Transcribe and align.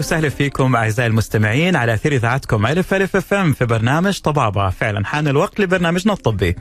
وسهلا 0.00 0.28
فيكم 0.28 0.76
أعزائي 0.76 1.08
المستمعين 1.08 1.76
على 1.76 1.94
أثير 1.94 2.12
إذاعتكم 2.12 2.66
ألف 2.66 2.94
ألف 2.94 3.16
أف 3.16 3.34
إم 3.34 3.52
في 3.52 3.66
برنامج 3.66 4.20
طبابة، 4.20 4.70
فعلا 4.70 5.06
حان 5.06 5.28
الوقت 5.28 5.60
لبرنامجنا 5.60 6.12
الطبي. 6.12 6.56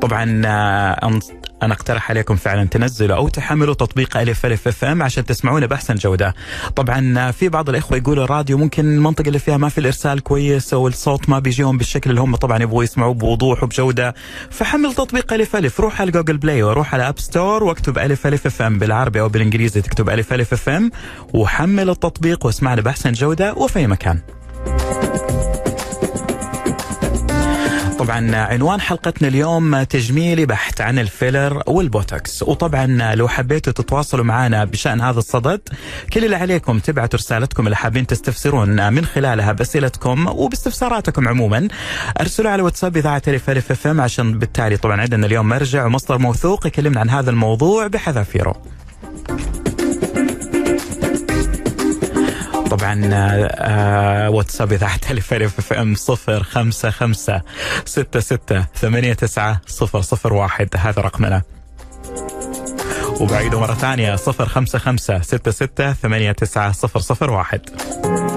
طبعا 0.00 0.42
آه، 0.46 1.20
أنا 1.62 1.74
أقترح 1.74 2.10
عليكم 2.10 2.36
فعلا 2.36 2.64
تنزلوا 2.64 3.16
أو 3.16 3.28
تحملوا 3.28 3.74
تطبيق 3.74 4.16
ألف 4.16 4.46
ألف 4.46 4.68
أف 4.68 4.84
أم 4.84 5.02
عشان 5.02 5.24
تسمعونا 5.24 5.66
بأحسن 5.66 5.94
جودة. 5.94 6.34
طبعا 6.76 7.30
في 7.30 7.48
بعض 7.48 7.68
الإخوة 7.68 7.98
يقولوا 7.98 8.24
الراديو 8.24 8.58
ممكن 8.58 8.84
المنطقة 8.84 9.28
اللي 9.28 9.38
فيها 9.38 9.56
ما 9.56 9.68
في 9.68 9.78
الإرسال 9.78 10.20
كويس 10.20 10.74
أو 10.74 10.88
الصوت 10.88 11.28
ما 11.28 11.38
بيجيهم 11.38 11.78
بالشكل 11.78 12.10
اللي 12.10 12.20
هم 12.20 12.36
طبعا 12.36 12.62
يبغوا 12.62 12.84
يسمعوه 12.84 13.14
بوضوح 13.14 13.62
وبجودة 13.62 14.14
فحمل 14.50 14.94
تطبيق 14.94 15.32
ألف 15.32 15.56
ألف 15.56 15.80
روح 15.80 16.00
على 16.00 16.10
Google 16.10 16.36
Play 16.36 16.62
وروح 16.62 16.94
على 16.94 17.08
App 17.08 17.18
Store 17.18 17.64
واكتب 17.64 17.98
ألف 17.98 18.26
ألف 18.26 18.46
أف 18.46 18.62
أم 18.62 18.78
بالعربي 18.78 19.20
أو 19.20 19.28
بالإنجليزي 19.28 19.80
تكتب 19.80 20.08
ألف 20.08 20.32
ألف 20.32 20.52
أف 20.52 20.68
أم 20.68 20.90
وحمل 21.34 21.90
التطبيق 21.90 22.46
واسمعنا 22.46 22.80
بأحسن 22.80 23.12
جودة 23.12 23.54
وفي 23.54 23.86
مكان. 23.86 24.20
طبعا 27.98 28.36
عنوان 28.36 28.80
حلقتنا 28.80 29.28
اليوم 29.28 29.82
تجميلي 29.82 30.46
بحت 30.46 30.80
عن 30.80 30.98
الفيلر 30.98 31.62
والبوتوكس. 31.66 32.42
وطبعا 32.42 33.14
لو 33.14 33.28
حبيتوا 33.28 33.72
تتواصلوا 33.72 34.24
معنا 34.24 34.64
بشأن 34.64 35.00
هذا 35.00 35.18
الصدد 35.18 35.60
كل 36.12 36.24
اللي 36.24 36.36
عليكم 36.36 36.78
تبعتوا 36.78 37.18
رسالتكم 37.18 37.64
اللي 37.66 37.76
حابين 37.76 38.06
تستفسرون 38.06 38.92
من 38.92 39.04
خلالها 39.04 39.52
بأسئلتكم 39.52 40.26
وباستفساراتكم 40.26 41.28
عموما. 41.28 41.68
أرسلوا 42.20 42.50
على 42.50 42.62
واتساب 42.62 42.96
إذاعة 42.96 43.22
ألف 43.28 43.50
ألف 43.50 43.70
أف 43.70 43.86
إم 43.86 44.00
عشان 44.00 44.38
بالتالي 44.38 44.76
طبعا 44.76 45.00
عندنا 45.00 45.26
اليوم 45.26 45.48
مرجع 45.48 45.86
ومصدر 45.86 46.18
موثوق 46.18 46.66
يكلمنا 46.66 47.00
عن 47.00 47.10
هذا 47.10 47.30
الموضوع 47.30 47.86
بحذافيره. 47.86 48.62
طبعا 52.78 54.28
واتساب 54.28 54.72
إذاعة 54.72 54.86
الف 55.10 55.32
الف 55.32 55.58
اف 55.58 55.72
ام 55.72 55.94
055 55.94 57.14
66 57.84 58.38
89 58.74 59.58
001 60.24 60.68
هذا 60.76 61.02
رقمنا. 61.02 61.42
وبعيده 63.20 63.60
مرة 63.60 63.74
ثانية 63.74 64.16
055 64.16 65.22
66 65.22 65.68
89 65.74 66.72
001 67.20 68.27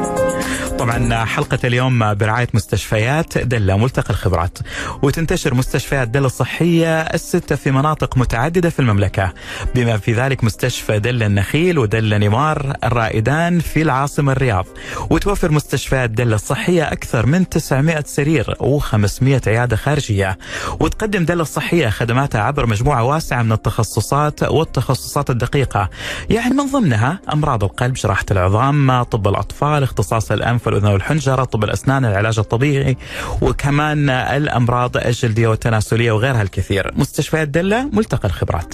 طبعا 0.82 1.26
حلقة 1.26 1.60
اليوم 1.64 2.14
برعاية 2.14 2.48
مستشفيات 2.54 3.38
دلة 3.38 3.78
ملتقى 3.78 4.10
الخبرات. 4.10 4.58
وتنتشر 5.02 5.54
مستشفيات 5.54 6.08
دلة 6.08 6.26
الصحية 6.26 7.02
الستة 7.02 7.56
في 7.56 7.72
مناطق 7.72 8.18
متعددة 8.18 8.70
في 8.70 8.80
المملكة. 8.80 9.34
بما 9.76 9.98
في 9.98 10.14
ذلك 10.14 10.44
مستشفى 10.44 11.00
دلة 11.00 11.26
النخيل 11.26 11.80
ودلة 11.80 12.18
نمار 12.18 12.74
الرائدان 12.84 13.60
في 13.60 13.82
العاصمة 13.82 14.32
الرياض. 14.32 14.66
وتوفر 15.10 15.52
مستشفيات 15.52 16.10
دلة 16.10 16.36
الصحية 16.36 16.84
أكثر 16.92 17.26
من 17.26 17.50
900 17.50 18.04
سرير 18.06 18.56
و500 18.56 19.48
عيادة 19.48 19.76
خارجية. 19.76 20.38
وتقدم 20.80 21.26
دلة 21.26 21.42
الصحية 21.42 21.90
خدماتها 21.90 22.42
عبر 22.42 22.66
مجموعة 22.66 23.04
واسعة 23.04 23.44
من 23.44 23.52
التخصصات 23.52 24.44
والتخصصات 24.44 25.30
الدقيقة. 25.30 25.90
يعني 26.30 26.54
من 26.56 26.66
ضمنها 26.72 27.20
أمراض 27.34 27.64
القلب 27.64 27.94
جراحة 27.94 28.26
العظام 28.32 29.04
طب 29.04 29.28
الأطفال 29.28 29.84
اختصاص 29.84 30.32
الأنف 30.32 30.71
والأذن 30.74 30.88
والحنجرة 30.88 31.44
طب 31.44 31.64
الأسنان 31.64 32.06
العلاج 32.06 32.40
الطبيعي 32.40 32.98
وكمان 33.42 34.10
الأمراض 34.10 34.98
الجلدية 34.98 35.48
والتناسلية 35.48 36.12
وغيرها 36.12 36.42
الكثير. 36.42 36.92
مستشفيات 36.96 37.48
دلة 37.48 37.90
ملتقى 37.94 38.28
الخبرات. 38.28 38.74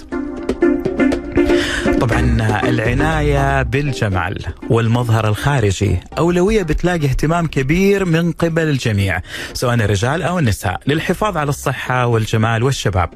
طبعا 2.01 2.19
العناية 2.69 3.61
بالجمال 3.63 4.45
والمظهر 4.69 5.27
الخارجي. 5.27 5.99
أولوية 6.17 6.63
بتلاقي 6.63 7.05
اهتمام 7.05 7.47
كبير 7.47 8.05
من 8.05 8.31
قبل 8.31 8.61
الجميع 8.61 9.21
سواء 9.53 9.73
الرجال 9.75 10.23
أو 10.23 10.39
النساء 10.39 10.79
للحفاظ 10.87 11.37
على 11.37 11.49
الصحة 11.49 12.05
والجمال 12.05 12.63
والشباب. 12.63 13.09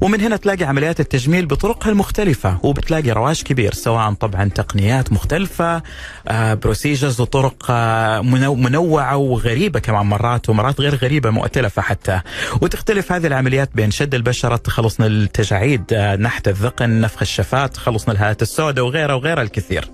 ومن 0.00 0.20
هنا 0.20 0.36
تلاقي 0.36 0.64
عمليات 0.64 1.00
التجميل 1.00 1.46
بطرقها 1.46 1.90
المختلفة 1.90 2.58
وبتلاقي 2.62 3.10
رواج 3.10 3.42
كبير 3.42 3.72
سواء 3.74 4.12
طبعا 4.12 4.44
تقنيات 4.48 5.12
مختلفة 5.12 5.82
procedures 6.30 7.20
وطرق 7.20 7.66
آه، 7.70 8.20
منوعة 8.54 9.16
وغريبة 9.16 9.78
كمان 9.80 10.06
مرات 10.06 10.48
ومرات 10.48 10.80
غير 10.80 10.94
غريبة 10.94 11.30
مؤتلفة 11.30 11.82
حتى. 11.82 12.20
وتختلف 12.62 13.12
هذه 13.12 13.26
العمليات 13.26 13.70
بين 13.74 13.90
شد 13.90 14.14
البشرة 14.14 14.56
تخلصنا 14.56 15.06
التجاعيد 15.06 15.82
آه، 15.92 16.16
نحت 16.16 16.48
الذقن 16.48 17.00
نفخ 17.00 17.22
الشفات 17.22 17.74
تخلصنا 17.74 18.14
الهالات 18.26 18.42
السوداء 18.42 18.84
وغيرها 18.84 19.14
وغيرها 19.14 19.42
الكثير. 19.42 19.90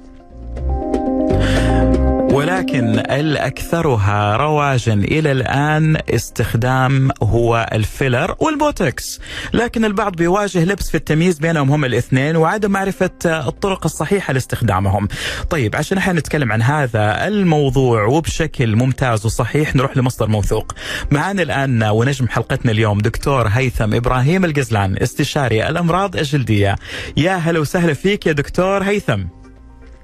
ولكن 2.62 2.98
الأكثرها 2.98 4.36
رواجا 4.36 4.92
إلى 4.92 5.32
الآن 5.32 5.96
استخدام 6.10 7.10
هو 7.22 7.68
الفيلر 7.72 8.34
والبوتوكس. 8.38 9.20
لكن 9.52 9.84
البعض 9.84 10.16
بيواجه 10.16 10.64
لبس 10.64 10.90
في 10.90 10.94
التمييز 10.94 11.38
بينهم 11.38 11.70
هم 11.70 11.84
الاثنين 11.84 12.36
وعدم 12.36 12.70
معرفة 12.70 13.10
الطرق 13.24 13.84
الصحيحة 13.84 14.32
لاستخدامهم. 14.32 15.08
طيب 15.50 15.76
عشان 15.76 15.98
إحنا 15.98 16.12
نتكلم 16.12 16.52
عن 16.52 16.62
هذا 16.62 17.26
الموضوع 17.28 18.04
وبشكل 18.04 18.76
ممتاز 18.76 19.26
وصحيح 19.26 19.76
نروح 19.76 19.96
لمصدر 19.96 20.28
موثوق. 20.28 20.72
معنا 21.10 21.42
الآن 21.42 21.82
ونجم 21.82 22.28
حلقتنا 22.28 22.72
اليوم 22.72 22.98
دكتور 22.98 23.48
هيثم 23.48 23.94
إبراهيم 23.94 24.44
القزلان 24.44 24.96
استشاري 25.02 25.68
الأمراض 25.68 26.16
الجلدية. 26.16 26.76
يا 27.16 27.36
هلا 27.36 27.60
وسهلا 27.60 27.94
فيك 27.94 28.26
يا 28.26 28.32
دكتور 28.32 28.82
هيثم. 28.82 29.41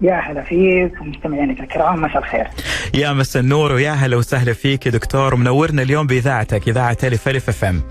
يا 0.00 0.14
هلا 0.14 0.42
فيك 0.42 1.00
ومستمعينك 1.00 1.60
الكرام 1.60 2.02
مساء 2.02 2.18
الخير. 2.18 2.46
يا 2.94 3.12
مساء 3.12 3.42
النور 3.42 3.72
ويا 3.72 3.90
هلا 3.90 4.16
وسهلا 4.16 4.52
فيك 4.52 4.86
يا 4.86 4.90
دكتور. 4.90 5.36
منورنا 5.36 5.82
اليوم 5.82 6.06
بإذاعتك 6.06 6.68
إذاعة 6.68 6.96
الف 7.04 7.28
ألف 7.28 7.48
أف 7.48 7.64
أم. 7.64 7.82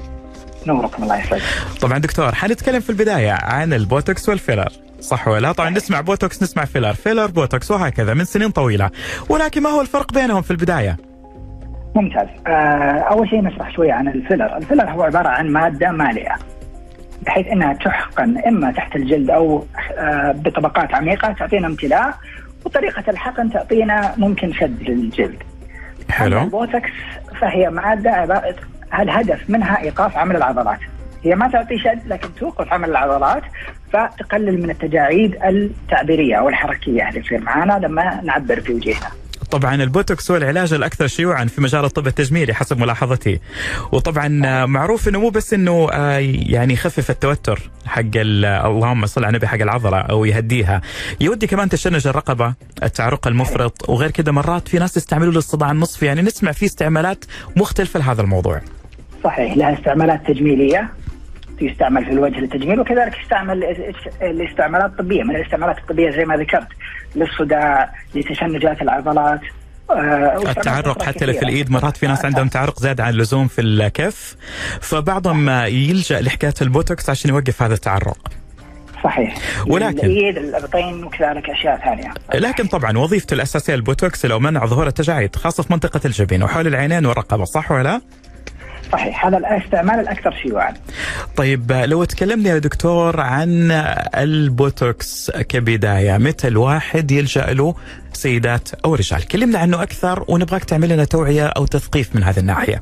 نوركم 0.67 1.03
الله 1.03 1.19
يسعدك. 1.19 1.43
طبعا 1.81 1.97
دكتور 1.97 2.35
حنتكلم 2.35 2.79
في 2.79 2.89
البداية 2.89 3.31
عن 3.31 3.73
البوتوكس 3.73 4.29
والفيلر 4.29 4.69
صح 4.99 5.27
ولا 5.27 5.51
طبعا 5.51 5.69
نسمع 5.69 6.01
بوتوكس 6.01 6.43
نسمع 6.43 6.65
فيلر. 6.65 6.93
فيلر 6.93 7.25
بوتوكس 7.27 7.71
وهكذا 7.71 8.13
من 8.13 8.25
سنين 8.25 8.49
طويلة. 8.49 8.89
ولكن 9.29 9.63
ما 9.63 9.69
هو 9.69 9.81
الفرق 9.81 10.13
بينهم 10.13 10.41
في 10.41 10.51
البداية؟ 10.51 10.97
ممتاز. 11.95 12.27
آه 12.47 12.51
أول 13.11 13.29
شيء 13.29 13.41
نشرح 13.41 13.75
شوية 13.75 13.93
عن 13.93 14.07
الفيلر. 14.07 14.57
الفيلر 14.57 14.89
هو 14.89 15.03
عبارة 15.03 15.27
عن 15.27 15.49
مادة 15.49 15.91
مالئه 15.91 16.35
بحيث 17.21 17.47
إنها 17.47 17.73
تحقن 17.73 18.37
إما 18.47 18.71
تحت 18.71 18.95
الجلد 18.95 19.29
أو 19.29 19.65
آه، 19.97 20.31
بطبقات 20.31 20.93
عميقة 20.93 21.31
تعطينا 21.33 21.67
امتلاء 21.67 22.13
وطريقة 22.65 23.03
الحقن 23.07 23.49
تعطينا 23.49 24.13
ممكن 24.17 24.53
شد 24.53 24.89
للجلد. 24.89 25.43
حلو. 26.09 26.41
البوتكس 26.41 26.89
فهي 27.41 27.69
ماده 27.69 28.55
الهدف 28.99 29.49
منها 29.49 29.81
إيقاف 29.81 30.17
عمل 30.17 30.35
العضلات. 30.35 30.79
هي 31.23 31.35
ما 31.35 31.47
تعطي 31.47 31.79
شد 31.79 32.07
لكن 32.07 32.35
توقف 32.35 32.73
عمل 32.73 32.89
العضلات 32.89 33.43
فتقلل 33.93 34.63
من 34.63 34.69
التجاعيد 34.69 35.35
التعبيرية 35.45 36.35
أو 36.35 36.49
الحركية 36.49 37.09
اللي 37.09 37.21
تصير 37.21 37.41
معنا 37.41 37.79
لما 37.87 38.21
نعبر 38.23 38.61
في 38.61 38.73
وجهنا. 38.73 39.11
طبعا 39.57 39.75
البوتوكس 39.75 40.31
هو 40.31 40.37
العلاج 40.37 40.73
الأكثر 40.73 41.07
شيوعا 41.07 41.45
في 41.45 41.61
مجال 41.61 41.85
الطب 41.85 42.07
التجميلي 42.07 42.53
حسب 42.53 42.79
ملاحظتي. 42.79 43.39
وطبعا 43.91 44.27
معروف 44.65 45.07
إنه 45.07 45.19
مو 45.19 45.29
بس 45.29 45.53
إنه 45.53 45.89
آه، 45.91 46.17
يعني 46.21 46.73
يخفف 46.73 47.09
التوتر 47.09 47.69
حق 47.85 48.01
اللهم 48.15 49.05
صل 49.05 49.23
على 49.23 49.29
النبي 49.29 49.47
حق 49.47 49.61
العضله 49.61 49.97
أو 49.97 50.25
يهديها. 50.25 50.81
يهدي 51.21 51.47
كمان 51.47 51.69
تشنج 51.69 52.07
الرقبة 52.07 52.53
التعرق 52.83 53.27
المفرط 53.27 53.89
وغير 53.89 54.11
كذا 54.11 54.31
مرات 54.31 54.67
في 54.67 54.79
ناس 54.79 54.97
يستعملوا 54.97 55.33
للصداع 55.33 55.71
النصفي. 55.71 56.05
يعني 56.05 56.21
نسمع 56.21 56.51
في 56.51 56.65
استعمالات 56.65 57.25
مختلفة 57.55 57.99
لهذا 57.99 58.21
الموضوع. 58.21 58.61
صحيح 59.23 59.57
لها 59.57 59.73
استعمالات 59.73 60.27
تجميلية. 60.27 60.89
يستعمل 61.61 62.05
في 62.05 62.11
الوجه 62.11 62.39
للتجميل 62.39 62.79
وكذلك 62.79 63.19
يستعمل 63.23 63.63
الاستعمالات 64.21 64.91
الطبية. 64.91 65.23
من 65.23 65.35
الاستعمالات 65.35 65.77
الطبية 65.77 66.11
زي 66.11 66.25
ما 66.25 66.35
ذكرت 66.37 66.67
للصداع 67.15 67.93
لتشنجات 68.15 68.81
العضلات 68.81 69.41
آه، 69.89 70.51
التعرق 70.51 71.03
حتى 71.03 71.33
في 71.33 71.43
الإيد 71.43 71.71
مرات 71.71 71.97
في 71.97 72.07
ناس 72.07 72.25
عندهم 72.25 72.47
تعرق 72.47 72.79
زاد 72.79 73.01
عن 73.01 73.13
اللزوم 73.13 73.47
في 73.47 73.61
الكف. 73.61 74.35
فبعضهم 74.81 75.49
يلجأ 75.49 76.21
لحكاية 76.21 76.53
البوتوكس 76.61 77.09
عشان 77.09 77.29
يوقف 77.29 77.63
هذا 77.63 77.73
التعرق. 77.73 78.17
صحيح. 79.03 79.35
ولكن 79.67 80.07
الايد 80.07 80.37
الابطين 80.37 81.03
وكذلك 81.03 81.49
أشياء 81.49 81.77
ثانية. 81.77 82.13
لكن 82.35 82.67
طبعا 82.67 82.97
وظيفته 82.97 83.33
الأساسية 83.33 83.75
البوتوكس 83.75 84.25
لو 84.25 84.39
منع 84.39 84.65
ظهور 84.65 84.87
التجاعيد 84.87 85.35
خاصة 85.35 85.63
في 85.63 85.73
منطقة 85.73 86.01
الجبين 86.05 86.43
وحول 86.43 86.67
العينين 86.67 87.05
والرقبة 87.05 87.43
صح 87.45 87.71
ولا؟ 87.71 88.01
صحيح 88.91 89.25
هذا 89.25 89.37
الاستعمال 89.37 89.99
الأكثر 89.99 90.31
شيوعا. 90.31 90.73
طيب 91.35 91.71
لو 91.71 92.03
تكلمنا 92.03 92.49
يا 92.49 92.57
دكتور 92.57 93.21
عن 93.21 93.71
البوتوكس 94.15 95.31
كبداية، 95.31 96.17
متى 96.17 96.47
الواحد 96.47 97.11
يلجأ 97.11 97.45
له 97.53 97.75
سيدات 98.13 98.69
أو 98.85 98.95
رجال؟ 98.95 99.27
كلمنا 99.27 99.59
عنه 99.59 99.83
أكثر 99.83 100.25
ونبغاك 100.27 100.63
تعمل 100.63 100.89
لنا 100.89 101.03
توعية 101.03 101.47
أو 101.47 101.65
تثقيف 101.65 102.15
من 102.15 102.23
هذه 102.23 102.39
الناحية. 102.39 102.81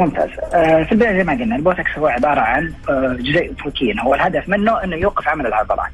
ممتاز 0.00 0.28
آه، 0.54 0.82
في 0.82 0.92
البداية 0.92 1.16
زي 1.16 1.24
ما 1.24 1.32
قلنا 1.32 1.56
البوتكس 1.56 1.98
هو 1.98 2.06
عبارة 2.06 2.40
عن 2.40 2.72
آه، 2.88 3.16
جزيء 3.20 3.52
بروتين 3.52 3.98
هو 3.98 4.14
الهدف 4.14 4.48
منه 4.48 4.84
إنه 4.84 4.96
يوقف 4.96 5.28
عمل 5.28 5.46
العضلات 5.46 5.90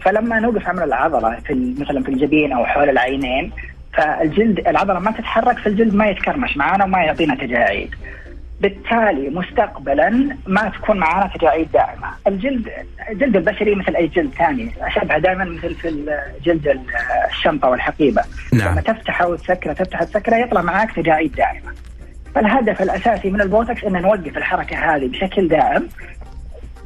فلما 0.00 0.40
نوقف 0.40 0.68
عمل 0.68 0.82
العضلة 0.82 1.36
في 1.46 1.74
مثلا 1.78 2.02
في 2.02 2.08
الجبين 2.08 2.52
أو 2.52 2.64
حول 2.64 2.88
العينين 2.88 3.52
فالجلد 3.94 4.58
العضلة 4.58 4.98
ما 4.98 5.10
تتحرك 5.10 5.58
فالجلد 5.58 5.94
ما 5.94 6.08
يتكرمش 6.08 6.56
معنا 6.56 6.84
وما 6.84 6.98
يعطينا 7.02 7.34
تجاعيد 7.34 7.94
بالتالي 8.62 9.30
مستقبلا 9.30 10.36
ما 10.46 10.68
تكون 10.68 10.98
معنا 10.98 11.30
تجاعيد 11.34 11.72
دائمة، 11.72 12.08
الجلد 12.26 12.68
الجلد 13.10 13.36
البشري 13.36 13.74
مثل 13.74 13.96
أي 13.96 14.06
جلد 14.06 14.30
ثاني 14.34 14.72
اشبه 14.80 15.18
دائما 15.18 15.44
مثل 15.44 15.74
في 15.74 16.16
جلد 16.44 16.78
الشنطه 17.30 17.68
والحقيبة 17.68 18.22
نعم. 18.52 18.72
لما 18.72 18.80
تفتحه 18.80 19.28
وتسكره 19.28 19.72
تفتح 19.72 20.02
وتسكره 20.02 20.36
يطلع 20.36 20.62
معك 20.62 20.96
تجاعيد 20.96 21.32
دائمة. 21.32 21.72
فالهدف 22.34 22.82
الأساسي 22.82 23.30
من 23.30 23.40
البوتكس 23.40 23.84
أن 23.84 24.02
نوقف 24.02 24.36
الحركة 24.36 24.76
هذه 24.76 25.08
بشكل 25.08 25.48
دائم 25.48 25.88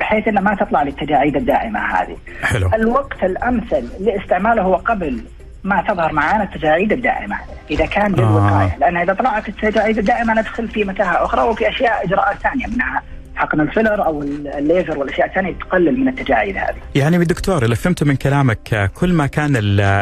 بحيث 0.00 0.28
انه 0.28 0.40
ما 0.40 0.54
تطلع 0.54 0.82
للتجاعيد 0.82 1.36
الدائمة 1.36 1.80
هذه. 1.80 2.16
حلو. 2.42 2.70
الوقت 2.74 3.24
الأمثل 3.24 3.88
لاستعماله 4.00 4.62
هو 4.62 4.74
قبل 4.74 5.20
ما 5.66 5.84
تظهر 5.88 6.12
معانا 6.12 6.44
التجاعيد 6.44 6.92
الدائمة 6.92 7.36
إذا 7.70 7.86
كان 7.86 8.12
للوقايه 8.12 8.74
آه. 8.74 8.78
لأن 8.78 8.96
إذا 8.96 9.14
طلعت 9.14 9.48
التجاعيد 9.48 9.98
الدائمة 9.98 10.34
ندخل 10.34 10.68
في 10.68 10.84
متاهة 10.84 11.24
أخرى 11.24 11.42
وفي 11.42 11.68
أشياء 11.68 12.04
إجراءات 12.06 12.36
ثانية 12.38 12.66
منها 12.66 13.02
حقن 13.36 13.60
الفيلر 13.60 14.04
أو 14.06 14.22
الليزر 14.22 14.98
والاشياء 14.98 15.26
الثانية 15.26 15.52
تقلل 15.52 16.00
من 16.00 16.08
التجاعيد 16.08 16.56
هذه. 16.56 16.76
يعني 16.94 17.24
دكتور 17.24 17.64
اللي 17.64 17.76
فهمته 17.76 18.06
من 18.06 18.16
كلامك 18.16 18.90
كل 18.94 19.12
ما 19.12 19.26
كان 19.26 19.52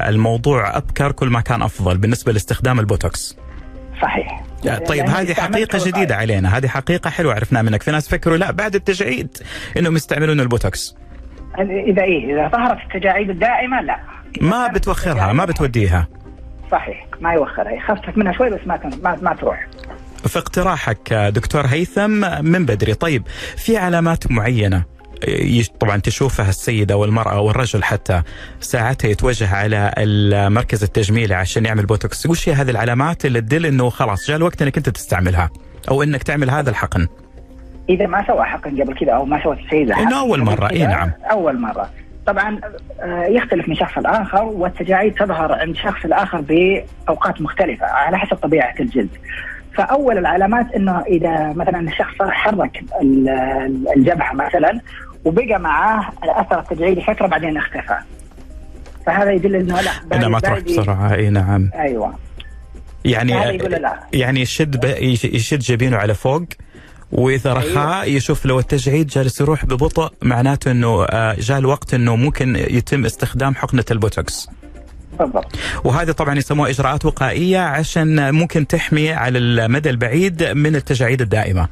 الموضوع 0.09 0.77
أبكر 0.77 1.13
كل 1.13 1.29
ما 1.29 1.41
كان 1.41 1.63
أفضل 1.63 1.99
بالنسبة 1.99 2.33
لاستخدام 2.33 2.81
البوتوكس. 2.81 3.37
صحيح. 4.03 4.43
طيب 4.89 5.09
هذه 5.09 5.35
حقيقة 5.35 5.79
جديدة 5.87 6.17
علينا، 6.17 6.57
هذه 6.57 6.67
حقيقة 6.67 7.11
حلوة 7.11 7.35
عرفناها 7.35 7.63
منك، 7.63 7.83
في 7.83 7.91
ناس 7.91 8.09
فكروا 8.09 8.37
لا 8.37 8.51
بعد 8.51 8.75
التجاعيد 8.75 9.37
إنهم 9.79 9.97
يستعملون 9.97 10.41
البوتوكس. 10.41 10.97
إذا 11.59 12.03
إيه 12.03 12.35
إذا 12.35 12.49
ظهرت 12.49 12.79
التجاعيد 12.83 13.31
الدائمة 13.31 13.81
لا 13.81 13.99
ما 14.41 14.69
بتوخرها؟ 14.69 15.33
ما 15.33 15.45
بتوديها؟ 15.45 16.09
صحيح 16.73 17.07
ما 17.21 17.33
يوخرها. 17.33 17.73
يخفف 17.73 18.17
منها 18.19 18.33
شوي 18.33 18.51
بس 18.51 18.61
ما 18.67 18.81
ما, 19.03 19.19
ما 19.23 19.35
تروح. 19.35 19.67
في 20.27 20.39
اقتراحك 20.39 21.15
دكتور 21.15 21.67
هيثم 21.67 22.45
من 22.45 22.67
بدري. 22.67 22.95
طيب 22.95 23.23
في 23.57 23.77
علامات 23.77 24.31
معينة 24.31 24.95
طبعا 25.81 25.97
تشوفها 25.97 26.49
السيدة 26.49 26.97
والمرأة 26.97 27.41
والرجل 27.41 27.85
حتى 27.85 28.23
ساعتها 28.61 29.09
يتوجه 29.09 29.55
على 29.55 29.95
المركز 29.99 30.83
التجميلي 30.83 31.35
عشان 31.35 31.65
يعمل 31.65 31.87
بوتوكس. 31.87 32.27
وش 32.27 32.49
هي 32.49 32.55
هذه 32.55 32.71
العلامات 32.71 33.27
اللي 33.27 33.41
تدل 33.41 33.67
إنه 33.67 33.91
خلاص 33.91 34.29
جاء 34.29 34.37
الوقت 34.37 34.63
إنك 34.63 34.77
أنت 34.77 34.89
تستعملها 34.89 35.51
أو 35.91 36.03
إنك 36.03 36.23
تعمل 36.23 36.51
هذا 36.51 36.71
الحقن؟ 36.71 37.07
إذا 37.89 38.07
ما 38.07 38.27
سوى 38.27 38.45
حقن 38.45 38.83
قبل 38.83 38.95
كذا 38.95 39.13
أو 39.13 39.25
ما 39.25 39.43
سوت 39.43 39.59
السيدة 39.59 39.99
إنه 39.99 40.21
أول 40.21 40.43
مرة. 40.43 40.71
إي 40.71 40.87
نعم. 40.87 41.11
أول 41.31 41.61
مرة. 41.61 41.91
طبعا 42.27 42.61
آه، 43.01 43.25
يختلف 43.25 43.69
من 43.69 43.75
شخص 43.75 43.99
لآخر 43.99 44.43
والتجاعيد 44.45 45.15
تظهر 45.15 45.53
عند 45.53 45.77
شخص 45.77 46.05
الآخر 46.05 46.41
بأوقات 46.41 47.41
مختلفة 47.41 47.87
على 47.87 48.19
حسب 48.19 48.37
طبيعة 48.37 48.75
الجلد. 48.81 49.09
فأول 49.75 50.19
العلامات 50.19 50.73
إنه 50.73 51.01
إذا 51.01 51.53
مثلا 51.57 51.81
الشخص 51.81 52.23
حرك 52.23 52.85
الجبهة 53.97 54.33
مثلا 54.33 54.81
وبقى 55.25 55.59
معاه 55.59 56.13
اثر 56.23 56.59
التجاعيد 56.59 57.01
فترة 57.01 57.27
بعدين 57.27 57.57
اختفى. 57.57 57.97
فهذا 59.07 59.33
يدل 59.33 59.55
إنه 59.55 59.81
لا 59.81 59.91
انه 60.17 60.29
ما 60.29 60.41
تروح 60.41 60.59
بسرعة 60.59 61.15
إي 61.15 61.31
نعم. 61.31 61.71
أيوه. 61.75 62.15
يعني 63.05 63.33
يعني 64.13 64.41
يشد 64.41 64.85
يشد 65.25 65.59
جبينه 65.59 65.97
على 65.97 66.15
فوق. 66.15 66.45
وإذا 67.15 67.51
أيوة. 67.51 67.61
رخاء 67.63 68.11
يشوف 68.11 68.47
لو 68.47 68.59
التجعيد 68.59 69.07
جالس 69.07 69.41
يروح 69.41 69.65
ببطء 69.65 70.13
معناته 70.23 70.71
إنه 70.71 71.05
آه، 71.05 71.37
جاء 71.39 71.59
الوقت 71.59 71.95
إنه 71.95 72.17
ممكن 72.17 72.57
يتم 72.57 73.05
استخدام 73.05 73.55
حقنة 73.55 73.85
البوتوكس. 73.91 74.49
بالضبط. 75.19 75.57
وهذه 75.85 76.11
طبعا 76.11 76.35
يسموها 76.35 76.71
إجراءات 76.71 77.05
وقائية 77.05 77.59
عشان 77.59 78.35
ممكن 78.35 78.67
تحمي 78.67 79.13
على 79.13 79.39
المدى 79.39 79.91
البعيد 79.91 80.43
من 80.43 80.77
التجاعيد 80.77 81.21
الدائمة. 81.21 81.69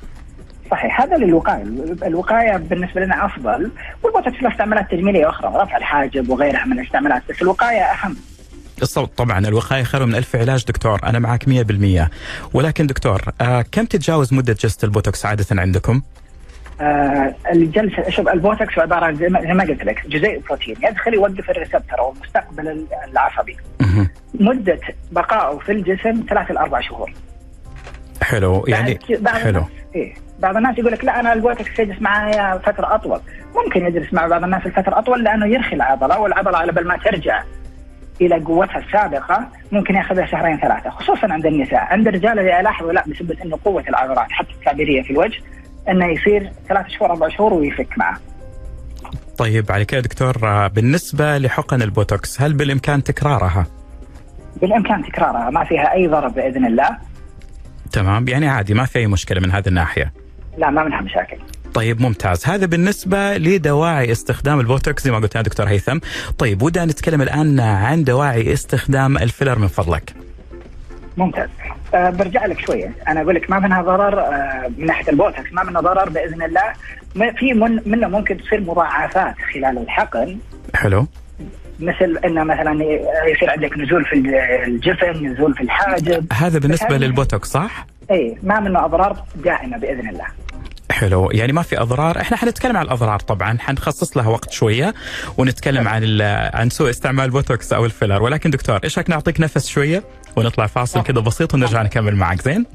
صحيح 0.71 1.01
هذا 1.01 1.17
للوقاية، 1.17 1.63
الوقاية 2.03 2.57
بالنسبة 2.57 3.01
لنا 3.01 3.27
أفضل 3.27 3.71
والبوتوكس 4.03 4.43
له 4.43 4.53
استعمالات 4.53 4.91
تجميلية 4.91 5.29
أخرى 5.29 5.49
رفع 5.49 5.77
الحاجب 5.77 6.31
وغيرها 6.31 6.65
من 6.65 6.79
الاستعمالات 6.79 7.23
بس 7.31 7.43
الوقاية 7.43 7.83
أهم. 7.83 8.17
الصوت 8.83 9.11
طبعا 9.17 9.39
الوقاية 9.39 9.83
خير 9.83 10.07
من 10.07 10.15
ألف 10.15 10.37
علاج 10.37 10.65
دكتور. 10.65 11.01
أنا 11.05 11.19
معك 11.19 11.45
100% 11.45 12.11
ولكن 12.55 12.87
دكتور 12.87 13.23
آه 13.41 13.65
كم 13.73 13.85
تتجاوز 13.85 14.35
مدة 14.35 14.53
جلسة 14.53 14.79
البوتوكس 14.85 15.27
عادة 15.27 15.47
عندكم؟ 15.53 16.03
آه 16.81 17.35
الجلسة 17.53 18.11
شوف 18.11 18.29
البوتوكس 18.29 18.79
عبارة 18.79 19.13
زي 19.13 19.29
ما 19.29 19.65
قلت 19.65 19.85
لك 19.85 20.07
جزيء 20.09 20.41
بروتين 20.41 20.77
يدخل 20.83 21.15
يوقف 21.15 21.51
receptor 21.51 21.99
أو 21.99 22.13
المستقبل 22.13 22.87
العصبي. 23.11 23.57
مدة 24.35 24.81
بقائه 25.13 25.59
في 25.59 25.73
الجسم 25.73 26.25
ثلاث 26.29 26.51
إلى 26.51 26.61
أربع 26.61 26.81
شهور. 26.81 27.13
حلو. 28.23 28.65
يعني 28.69 28.99
بعض 29.21 29.35
حلو. 29.35 29.49
الناس 29.59 29.71
إيه. 29.95 30.15
بعض 30.39 30.57
الناس 30.57 30.79
يقول 30.79 30.93
لك 30.93 31.05
لا 31.05 31.21
أنا 31.21 31.33
البوتوكس 31.33 31.79
يجلس 31.79 32.03
معايا 32.03 32.59
فترة 32.59 32.95
أطول. 32.95 33.21
ممكن 33.55 33.87
يجلس 33.87 34.13
مع 34.13 34.27
بعض 34.27 34.45
الناس 34.45 34.67
الفترة 34.67 34.99
أطول 34.99 35.25
لأنه 35.25 35.47
يرخي 35.47 35.77
العضلة 35.77 36.21
والعضلة 36.21 36.59
على 36.59 36.73
بال 36.73 36.89
ما 36.89 36.97
ترجع. 36.97 37.43
إلى 38.21 38.45
قوتها 38.45 38.79
السابقة 38.79 39.49
ممكن 39.73 39.95
يأخذها 39.95 40.27
شهرين 40.27 40.61
ثلاثة 40.61 40.91
خصوصا 40.91 41.33
عند 41.33 41.47
النساء، 41.47 41.81
عند 41.81 42.09
الرجال 42.09 42.39
اللي 42.39 42.61
الاحظه 42.61 42.93
لا 42.93 43.05
بسبب 43.07 43.33
إنه 43.45 43.59
قوة 43.65 43.85
العضلات 43.89 44.27
حتى 44.31 44.53
التعبيرية 44.53 45.03
في 45.03 45.11
الوجه 45.11 45.39
إنه 45.89 46.07
يصير 46.07 46.53
ثلاث 46.69 46.87
شهور 46.89 47.11
أربع 47.11 47.29
شهور 47.29 47.55
ويفك 47.55 47.99
معه. 47.99 48.19
طيب 49.39 49.73
على 49.73 49.85
كده 49.85 50.01
دكتور 50.01 50.69
بالنسبة 50.69 51.39
لحقن 51.39 51.83
البوتوكس 51.83 52.43
هل 52.43 52.53
بالإمكان 52.53 53.03
تكرارها؟ 53.03 53.67
بالإمكان 54.61 55.03
تكرارها 55.03 55.51
ما 55.51 55.65
فيها 55.65 55.93
أي 55.93 56.07
ضرر 56.07 56.29
بإذن 56.29 56.67
الله. 56.67 56.99
تمام 57.93 58.29
يعني 58.29 58.49
عادي 58.49 58.75
ما 58.75 58.85
في 58.85 58.99
أي 58.99 59.07
مشكلة 59.07 59.41
من 59.41 59.51
هذه 59.51 59.69
الناحية. 59.69 60.13
لا 60.59 60.71
ما 60.71 60.85
منها 60.85 61.01
مشاكل. 61.01 61.37
طيب 61.75 62.01
ممتاز. 62.01 62.47
هذا 62.47 62.67
بالنسبة 62.67 63.37
لدواعي 63.37 64.13
استخدام 64.13 64.61
البوتوكس 64.61 65.05
زي 65.05 65.11
ما 65.11 65.19
قلت 65.19 65.35
يا 65.35 65.43
دكتور 65.43 65.67
هيثم. 65.67 65.99
طيب 66.39 66.63
ودنا 66.63 66.85
نتكلم 66.85 67.23
الآن 67.23 67.61
عن 67.61 68.05
دواعي 68.05 68.53
استخدام 68.53 69.19
الفيلر 69.19 69.59
من 69.59 69.69
فضلك. 69.69 70.15
ممتاز. 71.17 71.49
أه 71.95 72.11
برجع 72.11 72.47
لك 72.47 72.61
شوية. 72.61 72.95
أنا 73.09 73.23
أقول 73.23 73.35
لك 73.35 73.51
ما 73.51 73.59
منها 73.59 73.83
ضرر 73.83 74.21
أه 74.21 74.71
من 74.79 74.87
ناحية 74.87 75.11
البوتوكس 75.11 75.53
ما 75.53 75.63
منها 75.63 75.81
ضرر 75.81 76.09
بإذن 76.09 76.43
الله. 76.43 76.73
في 77.39 77.55
من 77.55 77.81
منه 77.87 78.09
ممكن 78.09 78.37
تصير 78.37 78.61
مضاعفات 78.61 79.35
خلال 79.55 79.79
الحقن. 79.79 80.39
حلو. 80.75 81.07
مثل 81.81 82.19
إنه 82.25 82.45
مثلا 82.45 82.73
يصير 83.29 83.51
عندك 83.51 83.79
نزول 83.79 84.05
في 84.05 84.15
الجفن 84.67 85.27
نزول 85.27 85.55
في 85.55 85.61
الحاجب. 85.61 86.27
هذا 86.33 86.59
بالنسبة 86.59 86.97
للبوتوكس 86.97 87.49
صح؟ 87.49 87.87
اي 88.11 88.39
ما 88.43 88.61
منه 88.61 88.85
أضرار 88.85 89.25
دائمة 89.45 89.79
بإذن 89.79 90.09
الله. 90.09 90.27
حلو. 90.93 91.31
يعني 91.31 91.53
ما 91.53 91.63
في 91.63 91.81
أضرار. 91.81 92.21
إحنا 92.21 92.37
حنتكلم 92.37 92.77
عن 92.77 92.85
الأضرار 92.85 93.21
طبعا. 93.21 93.59
حنخصص 93.61 94.17
لها 94.17 94.29
وقت 94.29 94.51
شوية 94.51 94.95
ونتكلم 95.39 95.89
عن 95.89 96.21
عن 96.55 96.71
سوء 96.71 96.91
استعمال 96.91 97.31
بوتوكس 97.31 97.73
أو 97.73 97.85
الفيلر. 97.85 98.23
ولكن 98.23 98.51
دكتور 98.51 98.81
إيش 98.85 98.99
رايك 98.99 99.11
نعطيك 99.11 99.41
نفس 99.41 99.69
شوية 99.69 100.05
ونطلع 100.37 100.67
فاصل 100.67 101.03
كذا 101.03 101.21
بسيط 101.21 101.55
ونرجع 101.55 101.83
نكمل 101.83 102.17
معك؟ 102.17 102.43
زين؟ 102.43 102.67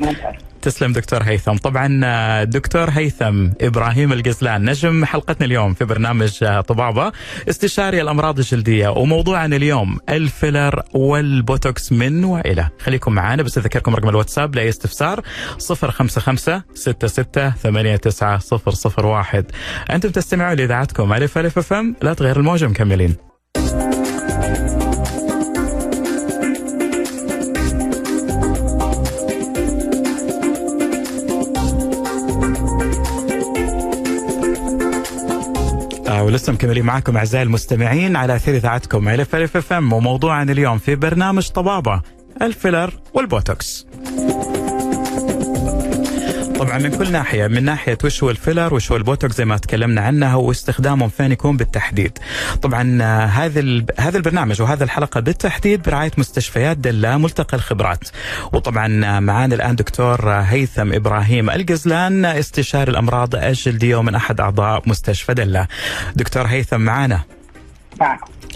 ممتاز 0.00 0.34
تسلم 0.66 0.92
دكتور 0.92 1.22
هيثم. 1.22 1.56
طبعا 1.56 2.00
آه، 2.04 2.44
دكتور 2.44 2.90
هيثم 2.90 3.48
إبراهيم 3.60 4.12
القزلان 4.12 4.70
نجم 4.70 5.04
حلقتنا 5.04 5.46
اليوم 5.46 5.74
في 5.74 5.84
برنامج 5.84 6.38
آه، 6.44 6.60
طبابة. 6.60 7.12
استشاري 7.48 8.00
الأمراض 8.02 8.38
الجلدية 8.38 8.88
وموضوعنا 8.88 9.56
اليوم 9.56 9.98
الفيلر 10.08 10.82
والبوتوكس 10.94 11.92
من 11.92 12.24
وإلى. 12.24 12.68
خليكم 12.80 13.12
معنا 13.12 13.42
بس 13.42 13.58
أذكركم 13.58 13.94
رقم 13.94 14.08
الواتساب 14.08 14.54
لأي 14.54 14.68
استفسار 14.68 15.20
055 15.58 16.62
66 16.74 17.52
89 17.60 19.04
001 19.04 19.44
أنتم 19.90 20.10
تستمعون 20.10 20.56
لإذاعتكم 20.56 21.12
ألف 21.12 21.38
ألف 21.38 21.58
أف 21.58 21.72
أم. 21.72 21.96
لا 22.02 22.14
تغير 22.14 22.36
الموجة 22.36 22.66
مكملين 22.66 23.16
ولسه 36.26 36.52
مكملين 36.52 36.84
معكم 36.84 37.16
أعزائي 37.16 37.42
المستمعين 37.42 38.16
على 38.16 38.36
أثير 38.36 38.56
إذاعتكم 38.56 39.08
ألف 39.08 39.34
ألف 39.34 39.56
أف 39.56 39.72
أم 39.72 39.92
وموضوعنا 39.92 40.52
اليوم 40.52 40.78
في 40.78 40.94
برنامج 40.94 41.48
طبابة 41.48 42.02
الفيلر 42.42 42.92
والبوتوكس. 43.14 43.86
طبعا 46.66 46.78
من 46.78 46.98
كل 46.98 47.12
ناحية 47.12 47.46
من 47.46 47.64
ناحية 47.64 47.98
وش 48.04 48.22
هو 48.22 48.30
الفيلر 48.30 48.74
وش 48.74 48.90
هو 48.90 48.96
البوتوكس 48.96 49.36
زي 49.36 49.44
ما 49.44 49.56
تكلمنا 49.56 50.00
عنها 50.00 50.34
واستخدامهم 50.34 51.08
فين 51.08 51.32
يكون 51.32 51.56
بالتحديد. 51.56 52.18
طبعا 52.62 52.98
آه، 53.02 53.24
هذا 53.24 53.84
هذا 53.98 54.16
البرنامج 54.16 54.62
وهذا 54.62 54.84
الحلقة 54.84 55.20
بالتحديد 55.20 55.82
برعاية 55.82 56.10
مستشفيات 56.18 56.76
دله 56.76 57.16
ملتقى 57.16 57.56
الخبرات. 57.56 58.08
وطبعا 58.52 59.04
آه، 59.04 59.20
معانا 59.20 59.54
الآن 59.54 59.76
دكتور 59.76 60.32
آه، 60.32 60.40
هيثم 60.40 60.92
إبراهيم 60.92 61.50
القزلان 61.50 62.24
استشاري 62.24 62.90
الأمراض 62.90 63.34
الجلديه 63.34 63.96
ومن 63.96 64.14
أحد 64.14 64.40
أعضاء 64.40 64.82
مستشفى 64.86 65.34
دله 65.34 65.66
دكتور 66.16 66.46
هيثم 66.46 66.80
معانا. 66.80 67.20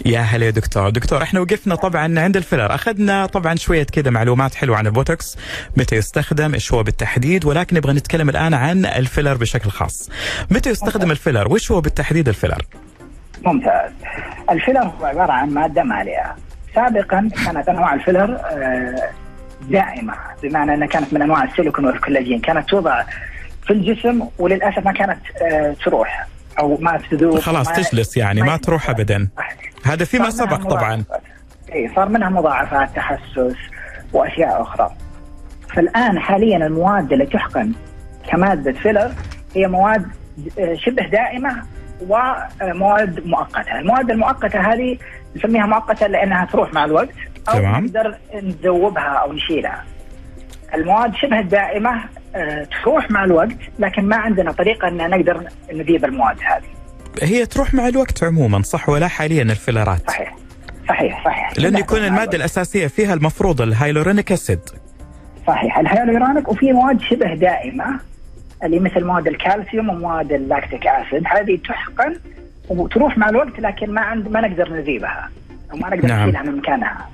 يا 0.05 0.19
هلا 0.19 0.45
يا 0.45 0.51
دكتور. 0.51 0.89
دكتور 0.89 1.23
إحنا 1.23 1.39
وقفنا 1.39 1.75
طبعا 1.75 2.19
عند 2.19 2.37
الفيلر. 2.37 2.75
أخذنا 2.75 3.25
طبعا 3.25 3.55
شوية 3.55 3.83
كذا 3.83 4.11
معلومات 4.11 4.55
حلوة 4.55 4.77
عن 4.77 4.87
البوتوكس 4.87 5.37
متى 5.77 5.95
يستخدم 5.95 6.53
إيش 6.53 6.73
هو 6.73 6.83
بالتحديد 6.83 7.45
ولكن 7.45 7.75
نبغى 7.75 7.93
نتكلم 7.93 8.29
الآن 8.29 8.53
عن 8.53 8.85
الفيلر 8.85 9.33
بشكل 9.33 9.69
خاص. 9.69 10.09
متى 10.51 10.69
يستخدم 10.69 11.11
الفيلر؟ 11.11 11.53
وش 11.53 11.71
هو 11.71 11.81
بالتحديد 11.81 12.27
الفيلر؟ 12.27 12.65
ممتاز. 13.45 13.91
الفيلر 14.49 14.83
هو 14.83 15.05
عبارة 15.05 15.31
عن 15.31 15.49
مادة 15.49 15.83
مالئه 15.83 16.35
سابقا 16.75 17.29
كانت 17.45 17.69
أنواع 17.69 17.93
الفيلر 17.93 18.37
آه، 18.45 19.09
دائمة 19.69 20.13
بمعنى 20.43 20.73
إنها 20.73 20.87
كانت 20.87 21.13
من 21.13 21.21
أنواع 21.21 21.43
السيليكون 21.43 21.85
والكولاجين. 21.85 22.39
كانت 22.39 22.69
توضع 22.69 23.03
في 23.67 23.73
الجسم 23.73 24.27
وللأسف 24.39 24.85
ما 24.85 24.91
كانت 24.91 25.19
آه، 25.41 25.75
تروح. 25.85 26.27
أو 26.59 26.77
ما 26.81 26.99
تذوب 27.11 27.39
خلاص 27.39 27.67
ما 27.67 27.75
تجلس 27.75 28.17
يعني 28.17 28.41
ما 28.41 28.57
تروح 28.57 28.89
ابدا 28.89 29.29
هذا 29.85 30.05
فيما 30.05 30.29
سبق 30.29 30.63
طبعا. 30.63 31.03
اي 31.73 31.91
صار 31.95 32.09
منها 32.09 32.29
مضاعفات 32.29 32.95
تحسس 32.95 33.55
وأشياء 34.13 34.61
أخرى 34.61 34.91
فالآن 35.75 36.19
حاليا 36.19 36.57
المواد 36.57 37.11
اللي 37.13 37.25
تحقن 37.25 37.71
كمادة 38.31 38.71
فيلر 38.71 39.11
هي 39.55 39.67
مواد 39.67 40.05
آه، 40.59 40.73
شبه 40.75 41.07
دائمة 41.07 41.63
ومواد 42.09 43.25
مؤقتة، 43.25 43.79
المواد 43.79 44.11
المؤقتة 44.11 44.59
هذه 44.59 44.97
نسميها 45.35 45.65
مؤقتة 45.65 46.07
لأنها 46.07 46.45
تروح 46.45 46.73
مع 46.73 46.85
الوقت 46.85 47.09
أو 47.49 47.53
تمام. 47.53 47.85
نقدر 47.85 48.17
نذوبها 48.33 49.03
أو 49.03 49.33
نشيلها. 49.33 49.83
المواد 50.73 51.15
شبه 51.15 51.39
الدائمة 51.39 52.03
تروح 52.83 53.11
مع 53.11 53.23
الوقت 53.23 53.57
لكن 53.79 54.05
ما 54.05 54.15
عندنا 54.15 54.51
طريقة 54.51 54.87
إن 54.87 55.09
نقدر 55.09 55.43
نذيب 55.73 56.05
المواد 56.05 56.37
هذه. 56.39 56.63
هي 57.21 57.45
تروح 57.45 57.73
مع 57.73 57.87
الوقت 57.87 58.23
عموما 58.23 58.61
صح 58.61 58.89
ولا 58.89 59.07
حاليا 59.07 59.41
الفيلرات؟ 59.43 60.09
صحيح. 60.09 60.35
صحيح 60.89 61.25
صحيح. 61.25 61.53
لأن 61.57 61.77
يكون 61.77 61.97
الوقت. 61.97 62.35
الأساسية 62.35 62.87
فيها 62.87 63.13
المفروض 63.13 63.61
ال 63.61 63.67
hyaluronic 63.67 64.31
acid. 64.31 64.59
صحيح. 65.47 65.79
الهيالورونيك 65.79 66.49
وفي 66.49 66.71
مواد 66.71 67.01
شبه 67.01 67.33
دائمة 67.35 67.99
اللي 68.63 68.79
مثل 68.79 69.05
مواد 69.05 69.27
الكالسيوم 69.27 69.89
ومواد 69.89 70.31
ال 70.31 70.39
lactic 70.39 70.87
acid. 70.87 71.23
هذه 71.27 71.59
تحقن 71.67 72.15
وتروح 72.69 73.17
مع 73.17 73.29
الوقت 73.29 73.59
لكن 73.59 73.93
ما 73.93 74.01
عند 74.01 74.27
ما 74.27 74.41
نقدر 74.41 74.73
نذيبها 74.73 75.29
وما 75.73 75.89
نقدر 75.89 76.07
نعم. 76.07 76.29
نشيلها 76.29 76.43
من 76.43 76.57
مكانها. 76.57 77.09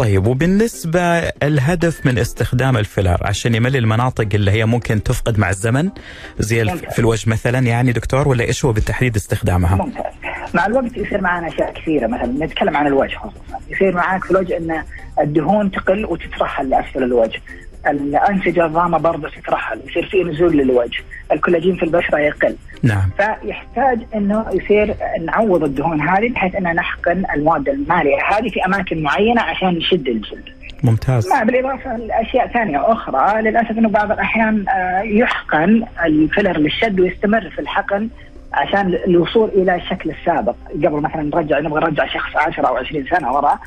طيب 0.00 0.26
وبالنسبة 0.26 1.00
الهدف 1.42 2.06
من 2.06 2.18
استخدام 2.18 2.76
الفيلر 2.76 3.18
عشان 3.22 3.54
يملي 3.54 3.78
المناطق 3.78 4.28
اللي 4.34 4.50
هي 4.50 4.66
ممكن 4.66 5.02
تفقد 5.02 5.38
مع 5.38 5.50
الزمن 5.50 5.90
زي 6.38 6.64
ممتاز. 6.64 6.92
في 6.92 6.98
الوجه 6.98 7.30
مثلا 7.30 7.58
يعني 7.58 7.92
دكتور 7.92 8.28
ولا 8.28 8.44
إيش 8.44 8.64
هو 8.64 8.72
بالتحديد 8.72 9.16
استخدامها؟ 9.16 9.76
ممتاز 9.76 10.12
مع 10.54 10.66
الوقت 10.66 10.96
يصير 10.96 11.20
معنا 11.20 11.48
أشياء 11.48 11.72
كثيرة 11.72 12.06
مثلا 12.06 12.46
نتكلم 12.46 12.76
عن 12.76 12.86
الوجه 12.86 13.16
خصوصا 13.16 13.60
يصير 13.68 13.94
معاك 13.94 14.24
في 14.24 14.30
الوجه 14.30 14.56
إن 14.56 14.84
الدهون 15.20 15.70
تقل 15.70 16.04
وتترحل 16.04 16.68
لأسفل 16.70 17.02
الوجه 17.02 17.40
الانسجه 17.86 18.66
الضامه 18.66 18.98
برضه 18.98 19.28
تترحل 19.28 19.80
يصير 19.88 20.06
في 20.06 20.24
نزول 20.24 20.56
للوجه 20.56 21.02
الكولاجين 21.32 21.76
في 21.76 21.82
البشرة 21.82 22.18
يقل. 22.18 22.56
نعم. 22.82 23.10
فيحتاج 23.16 23.98
إنه 24.14 24.46
يصير 24.52 24.94
نعوض 25.26 25.64
الدهون 25.64 26.00
هذه 26.00 26.28
بحيث 26.28 26.54
ان 26.54 26.74
نحقن 26.74 27.24
المواد 27.34 27.68
المالئه 27.68 28.22
هذه 28.30 28.48
في 28.48 28.64
أماكن 28.66 29.02
معينة 29.02 29.42
عشان 29.42 29.68
نشد 29.68 30.08
الجلد. 30.08 30.48
ممتاز. 30.82 31.28
مع 31.28 31.42
بالإضافة 31.42 31.96
لأشياء 31.96 32.46
ثانية 32.46 32.92
أخرى 32.92 33.42
للأسف 33.42 33.70
إنه 33.70 33.88
بعض 33.88 34.12
الأحيان 34.12 34.68
آه، 34.68 35.00
يحقن 35.00 35.84
الفيلر 36.04 36.58
للشد 36.58 37.00
ويستمر 37.00 37.50
في 37.50 37.58
الحقن 37.58 38.08
عشان 38.52 38.94
الوصول 39.06 39.48
إلى 39.48 39.74
الشكل 39.74 40.10
السابق. 40.10 40.54
قبل 40.70 41.00
مثلا 41.00 41.22
نرجع 41.22 41.58
نبغى 41.58 41.80
نرجع 41.80 42.06
شخص 42.06 42.36
10 42.36 42.66
أو 42.66 42.76
20 42.76 43.06
سنة 43.06 43.32
وراء 43.32 43.58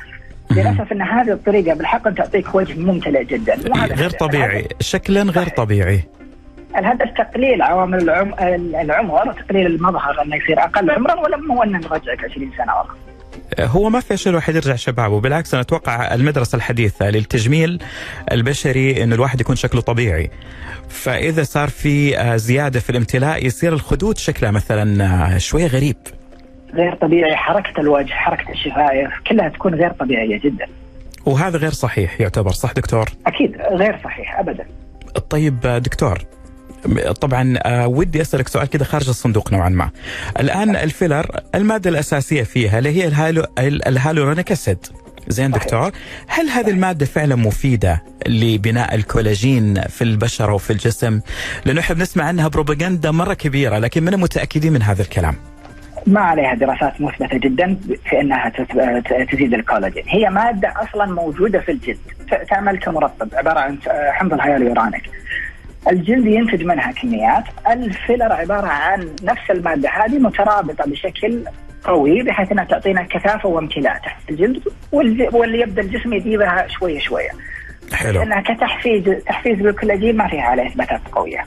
للأسف 0.50 0.92
إن 0.92 1.02
هذه 1.02 1.32
الطريقة 1.32 1.74
بالحقن 1.74 2.14
تعطيك 2.14 2.54
وجه 2.54 2.78
ممتلئ 2.78 3.24
جدا. 3.24 3.54
غير. 3.94 4.10
طبيعي. 4.10 4.68
شكلا 4.80 5.22
غير. 5.22 5.48
طبيعي. 5.48 6.04
الهدف 6.76 7.10
تقليل 7.18 7.62
عوامل 7.62 8.10
العم... 8.10 8.34
العمر 8.80 9.32
تقليل 9.32 9.66
المظهر 9.66 10.22
إنه 10.22 10.36
يصير 10.36 10.58
أقل 10.58 10.90
عمرا 10.90 11.14
ولا 11.14 11.36
مو 11.36 11.62
انه 11.62 11.78
نرجعك 11.78 12.24
20 12.30 12.50
سنة 12.58 12.72
ورا. 12.76 12.94
هو 13.60 13.90
ما 13.90 14.00
في 14.00 14.16
شيء 14.16 14.30
الواحد 14.30 14.54
يرجع 14.54 14.74
شباب 14.74 15.12
وبالعكس 15.12 15.54
أنا 15.54 15.60
أتوقع 15.62 16.14
المدرسة 16.14 16.56
الحديثة 16.56 17.10
للتجميل 17.10 17.82
البشري 18.32 19.02
إنه 19.02 19.14
الواحد 19.14 19.40
يكون 19.40 19.56
شكله 19.56 19.80
طبيعي. 19.80 20.30
فإذا 20.88 21.42
صار 21.42 21.68
في 21.68 22.18
آه، 22.18 22.36
زيادة 22.36 22.80
في 22.80 22.90
الامتلاء 22.90 23.46
يصير 23.46 23.72
الخدود 23.72 24.18
شكلها 24.18 24.50
مثلا 24.50 25.04
آه، 25.04 25.38
شوية 25.38 25.66
غريب. 25.66 25.96
غير 26.76 26.94
طبيعي 26.94 27.36
حركة 27.36 27.80
الوجه 27.80 28.12
حركة 28.12 28.50
الشفايف 28.52 29.10
كلها 29.30 29.48
تكون 29.48 29.74
غير 29.74 29.90
طبيعية 29.90 30.40
جدا. 30.44 30.66
وهذا 31.26 31.58
غير 31.58 31.70
صحيح 31.72 32.20
يعتبر 32.20 32.50
صح 32.52 32.72
دكتور؟ 32.72 33.08
أكيد 33.26 33.56
غير 33.72 34.00
صحيح 34.04 34.38
ابدا. 34.38 34.66
طيب 35.30 35.60
دكتور 35.60 36.18
طبعا 37.20 37.54
آه، 37.62 37.86
ودي 37.86 38.20
أسألك 38.20 38.48
سؤال 38.48 38.66
كذا 38.66 38.84
خارج 38.84 39.08
الصندوق 39.08 39.52
نوعا 39.52 39.68
ما. 39.68 39.90
الآن 40.40 40.76
الفيلر 40.76 41.26
المادة 41.54 41.90
الأساسية 41.90 42.42
فيها 42.42 42.78
اللي 42.78 42.90
هي 43.02 43.06
الهالو 43.06 43.44
ال- 43.58 43.88
ال 43.88 43.94
hyaluronic 43.94 44.52
acid. 44.52 44.78
زين. 45.28 45.50
دكتور 45.50 45.90
هل 46.28 46.48
هذه 46.48 46.70
المادة 46.70 47.06
فعلا 47.06 47.36
مفيدة 47.36 48.02
لبناء 48.26 48.94
الكولاجين 48.94 49.80
في 49.82 50.04
البشرة 50.04 50.52
وفي 50.54 50.70
الجسم؟ 50.72 51.20
لأنه 51.64 51.80
إحنا 51.80 51.94
بنسمع 51.96 52.24
عنها 52.24 52.48
بروباغندا 52.48 53.10
مرة 53.10 53.34
كبيرة 53.34 53.78
لكن 53.78 54.02
من 54.04 54.16
متأكدين 54.16 54.72
من 54.72 54.82
هذا 54.82 55.02
الكلام؟ 55.02 55.34
ما 56.06 56.20
عليها 56.20 56.54
دراسات 56.54 57.00
مثبته 57.00 57.38
جدا 57.38 57.76
في 58.04 58.20
إنها 58.20 58.52
تزيد 59.32 59.54
الكولاجين، 59.54 60.04
هي 60.08 60.30
مادة 60.30 60.72
أصلا 60.76 61.06
موجودة 61.06 61.60
في 61.60 61.72
الجلد 61.72 61.98
تعمل 62.50 62.78
كمرطب 62.78 63.28
عبارة 63.34 63.60
عن 63.60 63.78
حمض 63.88 64.32
الهيالورونيك. 64.32 65.10
الجلد 65.90 66.26
ينتج 66.26 66.64
منها 66.64 66.92
كميات، 66.92 67.44
الفيلر 67.70 68.32
عبارة 68.32 68.66
عن 68.66 69.16
نفس 69.22 69.50
المادة 69.50 69.88
هذه 69.88 70.18
مترابطة 70.18 70.84
بشكل 70.84 71.44
قوي 71.84 72.22
بحيث 72.22 72.52
إنها 72.52 72.64
تعطينا 72.64 73.02
كثافة 73.02 73.48
وامتلاء 73.48 73.98
تحت 73.98 74.30
الجلد 74.30 74.62
واللي 74.92 75.60
يبدأ 75.60 75.82
الجسم 75.82 76.12
يذيبها 76.12 76.66
شوية 76.68 76.98
شوية. 76.98 77.30
حلو 77.92 78.12
لأنها 78.12 78.40
كتحفيز 78.40 79.04
تحفيز 79.26 79.58
بالكولاجين 79.58 80.16
ما 80.16 80.28
فيها 80.28 80.42
عليه 80.42 80.66
إثباتات 80.66 81.00
قوية. 81.12 81.46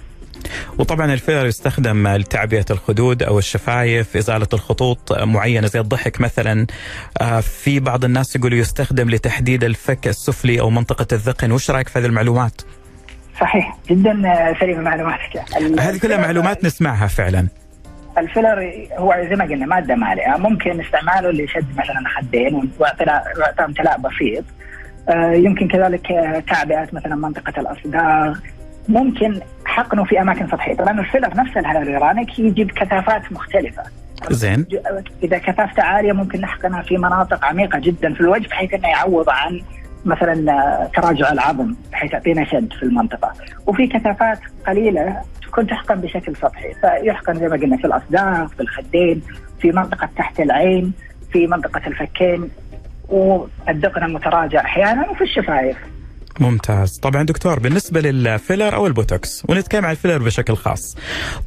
وطبعا 0.77 1.13
الفيلر 1.13 1.45
يستخدم 1.45 2.07
لتعبئة 2.07 2.65
الخدود 2.71 3.23
أو 3.23 3.39
الشفايف 3.39 4.17
إزالة 4.17 4.47
الخطوط 4.53 5.21
معينة 5.21 5.67
زي 5.67 5.79
الضحك 5.79 6.21
مثلا. 6.21 6.67
آه، 7.21 7.39
في 7.39 7.79
بعض 7.79 8.05
الناس 8.05 8.35
يقولوا 8.35 8.57
يستخدم 8.57 9.09
لتحديد 9.09 9.63
الفك 9.63 10.07
السفلي 10.07 10.59
أو 10.59 10.69
منطقة 10.69 11.07
الذقن. 11.11 11.51
وش 11.51 11.71
رأيك 11.71 11.87
في 11.87 11.99
هذه 11.99 12.05
المعلومات؟ 12.05 12.61
صحيح 13.39 13.77
جدا 13.89 14.13
سليمة 14.59 14.81
معلوماتك. 14.81 15.43
هذه 15.79 15.97
كلها 15.97 16.17
معلومات 16.17 16.63
نسمعها 16.63 17.07
فعلا. 17.07 17.47
الفيلر 18.17 18.87
هو 18.97 19.27
زي 19.29 19.35
ما 19.35 19.45
قلنا 19.45 19.65
مادة 19.65 19.95
مالئه 19.95 20.37
ممكن 20.37 20.81
استعماله 20.81 21.31
لشد 21.31 21.65
مثلا 21.71 22.03
خدين 22.17 22.71
واعطاء 22.79 23.65
امتلاء 23.65 23.97
بسيط. 23.97 24.43
آه، 25.09 25.31
يمكن 25.31 25.67
كذلك 25.67 26.07
تعبئة 26.49 26.87
مثلا 26.93 27.15
منطقة 27.15 27.61
الأصداغ. 27.61 28.39
ممكن 28.89 29.39
حقنه 29.65 30.03
في 30.03 30.21
أماكن 30.21 30.47
سطحية. 30.47 30.75
طبعا 30.75 30.99
الفيلر 30.99 31.35
نفسه 31.35 31.59
الهيالورونيك 31.59 32.39
يجي 32.39 32.63
بكثافات 32.63 33.31
مختلفة. 33.31 33.83
زين. 34.29 34.65
إذا 35.23 35.37
كثافته 35.37 35.83
عالية 35.83 36.13
ممكن 36.13 36.41
نحقنها 36.41 36.81
في 36.81 36.97
مناطق 36.97 37.45
عميقة 37.45 37.79
جدا 37.79 38.13
في 38.13 38.21
الوجه 38.21 38.47
بحيث 38.47 38.73
إنه 38.73 38.87
يعوض 38.87 39.29
عن 39.29 39.61
مثلا 40.05 40.89
تراجع 40.95 41.31
العظم 41.31 41.75
بحيث 41.91 42.13
يعطينا 42.13 42.45
شد 42.45 42.73
في 42.73 42.83
المنطقة. 42.83 43.33
وفي 43.67 43.87
كثافات 43.87 44.39
قليلة 44.67 45.21
تكون 45.41 45.67
تحقن 45.67 45.95
بشكل 45.95 46.35
سطحي. 46.35 46.73
فيحقن 46.73 47.35
زي 47.35 47.47
ما 47.47 47.55
قلنا 47.55 47.77
في 47.77 47.85
الاصداغ 47.85 48.47
في 48.47 48.59
الخدين 48.59 49.21
في 49.61 49.71
منطقة 49.71 50.09
تحت 50.17 50.39
العين 50.39 50.93
في 51.31 51.47
منطقة 51.47 51.81
الفكين 51.87 52.49
والذقن 53.09 54.03
المتراجع 54.03 54.59
أحيانا 54.59 55.09
وفي 55.09 55.23
الشفايف. 55.23 55.77
ممتاز. 56.41 56.97
طبعا 56.97 57.23
دكتور 57.23 57.59
بالنسبة 57.59 58.01
للفيلر 58.01 58.75
أو 58.75 58.87
البوتوكس 58.87 59.43
ونتكلم 59.49 59.85
عن 59.85 59.91
الفيلر 59.91 60.17
بشكل 60.17 60.55
خاص. 60.55 60.95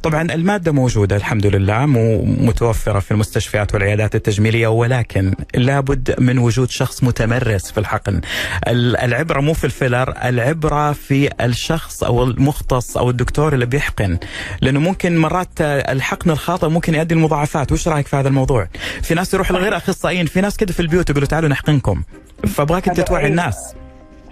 طبعا 0.03 0.21
المادة 0.21 0.71
موجودة 0.71 1.15
الحمد 1.15 1.45
لله 1.45 1.85
متوفرة 1.85 2.99
في 2.99 3.11
المستشفيات 3.11 3.73
والعيادات 3.73 4.15
التجميلية 4.15 4.67
ولكن 4.67 5.33
لابد 5.55 6.15
من 6.19 6.37
وجود 6.37 6.69
شخص 6.69 7.03
متمرس 7.03 7.71
في 7.71 7.79
الحقن. 7.79 8.21
العبرة 8.67 9.41
مو 9.41 9.53
في 9.53 9.63
الفيلر 9.63 10.13
العبرة 10.23 10.91
في 10.91 11.29
الشخص 11.41 12.03
أو 12.03 12.23
المختص 12.23 12.97
أو 12.97 13.09
الدكتور 13.09 13.53
اللي 13.53 13.65
بيحقن. 13.65 14.17
لأنه 14.61 14.79
ممكن 14.79 15.17
مرات 15.17 15.61
الحقن 15.61 16.29
الخاطئ 16.31 16.67
ممكن 16.67 16.95
يؤدي 16.95 17.15
لمضاعفات. 17.15 17.71
وش 17.71 17.87
رأيك 17.87 18.07
في 18.07 18.15
هذا 18.15 18.27
الموضوع؟ 18.27 18.67
في 19.01 19.13
ناس 19.13 19.33
يروح 19.33 19.51
لغير 19.51 19.77
أخصائيين 19.77 20.25
في 20.25 20.41
ناس 20.41 20.57
كده 20.57 20.73
في 20.73 20.79
البيوت 20.79 21.09
يقولوا 21.09 21.27
تعالوا 21.27 21.49
نحقنكم. 21.49 22.03
فأبغاك 22.47 22.87
أنت 22.87 23.01
توعي 23.01 23.27
الناس. 23.27 23.73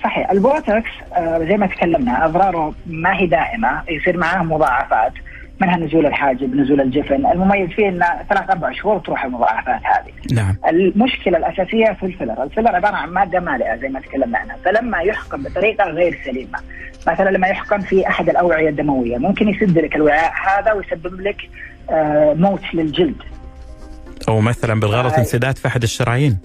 صحيح. 0.04 0.32
البوتوكس 0.32 0.90
آه 1.14 1.40
زي 1.40 1.58
ما 1.58 1.68
تكلمنا 1.68 2.26
أضراره 2.26 2.74
ما 2.86 3.16
هي 3.16 3.28
دائمة 3.28 3.84
يصير 3.90 4.18
معاه 4.18 4.44
مضاعفات 4.44 5.14
منها 5.62 5.78
نزول 5.78 6.06
الحاجب 6.06 6.56
نزول 6.56 6.82
الجفن 6.82 7.26
المميز 7.26 7.70
فيه 7.70 7.90
إنه 7.90 8.06
ثلاث 8.30 8.50
أربع 8.50 8.72
شهور 8.72 9.00
تروح 9.00 9.26
المضاعفات 9.26 9.82
هذه. 9.84 10.36
نعم. 10.36 10.56
المشكلة 10.70 11.38
الأساسية 11.38 11.94
في 12.00 12.06
الفيلر 12.06 12.44
الفيلر 12.44 12.76
عبارة 12.76 12.96
عن 12.96 13.10
مادة 13.10 13.40
مالئة 13.40 13.76
زي 13.76 13.88
ما 13.90 14.00
تكلمنا 14.00 14.38
عنها. 14.38 14.56
فلما 14.66 15.00
يحقن 15.02 15.44
بطريقة 15.44 15.84
غير 15.84 16.20
سليمة 16.26 16.60
مثلا 17.08 17.30
لما 17.30 17.48
يحقن 17.48 17.80
في 17.80 18.08
أحد 18.08 18.30
الأوعية 18.30 18.70
الدموية 18.70 19.18
ممكن 19.18 19.50
يسد 19.50 19.78
لك 19.78 19.96
الوعاء 19.96 20.34
هذا 20.48 20.74
ويسبب 20.74 21.22
لك 21.22 21.50
آه 21.90 22.34
موت 22.34 22.62
للجلد. 22.74 23.22
أو 24.30 24.42
مثلا 24.42 24.80
بالغلط 24.80 25.14
آه 25.14 25.20
انسداد 25.20 25.58
في 25.58 25.68
أحد 25.68 25.84
الشرايين. 25.84 26.38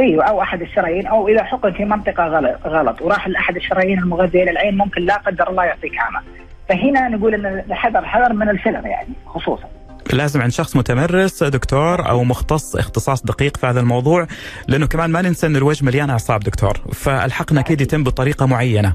إيوه 0.00 0.24
أو 0.24 0.42
أحد 0.42 0.62
الشرايين 0.62 1.06
أو 1.06 1.28
إذا 1.28 1.44
حقن 1.44 1.72
في 1.72 1.84
منطقة 1.84 2.24
غلط, 2.24 2.66
غلط 2.66 3.02
وراح 3.02 3.28
لأحد 3.28 3.56
الشرايين 3.56 3.98
المغذية 3.98 4.44
للعين 4.44 4.76
ممكن 4.76 5.02
لا 5.02 5.16
قدر 5.16 5.50
الله 5.50 5.64
يعطيك 5.64 5.92
عمى. 5.98 6.20
فهنا 6.68 7.08
نقول 7.08 7.34
إن 7.34 7.46
الحذر 7.46 8.04
حذر 8.04 8.32
من 8.32 8.48
الفيلر 8.48 8.86
يعني 8.86 9.08
خصوصا. 9.26 9.68
لازم 10.12 10.42
عند 10.42 10.52
شخص 10.52 10.76
متمرس 10.76 11.42
دكتور 11.42 12.08
أو 12.08 12.24
مختص 12.24 12.76
اختصاص 12.76 13.22
دقيق 13.22 13.56
في 13.56 13.66
هذا 13.66 13.80
الموضوع 13.80 14.26
لأنه 14.68 14.86
كمان 14.86 15.10
ما 15.10 15.22
ننسى 15.22 15.46
إن 15.46 15.56
الوجه 15.56 15.84
مليان 15.84 16.10
أعصاب 16.10 16.40
دكتور 16.40 16.72
فالحقن 16.92 17.58
أكيد 17.58 17.80
يتم 17.80 18.04
بطريقة 18.04 18.46
معينة. 18.46 18.94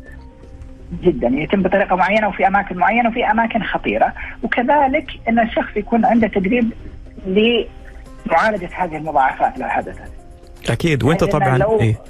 جدا 1.04 1.28
يتم 1.28 1.62
بطريقة 1.62 1.96
معينة 1.96 2.28
وفي 2.28 2.48
أماكن 2.48 2.78
معينة 2.78 3.10
وفي 3.10 3.26
أماكن 3.26 3.64
خطيرة 3.64 4.14
وكذلك 4.44 5.06
إن 5.30 5.40
الشخص 5.40 5.78
يكون 5.78 6.06
عنده 6.06 6.28
تدريب 6.28 6.74
لمعالجة 7.26 8.70
هذه 8.76 8.98
المضاعفات 8.98 9.60
لو 9.60 9.68
حدثت. 9.68 10.19
أكيد. 10.70 11.04
وأنت 11.04 11.24
طبعا 11.24 11.58
لو 11.58 11.80
إيه؟ 11.82 12.02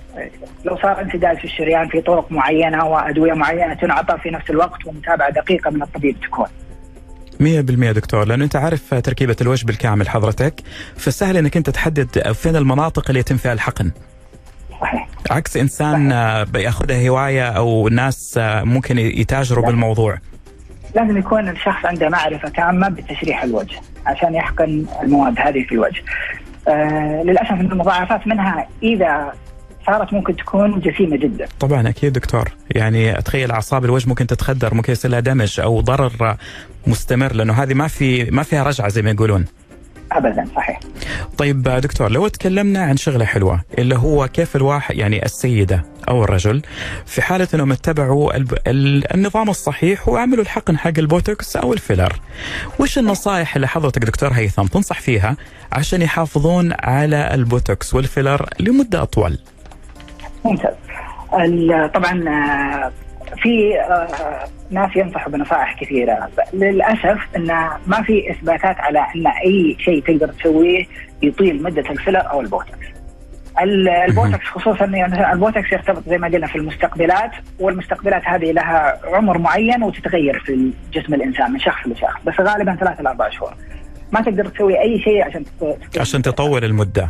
لو 0.65 0.77
صار 0.77 1.01
انسداد 1.01 1.37
في 1.37 1.45
الشريان 1.45 1.87
في 1.87 2.01
طرق 2.01 2.31
معينة 2.31 2.85
وأدوية 2.85 3.33
معينة 3.33 3.73
تنعطى 3.73 4.17
في 4.23 4.29
نفس 4.29 4.49
الوقت 4.49 4.85
ومتابعه 4.85 5.29
دقيقة 5.29 5.71
من 5.71 5.81
الطبيب 5.81 6.19
تكون. 6.19 6.47
100% 7.39 7.91
دكتور. 7.91 8.25
لأنه 8.25 8.43
أنت 8.43 8.55
عارف 8.55 8.93
تركيبة 8.93 9.35
الوجه 9.41 9.65
بالكامل 9.65 10.09
حضرتك 10.09 10.61
فسهل 10.95 11.37
إنك 11.37 11.57
أنت 11.57 11.69
تحدد 11.69 12.31
فين 12.31 12.55
المناطق 12.55 13.05
اللي 13.09 13.19
يتم 13.19 13.37
فيها 13.37 13.53
الحقن. 13.53 13.91
صحيح. 14.81 15.07
عكس 15.31 15.57
إنسان 15.57 16.09
صحيح. 16.09 16.51
بيأخذها 16.51 17.09
هواية 17.09 17.49
أو 17.49 17.87
ناس 17.87 18.39
ممكن 18.43 18.97
يتاجروا 18.97 19.61
لا. 19.63 19.67
بالموضوع. 19.69 20.17
لازم 20.95 21.17
يكون 21.17 21.49
الشخص 21.49 21.85
عنده 21.85 22.09
معرفة 22.09 22.49
تامة 22.49 22.89
بتشريح 22.89 23.43
الوجه 23.43 23.79
عشان 24.05 24.35
يحقن 24.35 24.85
المواد 25.03 25.39
هذه 25.39 25.63
في 25.63 25.71
الوجه. 25.71 26.03
آه 26.67 27.23
للأسف 27.23 27.51
المضاعفات 27.51 28.27
منها 28.27 28.67
إذا 28.83 29.33
صارت 29.85 30.13
ممكن 30.13 30.35
تكون 30.35 30.79
جسيمة 30.79 31.17
جدا. 31.17 31.47
طبعا 31.59 31.89
أكيد 31.89 32.13
دكتور، 32.13 32.51
يعني 32.75 33.19
أتخيل 33.19 33.51
أعصاب 33.51 33.85
الوجه 33.85 34.09
ممكن 34.09 34.27
تتخدر، 34.27 34.73
ممكن 34.73 34.93
يصير 34.93 35.11
لها 35.11 35.19
دمج 35.19 35.59
أو 35.59 35.81
ضرر 35.81 36.37
مستمر 36.87 37.33
لأنه 37.33 37.53
هذه 37.53 37.73
ما 37.73 37.87
في 37.87 38.31
ما 38.31 38.43
فيها 38.43 38.63
رجعة 38.63 38.89
زي 38.89 39.01
ما 39.01 39.11
يقولون. 39.11 39.45
ابدا 40.11 40.45
صحيح. 40.55 40.79
طيب 41.37 41.63
دكتور 41.63 42.11
لو 42.11 42.27
تكلمنا 42.27 42.83
عن 42.83 42.97
شغلة 42.97 43.25
حلوة 43.25 43.61
اللي 43.77 43.95
هو 43.95 44.27
كيف 44.27 44.55
الواحد 44.55 44.95
يعني 44.95 45.25
السيدة 45.25 45.85
أو 46.09 46.23
الرجل 46.23 46.61
في 47.05 47.21
حالة 47.21 47.47
إنهم 47.53 47.71
اتبعوا 47.71 48.31
النظام 49.13 49.49
الصحيح 49.49 50.09
وعملوا 50.09 50.43
الحقن 50.43 50.77
حق 50.77 50.91
البوتوكس 50.97 51.57
أو 51.57 51.73
الفيلر. 51.73 52.19
وش 52.79 52.97
النصائح 52.97 53.55
اللي 53.55 53.67
حضرتك 53.67 54.05
دكتور 54.05 54.29
هيثم 54.29 54.63
تنصح 54.63 55.01
فيها 55.01 55.37
عشان 55.71 56.01
يحافظون 56.01 56.73
على 56.79 57.33
البوتوكس 57.33 57.93
والفيلر 57.93 58.49
لمدة 58.59 59.01
أطول؟ 59.01 59.37
ممتاز. 60.45 60.73
طبعا 61.93 62.23
في 63.37 63.79
آه، 63.79 64.07
ناس 64.71 64.95
ينصحوا 64.95 65.31
بنصائح 65.31 65.81
كثيرة 65.81 66.29
للأسف 66.53 67.19
انه 67.35 67.69
ما 67.87 68.01
في 68.01 68.31
إثباتات 68.31 68.79
على 68.79 68.99
إن 69.15 69.27
أي 69.27 69.77
شيء 69.79 70.03
تقدر 70.03 70.27
تسويه 70.27 70.85
يطيل 71.21 71.63
مدة 71.63 71.91
الفيلر 71.91 72.31
أو 72.31 72.41
البوتوكس. 72.41 72.87
البوتوكس 74.07 74.45
خصوصا 74.45 74.85
يعني 74.85 75.33
البوتوكس 75.33 75.71
يرتبط 75.71 76.09
زي 76.09 76.17
ما 76.17 76.27
قلنا 76.27 76.47
في 76.47 76.55
المستقبلات 76.55 77.31
والمستقبلات 77.59 78.21
هذه 78.25 78.51
لها 78.51 78.99
عمر 79.03 79.37
معين 79.37 79.83
وتتغير 79.83 80.39
في 80.39 80.71
جسم 80.93 81.13
الإنسان 81.13 81.51
من 81.51 81.59
شخص 81.59 81.87
لشخص 81.87 82.21
بس 82.25 82.33
غالبا 82.39 82.75
ثلاثة 82.75 83.01
إلى 83.01 83.09
أربع 83.09 83.29
شهور. 83.29 83.53
ما 84.11 84.21
تقدر 84.21 84.47
تسوي 84.47 84.81
أي 84.81 84.99
شيء 84.99 85.23
عشان 85.23 85.45
عشان 85.97 86.21
تطول 86.21 86.65
المدة. 86.65 87.09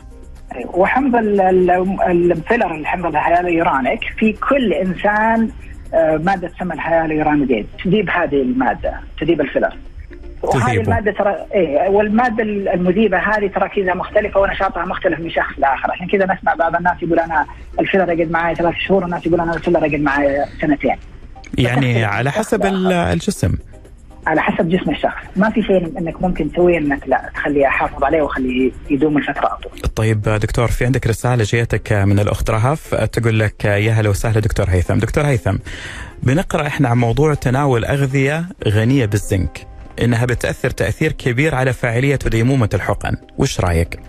وحمض 0.65 1.15
الفيلر 1.15 2.75
الحمض 2.75 3.05
الهيالورونيك 3.05 3.99
في 4.17 4.33
كل 4.33 4.73
إنسان 4.73 5.49
مادة 5.93 6.47
تسمى 6.47 6.73
ال 6.73 6.80
hyaluronidase 6.80 7.67
تذيب 7.83 8.09
هذه 8.09 8.41
المادة 8.41 8.93
تذيب 9.19 9.41
الفيلر 9.41 9.73
وهذه 10.41 10.81
المادة 10.81 11.11
ترى 11.11 11.35
إيه 11.53 11.89
والمادة 11.89 12.43
المذيبه 12.43 13.17
هذه 13.17 13.47
تركيزها 13.47 13.93
مختلفة 13.93 14.39
ونشاطها 14.39 14.85
مختلف 14.85 15.19
من 15.19 15.29
شخص 15.29 15.53
لآخر. 15.57 15.91
عشان 15.91 16.07
كذا 16.07 16.25
نسمع 16.33 16.53
بعض 16.53 16.75
الناس 16.75 17.03
يقول 17.03 17.19
أنا 17.19 17.45
الفيلر 17.79 18.11
يقعد 18.11 18.31
معي 18.31 18.55
ثلاث 18.55 18.73
شهور 18.75 19.03
والناس 19.03 19.25
يقول 19.25 19.41
أنا 19.41 19.53
الفيلر 19.53 19.85
يقعد 19.85 20.01
معي 20.01 20.45
سنتين. 20.61 20.95
يعني 21.57 22.03
على 22.03 22.31
حسب 22.31 22.65
الجسم. 22.65 23.57
على 24.27 24.41
حسب 24.41 24.69
جسم 24.69 24.89
الشخص 24.91 25.23
ما 25.35 25.49
في 25.49 25.61
شيء 25.61 25.97
إنك 25.97 26.21
ممكن 26.21 26.51
تسويه 26.51 26.77
إنك 26.77 27.07
لا 27.07 27.29
تخليه 27.33 27.67
احافظ 27.67 28.03
عليه 28.03 28.21
وخليه 28.21 28.71
يدوم 28.89 29.17
الفترة 29.17 29.45
أطول. 29.45 29.89
طيب 29.95 30.21
دكتور 30.21 30.67
في 30.67 30.85
عندك 30.85 31.07
رسالة 31.07 31.43
جيتك 31.43 31.93
من 31.93 32.19
الأخت 32.19 32.49
رهف 32.49 32.95
تقول 32.95 33.39
لك 33.39 33.65
يا 33.65 33.91
هلا 33.91 34.09
وسهلا 34.09 34.39
دكتور 34.39 34.65
هيثم، 34.69 34.97
دكتور 34.97 35.25
هيثم 35.25 35.55
بنقرأ 36.23 36.67
إحنا 36.67 36.89
عن 36.89 36.97
موضوع 36.97 37.33
تناول 37.33 37.85
أغذية 37.85 38.45
غنية 38.67 39.05
بالزنك 39.05 39.67
إنها 40.01 40.25
بتأثر 40.25 40.69
تأثير 40.69 41.11
كبير 41.11 41.55
على 41.55 41.73
فاعلية 41.73 42.19
وديمومة 42.25 42.69
الحقن، 42.73 43.17
وش 43.37 43.59
رأيك؟ 43.59 43.99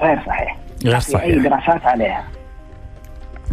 غير 0.00 0.20
صحيح. 0.26 0.58
غير 0.84 1.00
صحيح. 1.00 1.24
أي 1.24 1.38
دراسات 1.38 1.86
عليها. 1.86 2.24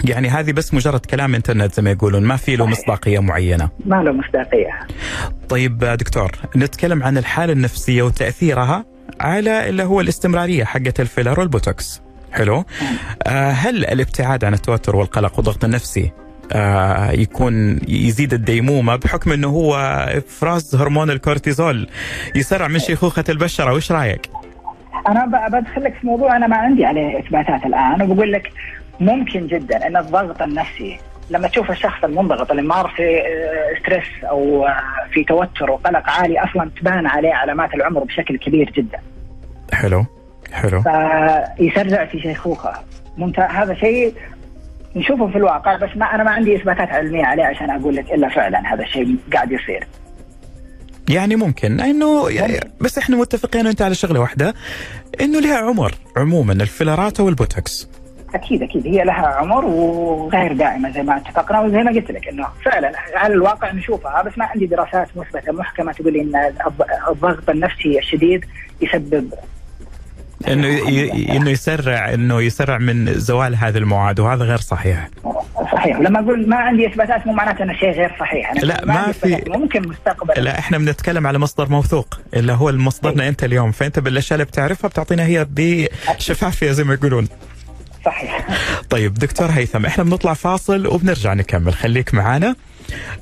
يعني 0.05 0.27
هذه 0.29 0.51
بس 0.51 0.73
مجرد 0.73 0.99
كلام 0.99 1.35
انترنت 1.35 1.73
زي 1.73 1.81
ما 1.83 1.91
يقولون 1.91 2.23
ما 2.23 2.35
في 2.35 2.55
له 2.55 2.65
مصداقية 2.65 3.19
معينة. 3.19 3.69
ما 3.85 3.95
له 3.95 4.11
مصداقية. 4.11 4.79
طيب 5.49 5.77
دكتور 5.79 6.31
نتكلم 6.55 7.03
عن 7.03 7.17
الحالة 7.17 7.53
النفسية 7.53 8.01
وتأثيرها 8.01 8.85
على 9.21 9.69
اللي 9.69 9.83
هو 9.83 10.01
الاستمرارية 10.01 10.63
حقه 10.63 10.93
الفيلر 10.99 11.39
والبوتوكس. 11.39 12.01
حلو؟ 12.31 12.63
آه 13.27 13.51
هل 13.51 13.85
الابتعاد 13.85 14.45
عن 14.45 14.53
التوتر 14.53 14.95
والقلق 14.95 15.35
والضغط 15.35 15.63
النفسي 15.63 16.11
آه 16.53 17.11
يكون 17.11 17.79
يزيد 17.87 18.33
الديمومة 18.33 18.95
بحكم 18.95 19.31
إنه 19.31 19.47
هو 19.47 19.75
إفراز 20.17 20.75
هرمون 20.75 21.09
الكورتيزول 21.09 21.87
يسرع 22.35 22.67
من 22.67 22.79
شيخوخة 22.79 23.23
البشرة؟ 23.29 23.73
وش 23.73 23.91
رأيك؟ 23.91 24.29
أنا 25.07 25.25
بدخلك 25.47 25.93
في 26.01 26.07
موضوع 26.07 26.35
أنا 26.37 26.47
ما 26.47 26.55
عندي 26.57 26.85
عليه 26.85 27.19
إثباتات 27.19 27.65
الآن 27.65 28.01
وبقول 28.01 28.31
لك 28.31 28.51
ممكن 28.99 29.47
جدا 29.47 29.87
أن 29.87 29.97
الضغط 29.97 30.41
النفسي 30.41 30.99
لما 31.29 31.47
تشوف 31.47 31.71
الشخص 31.71 32.03
المنضغط 32.03 32.51
اللي 32.51 32.61
مار 32.61 32.93
في 32.95 33.23
stress 33.81 34.23
آه، 34.23 34.27
أو 34.27 34.65
آه، 34.65 34.83
في 35.11 35.23
توتر 35.23 35.71
وقلق 35.71 36.09
عالي 36.09 36.39
أصلا 36.39 36.71
تبان 36.79 37.07
عليه 37.07 37.33
علامات 37.33 37.73
العمر 37.73 38.03
بشكل 38.03 38.37
كبير 38.37 38.71
جدا. 38.71 38.99
حلو 39.73 40.05
حلو. 40.51 40.81
فيسرع 40.81 42.05
في 42.05 42.19
شيخوخة 42.19 42.73
ممتاز 43.17 43.49
هذا 43.51 43.73
شيء 43.73 44.13
نشوفه 44.95 45.27
في 45.27 45.37
الواقع 45.37 45.75
بس 45.75 45.89
ما 45.95 46.05
أنا 46.05 46.23
ما 46.23 46.31
عندي 46.31 46.55
إثباتات 46.55 46.89
علمية 46.89 47.25
عليه 47.25 47.43
عشان 47.43 47.69
أقول 47.69 47.95
لك 47.95 48.11
إلا 48.11 48.29
فعلا 48.29 48.73
هذا 48.73 48.83
الشيء 48.83 49.15
قاعد 49.33 49.51
يصير. 49.51 49.87
يعني 51.09 51.35
ممكن 51.35 51.79
انه 51.79 52.29
يعني 52.29 52.59
بس 52.81 52.97
إحنا 52.97 53.15
متفقين 53.15 53.67
أنت 53.67 53.81
على 53.81 53.95
شغلة 53.95 54.19
واحدة 54.19 54.53
إنه 55.21 55.39
لها 55.39 55.57
عمر 55.57 55.93
عموما 56.17 56.53
الفيلرات 56.53 57.19
والبوتوكس. 57.19 57.96
أكيد 58.35 58.63
أكيد. 58.63 58.87
هي 58.87 59.03
لها 59.03 59.27
عمر 59.27 59.65
وغير 59.65 60.53
دائمه 60.53 60.91
زي 60.91 61.03
ما 61.03 61.17
اتفقنا 61.17 61.61
وزي 61.61 61.77
ما 61.77 61.91
قلت 61.91 62.11
لك 62.11 62.27
إنه 62.27 62.47
فعلا 62.65 62.91
على 63.15 63.33
الواقع 63.33 63.71
نشوفها. 63.71 64.21
بس 64.21 64.37
ما 64.37 64.45
عندي 64.45 64.65
دراسات 64.65 65.07
مثبتة 65.15 65.51
محكمة 65.51 65.91
تقول 65.91 66.13
لي 66.13 66.21
ان 66.21 66.53
الضغط 67.09 67.49
النفسي 67.49 67.99
الشديد 67.99 68.45
يسبب 68.81 69.33
إنه 70.47 70.89
إنه 71.35 71.49
يسرع 71.49 72.13
إنه 72.13 72.41
يسرع 72.41 72.77
من 72.77 73.13
زوال 73.13 73.55
هذه 73.55 73.77
المواد 73.77 74.19
وهذا 74.19 74.43
غير 74.43 74.57
صحيح. 74.57 75.09
صحيح. 75.71 75.99
ولما 75.99 76.19
أقول 76.19 76.49
ما 76.49 76.55
عندي 76.55 76.87
إثباتات 76.87 77.27
مو 77.27 77.33
معناته 77.33 77.63
انه 77.63 77.73
شيء 77.73 77.91
غير 77.91 78.15
صحيح. 78.19 78.51
أنا 78.51 78.59
لا 78.59 78.85
ما 78.85 78.93
عندي 78.93 79.13
في. 79.13 79.43
ممكن 79.47 79.87
مستقبلا. 79.87 80.41
لا 80.41 80.59
إحنا 80.59 80.77
بنتكلم 80.77 81.27
على 81.27 81.39
مصدر 81.39 81.69
موثوق 81.69 82.19
اللي 82.33 82.53
هو 82.53 82.71
مصدرنا 82.71 83.27
أنت 83.27 83.43
اليوم. 83.43 83.71
فأنت 83.71 83.99
بالأشياء 83.99 84.35
اللي 84.35 84.45
بتعرفها 84.45 84.87
بتعطينا 84.87 85.25
هي 85.25 85.47
بشفافية 85.49 86.71
زي 86.71 86.83
ما 86.83 86.93
يقولون. 86.93 87.27
صحيح. 88.07 88.47
طيب 88.93 89.13
دكتور 89.13 89.47
هيثم 89.47 89.85
إحنا 89.85 90.03
بنطلع 90.03 90.33
فاصل 90.33 90.87
وبنرجع 90.87 91.33
نكمل. 91.33 91.73
خليك 91.73 92.13
معانا. 92.13 92.55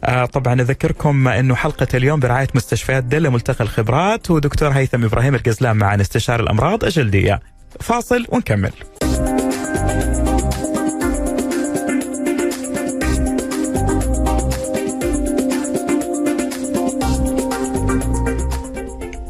آه 0.04 0.26
طبعا 0.26 0.62
أذكركم 0.62 1.28
إنه 1.28 1.56
حلقة 1.56 1.88
اليوم 1.94 2.20
برعاية 2.20 2.48
مستشفيات 2.56 3.04
دله 3.04 3.30
ملتقى 3.30 3.64
الخبرات 3.64 4.32
ودكتور 4.32 4.70
هيثم 4.70 5.04
إبراهيم 5.04 5.36
القزلان 5.36 5.78
معنا 5.78 6.02
استشاري 6.02 6.44
الأمراض. 6.44 6.84
الجلديه 6.84 7.40
فاصل 7.82 8.26
ونكمل. 8.30 8.72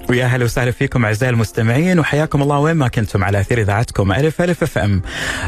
ويا 0.10 0.26
أهلا 0.26 0.46
وسهلا 0.46 0.72
فيكم 0.72 1.06
أعزائي 1.06 1.34
المستمعين 1.34 2.00
وحياكم 2.00 2.42
الله 2.42 2.60
وين 2.60 2.76
ما 2.76 2.88
كنتم 2.88 3.24
على 3.24 3.40
أثير 3.40 3.62
إذاعتكم 3.62 4.12
ألف 4.12 4.42
ألف 4.42 4.64
أف 4.64 4.78
أم. 4.78 5.02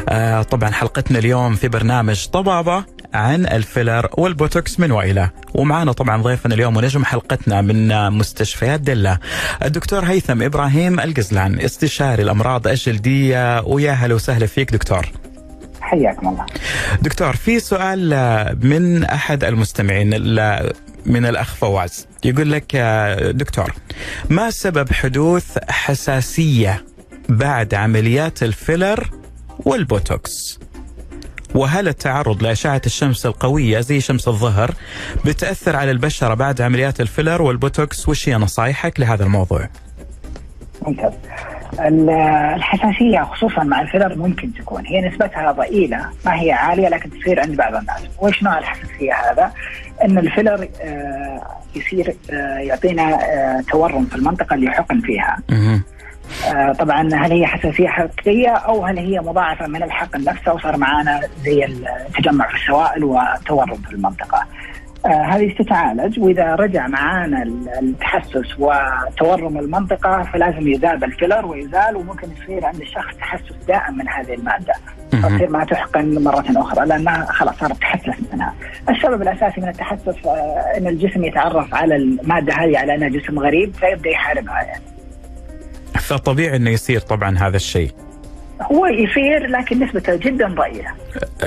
آه 0.08 0.42
طبعا 0.42 0.70
حلقتنا 0.70 1.18
اليوم 1.18 1.54
في 1.54 1.68
برنامج 1.68 2.26
طبابة 2.26 2.84
عن 3.14 3.46
الفيلر 3.46 4.08
والبوتوكس 4.18 4.80
من 4.80 4.92
وإلى 4.92 5.30
ومعنا 5.54 5.92
طبعا 5.92 6.22
ضيفنا 6.22 6.54
اليوم 6.54 6.76
ونجم 6.76 7.04
حلقتنا 7.04 7.60
من 7.60 8.10
مستشفيات 8.10 8.80
دلة 8.80 9.18
الدكتور 9.64 10.04
هيثم 10.04 10.42
إبراهيم 10.42 11.00
القزلان 11.00 11.60
استشاري 11.60 12.22
الأمراض 12.22 12.66
الجلدية 12.68 13.62
ويا 13.62 13.90
أهلا 13.92 14.14
وسهلا 14.14 14.46
فيك 14.46 14.72
دكتور. 14.72 15.06
حياكم 15.80 16.28
الله 16.28 16.46
دكتور 17.02 17.36
في 17.36 17.60
سؤال 17.60 18.10
من 18.62 19.04
أحد 19.04 19.44
المستمعين 19.44 20.10
من 21.06 21.26
الأخ 21.26 21.54
فواز. 21.54 22.06
يقول 22.24 22.52
لك 22.52 22.76
دكتور 23.34 23.74
ما 24.30 24.50
سبب 24.50 24.92
حدوث 24.92 25.58
حساسية 25.70 26.84
بعد 27.28 27.74
عمليات 27.74 28.42
الفيلر 28.42 29.10
والبوتوكس؟ 29.58 30.58
وهل 31.54 31.88
التعرض 31.88 32.42
لأشعة 32.42 32.82
الشمس 32.86 33.26
القوية 33.26 33.80
زي 33.80 34.00
شمس 34.00 34.28
الظهر 34.28 34.74
بتأثر 35.24 35.76
على 35.76 35.90
البشرة 35.90 36.34
بعد 36.34 36.60
عمليات 36.60 37.00
الفيلر 37.00 37.42
والبوتوكس؟ 37.42 38.08
وش 38.08 38.28
هي 38.28 38.34
نصايحك 38.34 39.00
لهذا 39.00 39.24
الموضوع؟ 39.24 39.68
ممتاز. 40.82 41.12
الحساسية 41.80 43.20
خصوصا 43.20 43.62
مع 43.62 43.80
الفيلر 43.80 44.14
ممكن 44.14 44.54
تكون. 44.54 44.86
هي 44.86 45.08
نسبتها 45.08 45.52
ضئيلة 45.52 46.10
ما 46.26 46.40
هي 46.40 46.52
عالية 46.52 46.88
لكن 46.88 47.10
تصير 47.10 47.40
عند 47.40 47.56
بعض 47.56 47.74
الناس. 47.74 48.02
وش 48.18 48.42
نوع 48.42 48.58
الحساسية 48.58 49.12
هذا؟ 49.30 49.52
أن 50.04 50.18
الفيلر 50.18 50.68
يصير 51.76 52.16
يعطينا 52.58 53.18
تورم 53.70 54.04
في 54.04 54.16
المنطقة 54.16 54.54
اللي 54.54 54.66
يحقن 54.66 55.00
فيها. 55.00 55.38
طبعا 56.78 57.08
هل 57.14 57.32
هي 57.32 57.46
حساسية 57.46 57.88
حقيقية 57.88 58.50
أو 58.50 58.84
هل 58.84 58.98
هي 58.98 59.20
مضاعفة 59.20 59.66
من 59.66 59.82
الحقن 59.82 60.24
نفسه 60.24 60.52
وصار 60.52 60.76
معانا 60.76 61.20
زي 61.44 61.64
التجمع 61.64 62.48
في 62.48 62.54
السوائل 62.54 63.04
وتورم 63.04 63.74
في 63.74 63.92
المنطقة. 63.92 64.46
آه 65.06 65.22
هذه 65.22 65.54
تتعالج. 65.58 66.20
وإذا 66.20 66.54
رجع 66.54 66.86
معانا 66.86 67.42
التحسس 67.82 68.58
وتورم 68.58 69.58
المنطقة 69.58 70.22
فلازم 70.22 70.68
يذاب 70.68 71.04
الفيلر 71.04 71.46
ويزال 71.46 71.96
وممكن 71.96 72.28
يصير 72.42 72.64
عند 72.64 72.80
الشخص 72.80 73.16
تحسس 73.16 73.56
دائم 73.68 73.98
من 73.98 74.08
هذه 74.08 74.34
المادة. 74.34 74.74
تصير 75.10 75.50
ما 75.50 75.64
تحقن 75.64 76.22
مرة 76.24 76.44
أخرى 76.56 76.86
لانها 76.86 77.26
خلاص 77.32 77.54
صارت 77.60 77.80
تحسس 77.80 78.14
منها. 78.32 78.54
السبب 78.88 79.22
الأساسي 79.22 79.60
من 79.60 79.68
التحسس 79.68 80.26
آه 80.26 80.78
إن 80.78 80.86
الجسم 80.86 81.24
يتعرف 81.24 81.74
على 81.74 81.96
المادة 81.96 82.52
هذه 82.52 82.78
على 82.78 82.94
انها 82.94 83.08
جسم 83.08 83.38
غريب 83.38 83.74
فيبدأ 83.74 84.10
يحاربها 84.10 84.62
يعني. 84.62 84.82
فطبيعي 85.98 86.56
إنه 86.56 86.70
يصير 86.70 87.00
طبعا 87.00 87.38
هذا 87.38 87.56
الشيء. 87.56 87.90
هو 88.62 88.86
يصير 88.86 89.46
لكن 89.46 89.84
نسبته 89.84 90.16
جدا 90.16 90.48
ضئيلة. 90.48 90.90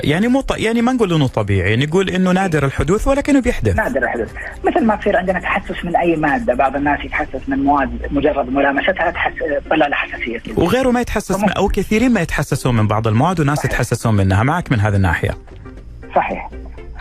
يعني 0.04 0.28
مو. 0.28 0.44
يعني 0.56 0.82
ما 0.82 0.92
نقول 0.92 1.12
إنه 1.12 1.26
طبيعي، 1.26 1.76
نقول 1.76 2.10
إنه 2.10 2.32
نادر 2.32 2.64
الحدوث 2.64 3.08
ولكنه 3.08 3.40
بيحدث. 3.40 3.76
نادر 3.76 4.02
الحدوث، 4.02 4.32
مثل 4.64 4.84
ما 4.84 4.96
تصير 4.96 5.16
عندنا 5.16 5.40
تحسس 5.40 5.84
من 5.84 5.96
أي 5.96 6.16
مادة، 6.16 6.54
بعض 6.54 6.76
الناس 6.76 7.04
يتحسس 7.04 7.48
من 7.48 7.58
مواد 7.58 8.08
مجرد 8.10 8.48
ملامستها 8.48 9.10
تحس 9.10 9.32
طلع 9.70 9.86
له 9.86 9.96
حساسيه. 9.96 10.40
وغيره 10.56 10.90
ما 10.90 11.00
يتحسس 11.00 11.40
من 11.40 11.50
أو 11.50 11.68
كثيرين 11.68 12.12
ما 12.12 12.20
يتحسسون 12.20 12.76
من 12.76 12.86
بعض 12.86 13.08
المواد 13.08 13.40
وناس 13.40 13.58
صحيح. 13.58 13.70
يتحسسون 13.70 14.14
منها، 14.14 14.42
معك 14.42 14.72
من 14.72 14.80
هذه 14.80 14.96
الناحية. 14.96 15.38
صحيح. 16.16 16.50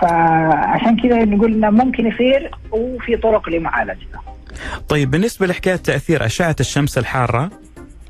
فعشان 0.01 1.01
كذا 1.01 1.25
نقول 1.25 1.53
إنه 1.53 1.69
ممكن 1.69 2.07
يصير 2.07 2.51
وفي 2.71 3.17
طرق 3.17 3.49
لمعالجته. 3.49 4.19
طيب 4.89 5.11
بالنسبة 5.11 5.47
لحكاية 5.47 5.75
تأثير 5.75 6.25
أشعة 6.25 6.55
الشمس 6.59 6.97
الحارة 6.97 7.49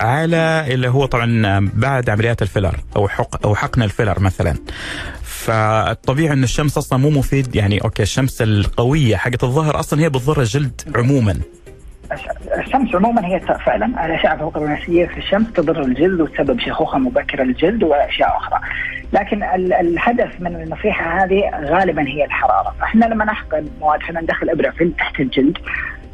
على 0.02 0.66
اللي 0.68 0.90
هو 0.90 1.06
طبعا 1.06 1.70
بعد 1.74 2.10
عمليات 2.10 2.42
الفيلر 2.42 2.76
أو 2.96 3.08
حق 3.08 3.46
أو 3.46 3.56
حقن 3.56 3.84
الفيلر 3.84 4.20
مثلا. 4.20 4.56
فالطبيعي 5.24 6.34
إن 6.34 6.44
الشمس 6.44 6.78
أصلا 6.78 7.00
مو 7.00 7.10
مفيد. 7.10 7.56
يعني 7.56 7.84
أوكي 7.84 8.04
الشمس 8.04 8.42
القوية 8.42 9.16
حقت 9.16 9.44
الظهر 9.44 9.80
أصلا 9.80 10.00
هي 10.02 10.10
بتضر 10.10 10.40
الجلد 10.42 10.82
عموما. 10.96 11.40
الشمس 12.58 12.96
عموما 12.96 13.26
هي 13.26 13.40
فعلا. 13.66 14.06
الاشعه 14.06 14.38
فوق 14.38 14.58
البنفسجيه 14.58 15.06
في 15.06 15.18
الشمس 15.18 15.54
تضر 15.54 15.82
الجلد 15.82 16.22
وتسبب 16.22 16.60
شيخوخة 16.60 16.98
مبكرة 16.98 17.44
للجلد 17.44 17.84
وأشياء 17.84 18.38
أخرى. 18.38 18.60
لكن 19.14 19.44
الهدف 19.80 20.40
من 20.40 20.56
النصيحة 20.56 21.24
هذه 21.24 21.42
غالبا 21.64 22.08
هي 22.08 22.26
الحرارة، 22.26 22.76
فإحنا 22.80 23.06
لما 23.06 23.26
نحقن 23.26 23.66
مواد 23.80 24.00
إحنا 24.00 24.22
ندخل 24.22 24.50
إبرة 24.50 24.70
في 24.70 24.92
تحت 24.98 25.20
الجلد 25.20 25.58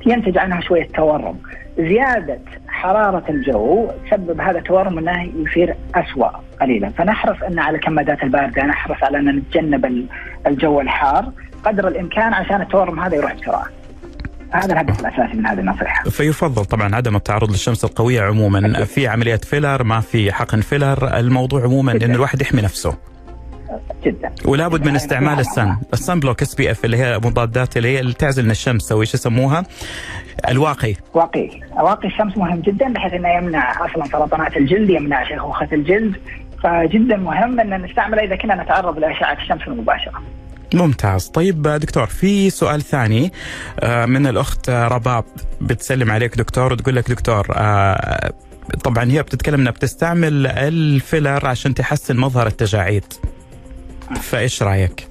ينتج 0.06 0.38
عنها 0.38 0.62
شوية 0.62 0.88
تورم. 0.95 1.38
زيادة 1.78 2.39
حرارة 2.78 3.24
الجو 3.30 3.92
تسبب 4.08 4.42
هذا 4.42 4.58
التورم 4.58 4.98
انه 4.98 5.24
يصير 5.24 5.76
اسوء 5.96 6.30
قليلا، 6.62 6.90
فنحرص 6.90 7.44
أن 7.44 7.60
على 7.60 7.78
الكمادات 7.78 8.24
الباردة، 8.24 8.63
نحرص 8.63 9.04
على 9.04 9.18
أن 9.18 9.36
نتجنب 9.36 10.08
الجو 10.48 10.82
الحار 10.82 11.32
قدر 11.66 11.88
الإمكان 11.88 12.34
عشان 12.34 12.62
التورم 12.62 13.00
هذا 13.00 13.16
يروح 13.16 13.34
بسرعة. 13.34 13.66
هذا 14.52 14.74
الهدف 14.74 15.00
الأساسي 15.00 15.38
من 15.38 15.48
هذه 15.48 15.60
النصيحة. 15.60 16.04
فيفضل 16.10 16.66
طبعا 16.66 16.96
عدم 16.96 17.16
التعرض 17.16 17.52
للشمس 17.52 17.86
القوية 17.86 18.22
عموما،. 18.22 18.84
في 18.84 19.08
عمليات 19.08 19.46
فيلر 19.46 19.84
ما 19.84 20.00
في 20.00 20.32
حقن 20.32 20.62
فيلر، 20.62 21.18
الموضوع 21.18 21.63
عموما 21.63 21.92
إن 21.92 22.16
الواحد 22.16 22.42
يحمي 22.42 22.62
نفسه. 22.62 22.98
جدا. 24.06 24.32
ولا 24.46 24.68
بد 24.68 24.86
من 24.86 24.96
استعمال 24.96 25.40
الـ 25.40 25.76
sun. 25.94 26.20
الـ 26.20 26.42
sun 26.42 26.56
block 26.56 26.72
SPF 26.72 26.86
اللي 26.86 26.98
هي 26.98 27.18
مضادات 27.18 27.78
اللي 27.78 27.88
هي 27.88 28.00
اللي 28.00 28.14
تعزل 28.14 28.46
من 28.46 28.52
الشمس 28.52 28.92
أو 28.92 29.02
إيش 29.02 29.14
يسموها؟ 29.14 29.64
الواقي. 30.50 30.96
واقي. 31.14 31.50
واقي 31.82 32.08
الشمس 32.08 32.38
مهم 32.38 32.62
جدا 32.62 32.94
بحيث 32.94 33.14
إنه 33.14 33.30
يمنع 33.30 33.86
أصلا 33.86 34.06
سرطانات 34.12 34.58
الجلد 34.58 34.90
يمنع 34.90 35.28
شيخوخه 35.28 35.68
الجلد. 35.72 36.16
فجدا 36.64 37.18
مهم 37.18 37.60
إن 37.60 37.82
نستعمله 37.82 38.24
إذا 38.24 38.36
كنا 38.36 38.64
نتعرض 38.64 39.00
لأشعة 39.00 39.38
الشمس 39.42 39.62
المباشرة. 39.68 40.22
ممتاز. 40.74 41.28
طيب 41.28 41.62
دكتور 41.62 42.06
في 42.06 42.50
سؤال 42.50 42.82
ثاني 42.82 43.32
من 43.84 44.28
الأخت 44.28 44.70
رباب. 44.70 45.24
بتسلم 45.62 46.12
عليك 46.12 46.38
دكتور 46.38 46.74
وتقول 46.74 46.96
لك 46.96 47.10
دكتور 47.10 47.46
طبعا 48.84 49.12
هي 49.12 49.24
بتتكلم 49.24 49.60
إنها 49.60 49.72
بتستعمل 49.72 50.48
الفيلر 50.48 51.48
عشان 51.48 51.74
تحسن 51.74 52.18
مظهر 52.18 52.48
التجاعيد. 52.48 53.04
فايش 54.15 54.63
رأيك؟ 54.63 55.08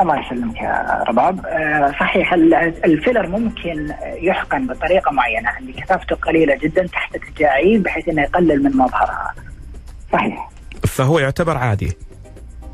الله 0.00 0.26
يسلمك 0.26 0.56
يا 0.56 1.04
رباب. 1.08 1.46
آه 1.46 1.90
صحيح 2.00 2.32
الفيلر 2.84 3.26
ممكن 3.26 3.94
يحقن 4.02 4.66
بطريقة 4.66 5.12
معينة 5.12 5.58
اللي 5.58 5.72
كثافته 5.72 6.16
قليلة 6.16 6.56
جدا 6.56 6.86
تحت 6.86 7.14
التجاعيد 7.14 7.82
بحيث 7.82 8.08
إنه 8.08 8.22
يقلل 8.22 8.62
من 8.62 8.76
مظهرها. 8.76 9.34
صحيح. 10.12 10.50
فهو 10.86 11.18
يعتبر 11.18 11.56
عادي. 11.56 11.92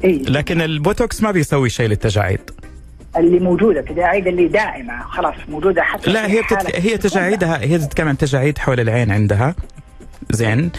إيه؟ 0.05 0.23
لكن 0.23 0.61
البوتوكس 0.61 1.23
ما 1.23 1.31
بيسوي 1.31 1.71
شيء 1.71 1.89
للتجاعيد. 1.89 2.41
اللي 3.17 3.39
موجودة 3.39 3.81
التجاعيد 3.81 4.27
اللي 4.27 4.49
دائمة 4.49 5.03
خلاص 5.03 5.35
موجودة 5.49 5.83
حتى 5.83 6.11
لا 6.11 6.27
هي 6.27 6.43
بتت... 6.43 6.77
هي 6.77 6.99
تجاعيدها 6.99 7.61
هي 7.61 7.79
تتكلم 7.79 8.09
عن 8.09 8.19
تجاعيد 8.19 8.59
حول 8.59 8.81
العين 8.81 9.11
عندها. 9.11 9.55
زين. 10.31 10.71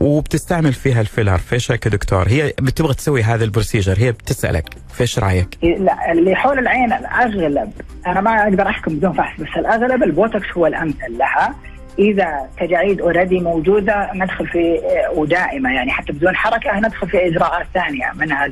وبتستعمل 0.00 0.72
فيها 0.72 1.00
الفيلر 1.00 1.38
فايش 1.38 1.70
رايك 1.70 1.88
دكتور. 1.88 2.28
هي 2.28 2.52
بتبغى 2.60 2.94
تسوي 2.94 3.22
هذا 3.22 3.44
ال 3.44 3.49
procedure. 3.49 3.98
هي 3.98 4.12
بتسألك. 4.12 4.64
فايش 4.88 5.18
رأيك؟ 5.18 5.58
لا 5.62 6.12
اللي 6.12 6.34
حول 6.34 6.58
العين 6.58 6.92
الأغلب 6.92 7.72
أنا 8.06 8.20
ما 8.20 8.42
أقدر 8.42 8.68
أحكم 8.68 8.96
بدون 8.96 9.12
فحص 9.12 9.40
بس 9.40 9.48
الأغلب 9.56 10.02
البوتوكس 10.02 10.46
هو 10.56 10.66
الأمثل 10.66 11.18
لها. 11.18 11.54
إذا 11.98 12.48
تجاعيد 12.60 13.00
already 13.00 13.40
موجودة 13.40 14.10
ندخل 14.14 14.46
في 14.46 14.80
ودائمة 15.14 15.70
يعني 15.70 15.90
حتى 15.90 16.12
بدون 16.12 16.36
حركة 16.36 16.78
ندخل 16.78 17.08
في 17.08 17.26
إجراءات 17.26 17.66
ثانية 17.74 18.12
منها 18.14 18.50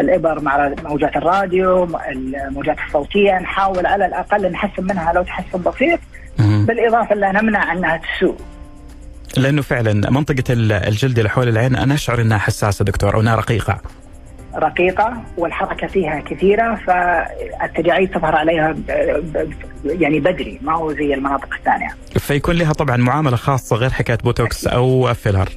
الإبر 0.00 0.40
مع 0.40 0.74
موجات 0.84 1.16
الراديو 1.16 1.84
الموجات 2.08 2.76
الصوتية. 2.86 3.38
نحاول 3.38 3.86
على 3.86 4.06
الأقل 4.06 4.52
نحسن 4.52 4.84
منها 4.84 5.12
لو 5.12 5.22
تحسن 5.22 5.62
بسيط. 5.62 6.00
بالإضافة 6.38 7.14
لا 7.14 7.32
نمنع 7.32 7.72
أنها 7.72 7.96
تسوء. 7.96 8.36
لأنه 9.36 9.62
فعلا 9.62 10.10
منطقة 10.10 10.44
الجلد 10.50 11.18
اللي 11.18 11.30
حول 11.30 11.48
العين 11.48 11.76
أنا 11.76 11.94
أشعر 11.94 12.20
إنها 12.20 12.38
حساسة 12.38 12.84
دكتور 12.84 13.14
أو 13.14 13.20
إنها 13.20 13.36
رقيقة. 13.36 13.80
رقيقة 14.56 15.22
والحركة 15.36 15.86
فيها 15.86 16.20
كثيرة 16.20 16.78
فالتجاعيد 16.86 18.10
تظهر 18.10 18.36
عليها 18.36 18.76
يعني 19.84 20.20
بدري 20.20 20.58
ما 20.62 20.76
هو 20.76 20.92
زي 20.92 21.14
المناطق 21.14 21.54
الثانية. 21.54 21.88
فيكون 22.18 22.54
لها 22.56 22.72
طبعا 22.72 22.96
معاملة 22.96 23.36
خاصة 23.36 23.76
غير 23.76 23.90
حكاية 23.90 24.18
بوتوكس 24.24 24.66
أو 24.66 25.14
فيلر. 25.14 25.48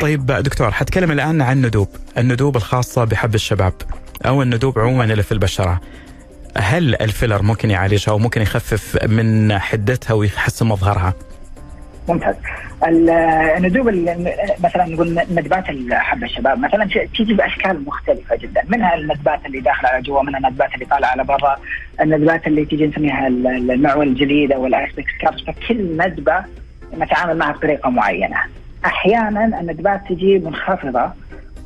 طيب 0.00 0.26
دكتور 0.26 0.70
حتكلم 0.70 1.10
الآن 1.12 1.42
عن 1.42 1.62
ندوب 1.62 1.88
الندوب 2.18 2.56
الخاصة 2.56 3.04
بحب 3.04 3.34
الشباب 3.34 3.72
أو 4.26 4.42
الندوب 4.42 4.78
عموما 4.78 5.04
اللي 5.04 5.22
في 5.22 5.32
البشرة. 5.32 5.80
هل 6.56 6.94
الفيلر 6.94 7.42
ممكن 7.42 7.70
يعالجها 7.70 8.12
وممكن 8.12 8.42
يخفف 8.42 9.04
من 9.04 9.58
حدتها 9.58 10.14
ويحسن 10.14 10.66
مظهرها؟ 10.66 11.14
ممتاز. 12.08 12.34
ال- 12.86 13.10
الندوب 13.56 13.88
ال- 13.88 14.32
مثلا 14.64 14.84
نقول 14.86 15.10
ندبات 15.30 15.64
حب 15.92 16.24
الشباب 16.24 16.58
مثلا 16.58 16.88
تيجي 17.16 17.34
بأشكال 17.34 17.84
مختلفة 17.86 18.36
جدا. 18.36 18.62
منها 18.68 18.94
الندبات 18.94 19.46
اللي 19.46 19.60
داخله 19.60 19.88
على 19.90 20.02
جوا 20.02 20.22
منها 20.22 20.38
الندبات 20.40 20.74
اللي 20.74 20.84
طالعة 20.84 21.08
على 21.10 21.24
برا 21.24 21.56
الندبات 22.00 22.46
اللي 22.46 22.64
تيجي 22.64 22.86
نسميها 22.86 23.26
ال- 23.26 23.46
ال- 23.46 23.70
المعول 23.70 24.08
الجليد 24.08 24.52
أو 24.52 24.66
ال 24.66 24.72
ice 24.72 24.89
pick 24.89 25.12
scars 25.20 25.40
فكل 25.40 25.96
ندبة 25.96 26.44
نتعامل 26.98 27.38
معها 27.38 27.52
بطريقة 27.52 27.90
معينة. 27.90 28.36
أحيانا 28.84 29.44
الندبات 29.60 30.00
تجي 30.08 30.38
منخفضة 30.38 31.10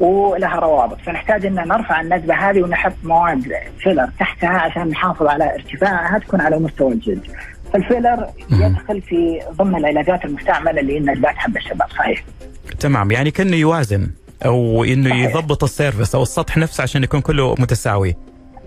ولها 0.00 0.56
روابط. 0.56 0.98
فنحتاج 1.00 1.46
إن 1.46 1.54
نرفع 1.54 2.00
الندبة 2.00 2.34
هذه 2.34 2.62
ونحط 2.62 2.92
مواد 3.04 3.52
فيلر 3.78 4.08
تحتها 4.18 4.48
عشان 4.58 4.88
نحافظ 4.88 5.26
على 5.26 5.54
ارتفاعها 5.54 6.18
تكون 6.18 6.40
على 6.40 6.58
مستوى 6.58 6.92
الجلد. 6.92 7.26
فالفيلر 7.72 8.26
يدخل 8.50 9.02
في 9.02 9.40
ضمن 9.52 9.76
العلاجات 9.76 10.24
المستعملة 10.24 10.80
اللي 10.80 10.94
هي 10.94 11.00
ندبات 11.00 11.36
حب 11.36 11.56
الشباب 11.56 11.88
صحيح. 11.90 12.24
تمام 12.80 13.10
يعني 13.10 13.30
كأنه 13.30 13.56
يوازن 13.56 14.10
أو 14.44 14.84
إنه 14.84 15.10
صحيح. 15.10 15.30
يضبط 15.30 15.64
ال 15.64 15.70
surface 15.71 16.14
أو 16.14 16.22
السطح 16.22 16.56
نفسه 16.56 16.82
عشان 16.82 17.02
يكون 17.02 17.20
كله 17.20 17.54
متساوي. 17.58 18.14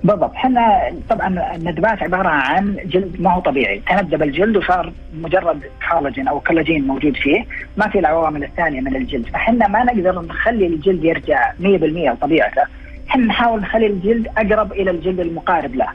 بالضبط. 0.03 0.33
إحنا 0.33 0.91
طبعا 1.09 1.55
الندبات 1.55 2.03
عبارة 2.03 2.29
عن 2.29 2.77
جلد 2.85 3.21
ما 3.21 3.33
هو 3.33 3.39
طبيعي. 3.41 3.81
تندب 3.89 4.23
الجلد 4.23 4.57
وصار 4.57 4.93
مجرد 5.13 5.61
كولاجين 5.91 6.27
أو 6.27 6.39
كولاجين 6.39 6.87
موجود 6.87 7.15
فيه. 7.15 7.45
ما 7.77 7.89
في 7.89 7.99
العوامل 7.99 8.43
الثانية 8.43 8.81
من 8.81 8.95
الجلد. 8.95 9.25
فاحنا 9.25 9.67
ما 9.67 9.83
نقدر 9.83 10.21
نخلي 10.21 10.67
الجلد 10.67 11.03
يرجع 11.03 11.51
100% 11.59 11.63
لطبيعته. 12.11 12.61
إحنا 13.09 13.25
نحاول 13.25 13.61
نخلي 13.61 13.87
الجلد 13.87 14.27
أقرب 14.37 14.71
إلى 14.71 14.91
الجلد 14.91 15.19
المقارب 15.19 15.75
له. 15.75 15.87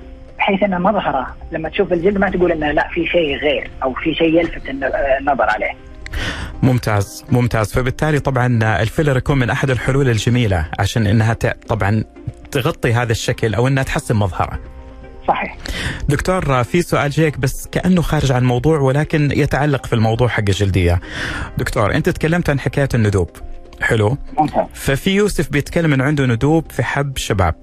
بحيث 0.45 0.63
ان 0.63 0.83
مظهرة 0.83 1.37
لما 1.53 1.69
تشوف 1.69 1.93
الجلد 1.93 2.19
ما 2.19 2.31
تقول 2.31 2.53
إنه 2.53 2.71
لا 2.73 2.89
في 2.95 3.07
شيء 3.07 3.37
غير 3.37 3.71
أو 3.83 3.95
في 3.95 4.15
شيء 4.15 4.39
يلفت 4.41 4.69
الن- 4.69 4.91
النظر 5.21 5.43
عليه 5.51 5.71
ممتاز 6.63 7.25
ممتاز 7.31 7.73
فبالتالي 7.73 8.19
طبعا 8.21 8.59
الفيلر 8.83 9.17
يكون 9.17 9.39
من 9.39 9.51
أحد 9.51 9.71
الحلول 9.71 10.09
الجميلة 10.09 10.67
عشان 10.79 11.07
إنها 11.07 11.33
طبعا 11.69 12.05
تغطي 12.51 12.93
هذا 12.93 13.13
الشكل 13.13 13.55
أو 13.55 13.69
إنها 13.69 13.83
تحسن 13.83 14.17
مظهره 14.17 14.59
صحيح 15.29 15.57
دكتور 16.09 16.63
في 16.65 16.83
سؤال 16.83 17.11
جيك 17.11 17.39
بس 17.39 17.69
كأنه 17.73 18.03
خارج 18.03 18.33
عن 18.33 18.43
الموضوع 18.43 18.79
ولكن 18.79 19.31
يتعلق 19.37 19.87
في 19.87 19.93
الموضوع 19.93 20.29
حق 20.29 20.39
الجلدية. 20.49 21.01
دكتور 21.59 21.95
أنت 21.95 22.09
تكلمت 22.09 22.51
عن 22.51 22.61
حكاية 22.61 22.89
الندوب. 22.95 23.31
حلو؟ 23.81 24.17
ممتاز 24.39 24.67
ففي 24.75 25.11
يوسف 25.11 25.51
بيتكلم 25.51 25.93
انه 25.93 26.05
عنده 26.05 26.27
ندوب 26.27 26.73
في 26.73 26.83
حب 26.83 27.17
شباب 27.17 27.55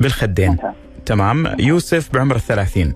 بالخدين. 0.00 0.48
ممتاز 0.50 0.72
تمام. 1.06 1.56
يوسف 1.58 2.12
بعمر 2.14 2.36
الثلاثين. 2.36 2.94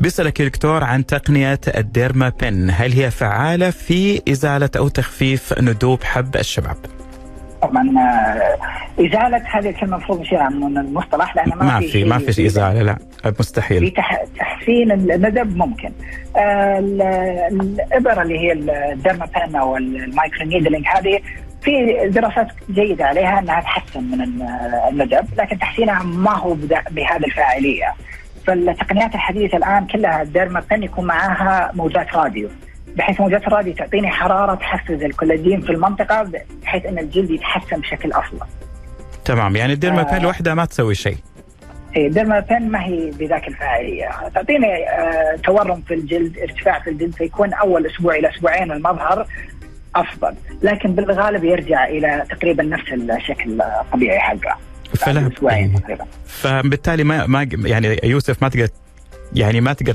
بيسألك 0.00 0.40
يا 0.40 0.44
دكتور 0.44 0.84
عن 0.84 1.06
تقنية 1.06 1.60
ال 1.76 1.85
derma 1.85 2.32
pen 2.42 2.70
هل 2.70 2.92
هي 2.92 3.10
فعالة 3.10 3.70
في 3.70 4.22
إزالة 4.28 4.70
أو 4.76 4.88
تخفيف 4.88 5.54
ندوب 5.60 6.02
حب 6.04 6.36
الشباب؟ 6.36 6.76
طبعا 7.62 7.88
آه، 7.98 8.56
إزالة 9.06 9.42
هذه 9.50 9.68
الكلمة 9.70 9.96
المفروض 9.96 10.20
نشيلها 10.20 10.48
من 10.48 10.78
المصطلح 10.78 11.36
لأن 11.36 11.48
ما, 11.48 11.64
ما 11.64 11.80
في 11.80 12.04
ما 12.04 12.18
شيء 12.18 12.30
في 12.32 12.46
إزالة. 12.46 12.82
لا 12.82 12.98
في 13.22 13.32
مستحيل 13.40 13.90
تح- 13.90 14.24
تحسين 14.38 14.92
الندب 14.92 15.56
ممكن. 15.56 15.92
آه، 16.36 16.78
ال- 16.78 17.02
الإبرة 17.60 18.22
اللي 18.22 18.38
هي 18.38 18.52
الديرما 18.92 19.26
بان 19.26 19.56
أو 19.56 19.76
المايكرو 19.76 20.46
نيدلينج 20.46 20.84
هذه 20.96 21.20
في 21.62 22.08
دراسات 22.08 22.48
جيدة 22.70 23.04
عليها 23.04 23.38
أنها 23.38 23.60
تحسن 23.60 24.04
من 24.04 24.20
ال- 24.20 24.42
الندب 24.90 25.26
لكن 25.38 25.58
تحسينها 25.58 26.02
ما 26.02 26.36
هو 26.38 26.54
بهذه 26.90 27.24
الفاعلية 27.26 27.94
فالتقنيات 28.46 29.14
الحديثة 29.14 29.56
الآن 29.56 29.86
كلها 29.86 30.22
الديرما 30.22 30.62
بان 30.70 30.82
يكون 30.82 31.04
معاها 31.06 31.70
موجات 31.74 32.14
راديو 32.16 32.48
بحيث 32.96 33.20
موجات 33.20 33.46
الراديو 33.46 33.74
تعطيني 33.74 34.10
حرارة 34.10 34.54
تحفز 34.54 35.02
الكولاجين 35.02 35.60
في 35.60 35.72
المنطقة 35.72 36.30
بحيث 36.62 36.86
أن 36.86 36.98
الجلد 36.98 37.30
يتحسن 37.30 37.80
بشكل 37.80 38.12
أفضل. 38.12 38.46
تمام 39.24 39.56
يعني 39.56 39.72
الديرما 39.72 40.00
آه. 40.00 40.18
بن 40.18 40.22
لوحدها 40.22 40.54
ما 40.54 40.64
تسوي 40.64 40.94
شيء 40.94 41.16
إيه، 41.96 42.08
ديرما 42.10 42.40
بين 42.40 42.70
ما 42.70 42.84
هي 42.84 43.10
بذاك 43.10 43.48
الفاعلية، 43.48 44.08
تعطيني 44.34 44.88
آه 44.88 45.36
تورم 45.44 45.82
في 45.88 45.94
الجلد، 45.94 46.38
ارتفاع 46.38 46.78
في 46.80 46.90
الجلد 46.90 47.14
فيكون 47.14 47.54
أول 47.54 47.86
أسبوع 47.86 48.14
إلى 48.14 48.28
أسبوعين 48.30 48.72
المظهر 48.72 49.26
أفضل، 50.00 50.34
لكن 50.62 50.92
بالغالب 50.92 51.44
يرجع 51.44 51.86
إلى 51.88 52.24
تقريبا 52.30 52.62
نفس 52.62 52.92
الشكل 52.92 53.62
الطبيعي 53.62 54.20
حقه. 54.20 54.56
فلا 54.94 55.28
تقريبا. 55.28 56.04
فبالتالي 56.26 57.04
ما 57.04 57.26
ما 57.26 57.48
يعني 57.52 58.00
يوسف 58.04 58.42
ما 58.42 58.48
تقدر 58.48 58.68
يعني 59.34 59.60
ما 59.60 59.72
تقدر 59.72 59.94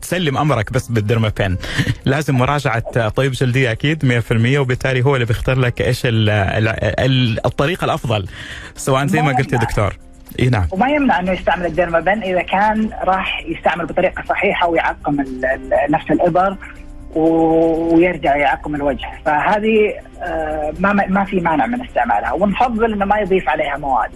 تسلم 0.00 0.38
أمرك 0.38 0.72
بس 0.72 0.88
بالديرما 0.88 1.32
بين 1.38 1.56
لازم 2.04 2.34
مراجعة 2.34 3.08
طبيب 3.08 3.32
جلديه 3.32 3.72
أكيد 3.72 4.22
100% 4.54 4.58
وبالتالي 4.58 5.04
هو 5.04 5.14
اللي 5.14 5.26
بيختار 5.26 5.58
لك 5.58 5.82
إيش 5.82 6.06
ال 6.06 6.30
ال 6.30 6.68
ال 7.00 7.46
الطريقة 7.46 7.84
الأفضل 7.84 8.28
سواء 8.76 9.06
زي 9.06 9.22
ما 9.22 9.32
قلت 9.32 9.52
يا. 9.52 9.58
دكتور 9.58 9.96
إي 10.40 10.48
نعم 10.48 10.66
وما 10.70 10.88
يمنع 10.88 11.20
إنه 11.20 11.32
يستعمل 11.32 11.66
الديرما 11.66 12.00
بن 12.00 12.22
إذا 12.22 12.42
كان 12.42 12.90
راح 13.04 13.44
يستعمل 13.46 13.86
بطريقة 13.86 14.24
صحيحة 14.28 14.68
ويعقم 14.68 15.24
نفس 15.90 16.10
الإبر 16.10 16.56
ويرجع 17.14 18.36
يعقم 18.36 18.74
الوجه. 18.74 19.08
فهذه 19.24 19.94
آه، 20.22 20.72
ما 20.78 20.92
ما 20.92 21.24
في 21.24 21.40
مانع 21.40 21.66
من 21.66 21.84
استعمالها. 21.84 22.32
ونفضل 22.32 22.92
إنه 22.92 23.04
ما 23.04 23.18
يضيف 23.18 23.48
عليها 23.48 23.76
مواد. 23.76 24.10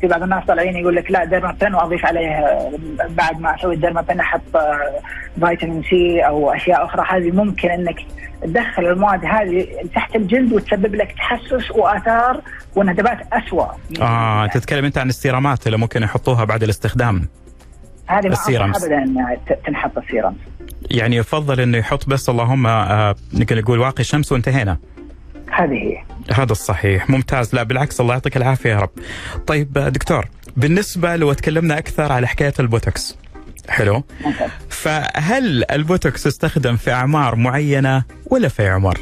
في 0.00 0.06
بعض 0.06 0.22
الناس 0.22 0.44
طالعين 0.44 0.76
يقول 0.76 0.96
لك 0.96 1.10
لا 1.10 1.24
ديرما 1.24 1.56
بن 1.60 1.74
وأضيف 1.74 2.06
عليه 2.06 2.28
آه، 2.28 2.72
بعد 3.08 3.40
ما 3.40 3.54
أسوي 3.54 3.74
الديرما 3.74 4.00
بن 4.00 4.20
أحط 4.20 4.56
آه، 4.56 5.00
فيتامين 5.40 5.82
سي 5.82 6.20
أو 6.20 6.54
أشياء 6.54 6.84
أخرى. 6.84 7.04
هذه 7.08 7.30
ممكن 7.30 7.70
إنك 7.70 7.96
تدخل 8.42 8.86
المواد 8.86 9.24
هذه 9.24 9.66
تحت 9.94 10.16
الجلد 10.16 10.52
وتسبب 10.52 10.94
لك 10.94 11.12
تحسس 11.12 11.70
وآثار 11.70 12.40
وندبات 12.76 13.18
اسوء 13.32 13.66
آه 14.00 14.46
تتكلم 14.46 14.84
أنت 14.84 14.98
عن 14.98 15.08
السيرامات 15.08 15.66
اللي 15.66 15.78
ممكن 15.78 16.02
يحطوها 16.02 16.44
بعد 16.44 16.62
الاستخدام. 16.62 17.28
هذه. 18.06 18.26
أنصح 18.26 18.48
ابدا 18.84 19.36
ت- 19.48 19.66
تنحط 19.66 19.98
ال 19.98 20.03
serums 20.03 20.36
يعني 20.90 21.16
يفضل 21.16 21.60
إنه 21.60 21.78
يحط 21.78 22.08
بس 22.08 22.28
اللهم 22.28 22.66
آه 22.66 23.14
نقدر 23.32 23.60
نقول 23.60 23.78
واقي 23.78 24.04
شمس 24.04 24.32
وانتهينا. 24.32 24.76
هذه 25.52 25.72
هي. 25.74 26.02
هذا 26.34 26.52
الصحيح. 26.52 27.10
ممتاز. 27.10 27.54
لا 27.54 27.62
بالعكس 27.62 28.00
الله 28.00 28.12
يعطيك 28.14 28.36
العافية 28.36 28.70
يا 28.70 28.78
رب. 28.80 28.90
طيب 29.46 29.78
آه، 29.78 29.88
دكتور 29.88 30.24
بالنسبة 30.56 31.16
لو 31.16 31.32
تكلمنا 31.32 31.78
أكثر 31.78 32.12
على 32.12 32.26
حكاية 32.26 32.52
البوتوكس. 32.60 33.16
حلو. 33.68 34.02
ممتاز. 34.24 34.50
فهل 34.70 35.64
البوتوكس 35.70 36.26
يستخدم 36.26 36.76
في 36.76 36.92
أعمار 36.92 37.36
معينة 37.36 38.04
ولا 38.26 38.48
في 38.48 38.68
عمر؟ 38.68 38.98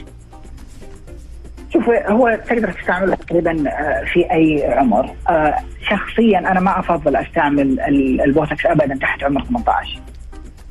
شوف 1.75 1.89
هو 1.89 2.39
تقدر 2.49 2.73
تستعمله 2.73 3.15
تقريبا 3.15 3.71
آه، 3.71 4.05
في 4.13 4.33
أي 4.33 4.65
عمر. 4.75 5.11
آه، 5.29 5.55
شخصيا 5.91 6.39
أنا 6.39 6.61
ما 6.61 6.79
أفضل 6.79 7.17
أستعمل 7.17 7.81
ال- 7.81 8.21
البوتوكس 8.21 8.67
ابدا 8.67 8.99
تحت 9.01 9.25
عمر 9.25 9.45
18 9.45 9.99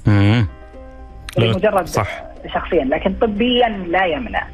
امم 0.08 0.48
لمجرد 1.38 1.88
صح. 1.88 2.24
شخصيا 2.54 2.84
لكن 2.84 3.14
طبيا 3.22 3.70
لا 3.70 4.06
يمنع. 4.06 4.48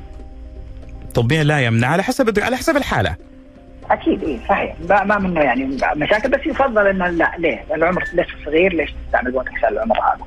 طبيا 1.16 1.44
لا 1.44 1.60
يمنع 1.60 1.88
على 1.88 2.04
حسب 2.04 2.40
على 2.40 2.58
حسب 2.58 2.78
الحالة. 2.78 3.16
أكيد 3.92 4.24
إيه 4.24 4.38
صحيح. 4.50 4.76
ما 4.90 5.04
ما 5.04 5.18
منه 5.18 5.42
يعني 5.42 5.78
مشاكل 5.96 6.30
بس 6.30 6.40
يفضل 6.46 6.88
إنه 6.88 7.08
لا 7.08 7.32
ليه؟ 7.38 7.64
العمر 7.76 8.04
لسه 8.04 8.26
صغير 8.46 8.74
ليش 8.74 8.94
تستعمل 9.06 9.32
بوتوكس 9.32 9.64
على 9.64 9.74
العمر 9.76 9.96
هذا؟ 9.98 10.26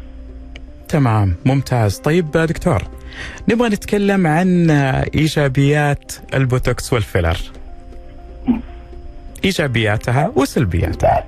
تمام 0.92 1.34
ممتاز. 1.46 1.98
طيب 1.98 2.30
دكتور 2.30 2.82
نبغى 3.48 3.68
نتكلم 3.68 4.26
عن 4.26 4.70
إيجابيات 5.14 6.12
البوتوكس 6.34 6.92
والفيلر. 6.92 7.36
إيجابياتها 9.44 10.32
وسلبياتها. 10.36 11.24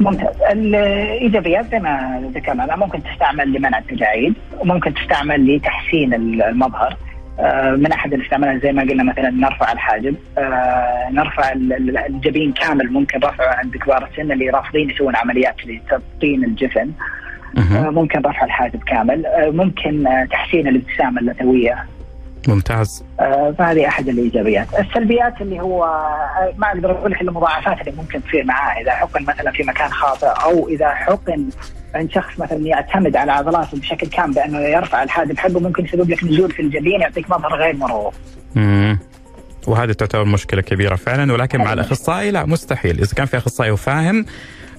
ممتاز. 0.00 0.34
الإيجابيات 0.50 1.70
زي 1.70 1.78
ما 1.78 2.22
ذكرنا 2.34 2.76
ممكن 2.76 3.02
تستعمل 3.02 3.52
لمنع 3.52 3.78
التجاعيد 3.78 4.34
وممكن 4.58 4.94
تستعمل 4.94 5.56
لتحسين 5.56 6.14
المظهر. 6.14 6.96
آه، 7.40 7.70
من 7.70 7.92
أحد 7.92 8.12
الاستعمالات 8.12 8.62
زي 8.62 8.72
ما 8.72 8.82
قلنا 8.82 9.02
مثلا 9.02 9.30
نرفع 9.30 9.72
الحاجب. 9.72 10.14
آه، 10.38 11.08
نرفع 11.12 11.52
ال- 11.52 11.72
ال- 11.72 11.98
الجبين 11.98 12.52
كامل 12.52 12.92
ممكن 12.92 13.18
رفعه 13.18 13.54
عند 13.54 13.76
كبار 13.76 14.08
السن 14.10 14.32
اللي 14.32 14.50
رافضين 14.50 14.90
يسوون 14.90 15.16
عمليات 15.16 15.56
لتبطين 15.66 16.44
الجفن 16.44 16.90
ممكن 17.90 18.18
رفع 18.18 18.44
الحاجب 18.44 18.82
كامل 18.82 19.26
آه، 19.26 19.50
ممكن 19.50 20.06
آه، 20.06 20.24
تحسين 20.24 20.68
الابتسامة 20.68 21.20
اللثويه 21.20 21.86
ممتاز. 22.48 23.04
آه، 23.20 23.54
فهذه 23.58 23.88
أحد 23.88 24.08
الإيجابيات، 24.08 24.66
السلبيات 24.78 25.40
اللي 25.40 25.60
هو 25.60 25.84
آه، 25.84 26.52
ما 26.58 26.66
أقدر 26.68 26.90
أقول 26.90 27.10
لك 27.10 27.20
المضاعفات 27.20 27.80
اللي 27.80 27.92
ممكن 27.98 28.24
تصير 28.24 28.44
معاه. 28.44 28.82
إذا 28.82 28.90
حقن 28.90 29.22
مثلا 29.22 29.50
في 29.50 29.62
مكان 29.62 29.90
خاطئ 29.90 30.26
أو 30.26 30.68
إذا 30.68 30.90
حقن 30.90 31.48
عند 31.94 32.10
شخص 32.10 32.38
مثلا 32.38 32.58
يعتمد 32.58 33.16
على 33.16 33.32
عضلاته 33.32 33.78
بشكل 33.78 34.06
كامل 34.06 34.34
بأنه 34.34 34.58
يرفع 34.58 35.02
الحاجب 35.02 35.38
حقه 35.38 35.60
ممكن 35.60 35.84
يسبب 35.84 36.10
لك 36.10 36.24
نزول 36.24 36.50
في 36.50 36.62
الجبين 36.62 37.00
يعطيك 37.00 37.30
مظهر 37.30 37.54
غير 37.54 37.76
مرغوب. 37.76 38.14
وهذه 39.66 39.92
تعتبر 39.92 40.24
مشكلة 40.24 40.62
كبيرة 40.62 40.96
فعلا 40.96 41.32
ولكن 41.32 41.58
مع 41.58 41.72
الأخصائي 41.72 42.30
لا 42.30 42.46
مستحيل. 42.46 42.98
إذا 42.98 43.14
كان 43.16 43.26
في 43.26 43.36
أخصائي 43.36 43.70
وفاهم 43.70 44.26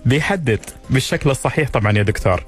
بيحدد 0.05 0.59
بالشكل 0.89 1.29
الصحيح 1.29 1.69
طبعا 1.69 1.91
يا 1.91 2.03
دكتور. 2.03 2.43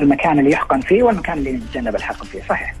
المكان 0.00 0.38
اللي 0.38 0.50
يحقن 0.50 0.80
فيه 0.80 1.02
والمكان 1.02 1.38
اللي 1.38 1.50
يتجنب 1.50 1.96
الحقن 1.96 2.26
فيه. 2.26 2.40
صحيح. 2.48 2.74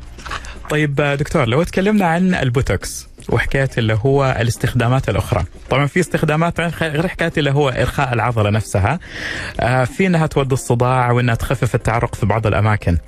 طيب 0.70 0.94
دكتور 0.94 1.48
لو 1.48 1.62
تكلمنا 1.62 2.06
عن 2.06 2.34
البوتوكس 2.34 3.08
وحكايه 3.28 3.70
اللي 3.78 3.98
هو 4.04 4.36
الاستخدامات 4.40 5.08
الأخرى. 5.08 5.44
طبعا 5.70 5.86
في 5.86 6.00
استخدامات 6.00 6.60
غير 6.60 7.08
حكاية 7.08 7.32
اللي 7.38 7.50
هو 7.50 7.68
إرخاء 7.68 8.12
العضلة 8.12 8.50
نفسها. 8.50 8.98
آه 9.60 9.84
في 9.84 10.06
إنها 10.06 10.26
تودي 10.26 10.54
الصداع 10.54 11.10
وإنها 11.10 11.34
تخفف 11.34 11.74
التعرق 11.74 12.14
في 12.14 12.26
بعض 12.26 12.46
الأماكن. 12.46 12.98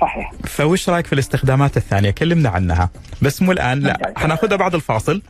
صحيح. 0.00 0.32
فوش 0.44 0.88
رأيك 0.88 1.06
في 1.06 1.12
الاستخدامات 1.12 1.76
الثانية؟ 1.76 2.10
كلمنا 2.10 2.48
عنها. 2.48 2.90
بس 3.22 3.42
مو 3.42 3.52
الآن 3.52 3.80
لا. 3.80 4.12
حناخذها 4.16 4.56
بعد 4.56 4.74
الفاصل. 4.74 5.22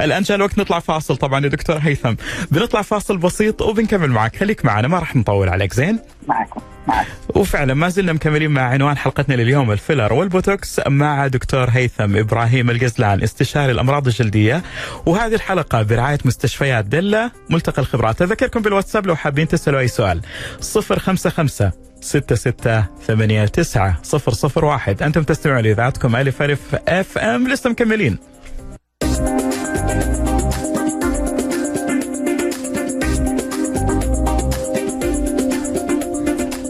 الآن 0.00 0.22
جاء 0.22 0.36
الوقت 0.36 0.58
نطلع 0.58 0.78
فاصل 0.78 1.16
طبعا 1.16 1.44
يا 1.44 1.48
دكتور 1.48 1.76
هيثم. 1.76 2.14
بنطلع 2.50 2.82
فاصل 2.82 3.16
بسيط 3.16 3.62
وبنكمل 3.62 4.10
معك. 4.10 4.36
خليك 4.36 4.64
معنا 4.64 4.88
ما 4.88 4.98
راح 4.98 5.16
نطول 5.16 5.48
عليك 5.48 5.74
زين؟ 5.74 5.98
معكم 6.28 6.60
معك. 6.86 7.06
وفعلا 7.34 7.74
ما 7.74 7.88
زلنا 7.88 8.12
مكملين 8.12 8.50
مع 8.50 8.62
عنوان 8.62 8.96
حلقتنا 8.96 9.34
لليوم 9.34 9.72
الفيلر 9.72 10.12
والبوتوكس 10.12 10.80
مع 10.86 11.26
دكتور 11.26 11.68
هيثم 11.70 12.16
إبراهيم 12.16 12.70
القزلان 12.70 13.22
استشاري 13.22 13.72
الأمراض 13.72 14.06
الجلدية. 14.06 14.62
وهذه 15.06 15.34
الحلقة 15.34 15.82
برعاية 15.82 16.18
مستشفيات 16.24 16.84
دلة 16.84 17.30
ملتقى 17.50 17.82
الخبرات. 17.82 18.22
أذكركم 18.22 18.60
بالواتساب 18.60 19.06
لو 19.06 19.16
حابين 19.16 19.48
تسألوا 19.48 19.80
أي 19.80 19.88
سؤال. 19.88 20.20
055 20.60 21.70
ستة 22.00 22.34
ستة 22.34 22.84
ثمانية 23.06 23.44
تسعة 23.44 23.98
صفر 24.02 24.32
صفر 24.32 24.64
واحد. 24.64 25.02
أنتم 25.02 25.22
تستمعون 25.22 25.60
لإذاعتكم 25.60 26.16
ألف 26.16 26.42
ألف 26.42 26.60
أف 26.88 27.18
أم. 27.18 27.48
لسه 27.48 27.70
مكملين. 27.70 28.18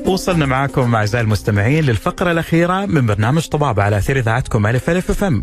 وصلنا 0.07 0.47
معكم 0.47 0.95
أعزائي 0.95 1.25
المستمعين 1.25 1.85
للفقرة 1.85 2.33
الأخيرة 2.33 2.87
من 2.87 3.07
برنامج 3.07 3.49
طبابه 3.49 3.83
على 3.83 3.99
أثير 3.99 4.19
إذاعتكم 4.19 4.67
ألف 4.67 4.91
ألف 4.91 5.13
فم. 5.13 5.43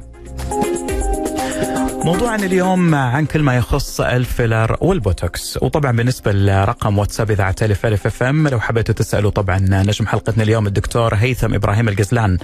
موضوعنا 2.06 2.46
اليوم 2.46 2.96
عن 2.96 3.26
كل 3.26 3.42
ما 3.42 3.58
يخص 3.58 4.02
الفيلر 4.02 4.78
والبوتوكس. 4.82 5.60
وطبعا 5.62 5.92
بالنسبة 5.92 6.32
لرقم 6.32 6.98
واتساب 6.98 7.32
إذاعة 7.32 7.56
ألف 7.62 7.86
ألف 7.86 8.06
FM 8.08 8.48
لو 8.48 8.60
حبيتوا 8.60 8.96
تسألوا 8.96 9.32
طبعا 9.32 9.60
نجم 9.60 10.08
حلقتنا 10.08 10.44
اليوم 10.44 10.68
الدكتور 10.68 11.16
هيثم 11.16 11.54
إبراهيم 11.54 11.90
القزلان 11.90 12.38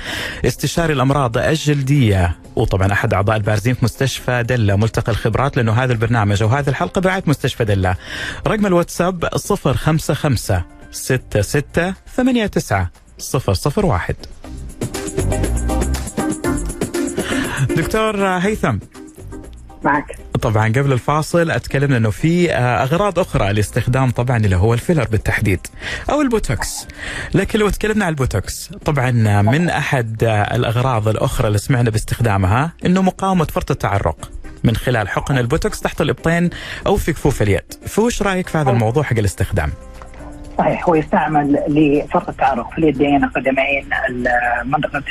استشاري 0.46 0.94
الأمراض 0.94 1.38
الجلدية. 1.38 2.38
وطبعا 2.56 2.94
أحد 2.94 3.14
أعضاء 3.14 3.38
البارزين 3.38 3.74
في 3.74 3.86
مستشفى 3.86 4.44
دلة 4.44 4.76
ملتقى 4.76 5.12
الخبرات 5.12 5.58
لأنه 5.58 5.72
هذا 5.72 5.94
البرنامج 5.94 6.44
وهذه 6.44 6.70
الحلقة 6.70 7.02
برعايه 7.02 7.24
مستشفى 7.28 7.66
دلة. 7.66 7.96
رقم 8.48 8.66
الواتساب 8.66 9.26
055 9.36 10.64
ستة 10.91 11.41
ستة 11.41 11.93
ثمانية 12.15 12.45
تسعة 12.45 12.91
صفر 13.17 13.54
صفر 13.54 13.86
واحد. 13.86 14.15
دكتور 17.78 18.25
هيثم. 18.28 18.78
معك. 19.84 20.19
طبعا 20.41 20.67
قبل 20.67 20.93
الفاصل 20.93 21.52
اتكلم 21.52 21.93
إنه 21.93 22.10
في 22.10 22.52
أغراض 22.54 23.19
أخرى 23.19 23.54
لاستخدام 23.54 24.12
طبعا 24.12 24.38
اللي 24.38 24.56
هو 24.56 24.73
الفيلر 24.73 25.08
بالتحديد 25.12 25.60
أو 26.10 26.21
البوتوكس. 26.21 26.88
لكن 27.34 27.60
لو 27.60 27.69
تكلمنا 27.69 28.06
عن 28.06 28.12
البوتوكس 28.12 28.69
طبعا 28.86 29.12
من 29.41 29.69
أحد 29.69 30.23
الأغراض 30.23 31.08
الأخرى 31.08 31.47
اللي 31.47 31.58
سمعنا 31.58 31.89
باستخدامها 31.89 32.73
إنه 32.86 33.02
مقاومة 33.02 33.45
فرط 33.45 33.71
التعرق 33.71 34.32
من 34.63 34.75
خلال 34.75 35.10
حقن 35.10 35.38
البوتوكس 35.38 35.80
تحت 35.80 36.02
الإبطين 36.02 36.49
أو 36.88 36.97
في 36.97 37.13
كفوف 37.13 37.41
اليد. 37.41 37.73
فوش 37.88 38.21
رأيك 38.21 38.47
في 38.47 38.58
هذا 38.58 38.69
الموضوع 38.69 39.04
حق 39.04 39.17
الاستخدام؟ 39.17 39.71
صحيح 40.60 40.89
هو 40.89 40.95
يستعمل 40.95 41.60
لفرط 41.67 42.30
التعرق 42.30 42.72
في 42.72 42.78
اليدين 42.78 43.24
القدمين 43.24 43.89
منطقه 44.63 45.04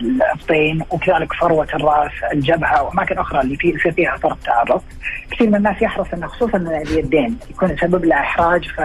الابطين 0.00 0.82
وكذلك 0.90 1.32
فروة 1.32 1.68
الرأس 1.74 2.12
الجبهة 2.32 2.82
وأماكن 2.82 3.18
أخرى 3.18 3.40
اللي 3.40 3.56
في 3.56 3.68
يصير 3.68 3.92
فيها 3.92 4.16
فرط 4.16 4.38
تعرق 4.44 4.82
كثير 5.30 5.48
من 5.48 5.54
الناس 5.54 5.82
يحرص 5.82 6.06
إنه 6.14 6.26
خصوصا 6.26 6.58
اليدين 6.58 7.38
يكون 7.50 7.70
يسبب 7.70 8.04
له 8.04 8.16
إحراج 8.16 8.68
ف 8.68 8.80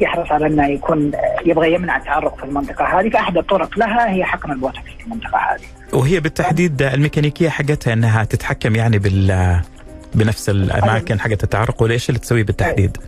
يحرص 0.00 0.32
على 0.32 0.46
إنه 0.46 0.66
يكون 0.66 1.12
يبغى 1.46 1.74
يمنع 1.74 1.96
التعرق 1.96 2.36
في 2.36 2.44
المنطقة 2.44 3.00
هذه 3.00 3.08
فأحد 3.08 3.36
الطرق 3.36 3.78
لها 3.78 4.10
هي 4.10 4.24
حقن 4.24 4.52
البوتوكس 4.52 4.90
في 4.98 5.04
المنطقة 5.04 5.38
هذه. 5.38 5.98
وهي 5.98 6.20
بالتحديد 6.20 6.82
الميكانيكية 6.82 7.48
حقتها 7.48 7.92
إنها 7.92 8.24
تتحكم 8.24 8.76
يعني 8.76 8.98
بال 8.98 9.60
بنفس 10.14 10.50
الأماكن 10.50 11.20
حقت 11.20 11.44
التعرق 11.44 11.82
ولا 11.82 11.92
إيش 11.92 12.08
اللي 12.08 12.20
تسويه 12.20 12.42
بالتحديد؟ 12.42 12.98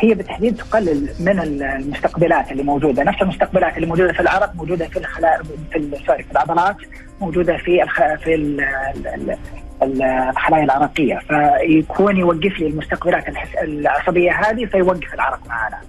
هي 0.00 0.14
بالتحديد 0.14 0.56
تقلل 0.56 1.08
من 1.20 1.40
المستقبلات 1.40 2.52
اللي 2.52 2.62
موجودة، 2.62 3.02
نفس 3.02 3.22
المستقبلات 3.22 3.76
اللي 3.76 3.86
موجودة 3.86 4.12
في 4.12 4.20
العرق 4.20 4.54
موجودة 4.54 4.88
في 4.88 4.98
الخلايا 4.98 5.42
في 5.72 5.90
سوري 6.06 6.22
في 6.22 6.32
العضلات 6.32 6.76
موجودة 7.20 7.56
في 7.56 7.82
الخ... 7.82 7.96
في 7.96 8.34
ال... 8.34 8.60
ال... 9.06 9.36
الخلايا 9.82 10.64
العرقية 10.64 11.18
فيكون 11.28 12.16
يوقف 12.16 12.58
لي 12.58 12.66
المستقبلات 12.66 13.24
العصبية 13.62 14.32
هذه 14.32 14.64
فيوقف 14.64 15.14
العرق 15.14 15.40
معنا. 15.48 15.80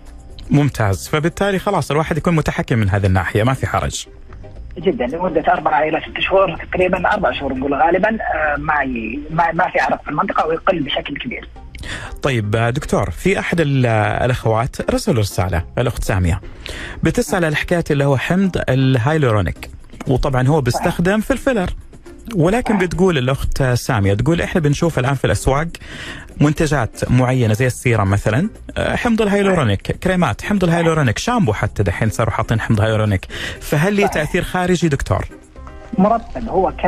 ممتاز 0.50 1.08
فبالتالي 1.08 1.60
خلاص 1.60 1.91
الواحد 1.91 2.17
يكون 2.17 2.36
متحكم 2.36 2.80
من 2.80 2.89
هذه 2.89 3.06
الناحية 3.06 3.43
ما 3.43 3.54
في 3.54 3.67
حرج. 3.67 4.08
جدا 4.78 5.08
لمدة 5.08 5.54
أربع 5.54 5.84
إلى 5.84 6.02
ست 6.02 6.19
شهور 6.19 6.56
تقريبا 6.56 7.13
أربع 7.13 7.32
شهور 7.32 7.54
نقول 7.54 7.74
غالبا 7.74 8.17
ما 8.58 8.84
ي... 8.84 9.19
ما, 9.30 9.52
ما 9.52 9.69
في 9.69 9.80
عرق 9.80 10.04
في 10.04 10.10
المنطقة 10.10 10.47
ويقل 10.47 10.80
بشكل 10.80 11.17
كبير. 11.17 11.50
طيب 12.21 12.51
دكتور 12.51 13.10
في 13.10 13.39
أحد 13.39 13.57
الأخوات 13.62 14.91
رسل 14.91 15.17
رسالة 15.17 15.63
الاخت 15.77 16.03
سامية 16.03 16.41
بتسأل 17.03 17.45
على 17.45 17.55
حكايه 17.55 17.84
اللي 17.91 18.05
هو 18.05 18.17
حمض 18.17 18.62
الهايلورونيك 18.69 19.69
وطبعا 20.07 20.47
هو 20.47 20.62
بيستخدم 20.62 21.21
في 21.21 21.31
الفيلر 21.31 21.69
ولكن 22.36 22.77
بتقول 22.77 23.17
الأخت 23.17 23.63
سامية 23.63 24.13
تقول 24.13 24.41
إحنا 24.41 24.62
بنشوف 24.62 24.99
الآن 24.99 25.13
في 25.15 25.25
الأسواق 25.25 25.67
منتجات 26.41 27.12
معينة 27.12 27.53
زي 27.53 27.67
السيرم 27.67 28.10
مثلا 28.10 28.49
حمض 28.77 29.21
الهايلورونيك 29.21 29.81
كريمات 29.81 30.41
حمض 30.41 30.63
الهايلورونيك 30.63 31.17
شامبو 31.17 31.53
حتى 31.53 31.84
دحين 31.84 32.10
صاروا 32.10 32.31
حاطين 32.34 32.62
حمض 32.62 32.81
هايلورونيك 32.81 33.25
فهل 33.62 33.93
ليه 33.93 34.08
تأثير 34.07 34.43
خارجي 34.43 34.88
دكتور؟ 34.88 35.25
مرطب 35.97 36.49
هو 36.49 36.71
ك 36.71 36.86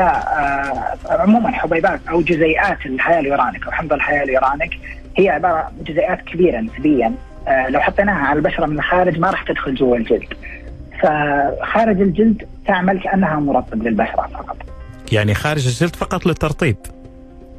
عموما 1.10 1.52
حبيبات 1.52 2.02
أو 2.10 2.22
جزيئات 2.22 2.86
الهيالورونيك 2.86 3.66
أو 3.66 3.72
حمض 3.72 3.94
الهيالورونيك 3.94 4.80
هي 5.18 5.30
عبارة 5.30 5.54
عن 5.54 5.72
جزيئات 5.84 6.22
كبيرة 6.22 6.60
نسبيا. 6.60 7.14
لو 7.70 7.80
حطيناها 7.80 8.28
على 8.28 8.38
البشرة 8.38 8.66
من 8.66 8.78
الخارج 8.78 9.20
ما 9.20 9.30
راح 9.30 9.44
تدخل 9.44 9.76
جوا 9.76 9.98
الجلد. 9.98 10.34
فخارج 11.02 12.02
الجلد 12.02 12.48
تعمل 12.68 13.00
كأنها 13.00 13.40
مرطب 13.40 13.84
للبشرة 13.84 14.30
فقط. 14.34 14.58
يعني 15.12 15.34
خارج 15.34 15.68
الجلد 15.68 15.96
فقط 15.96 16.26
للترطيب. 16.26 16.76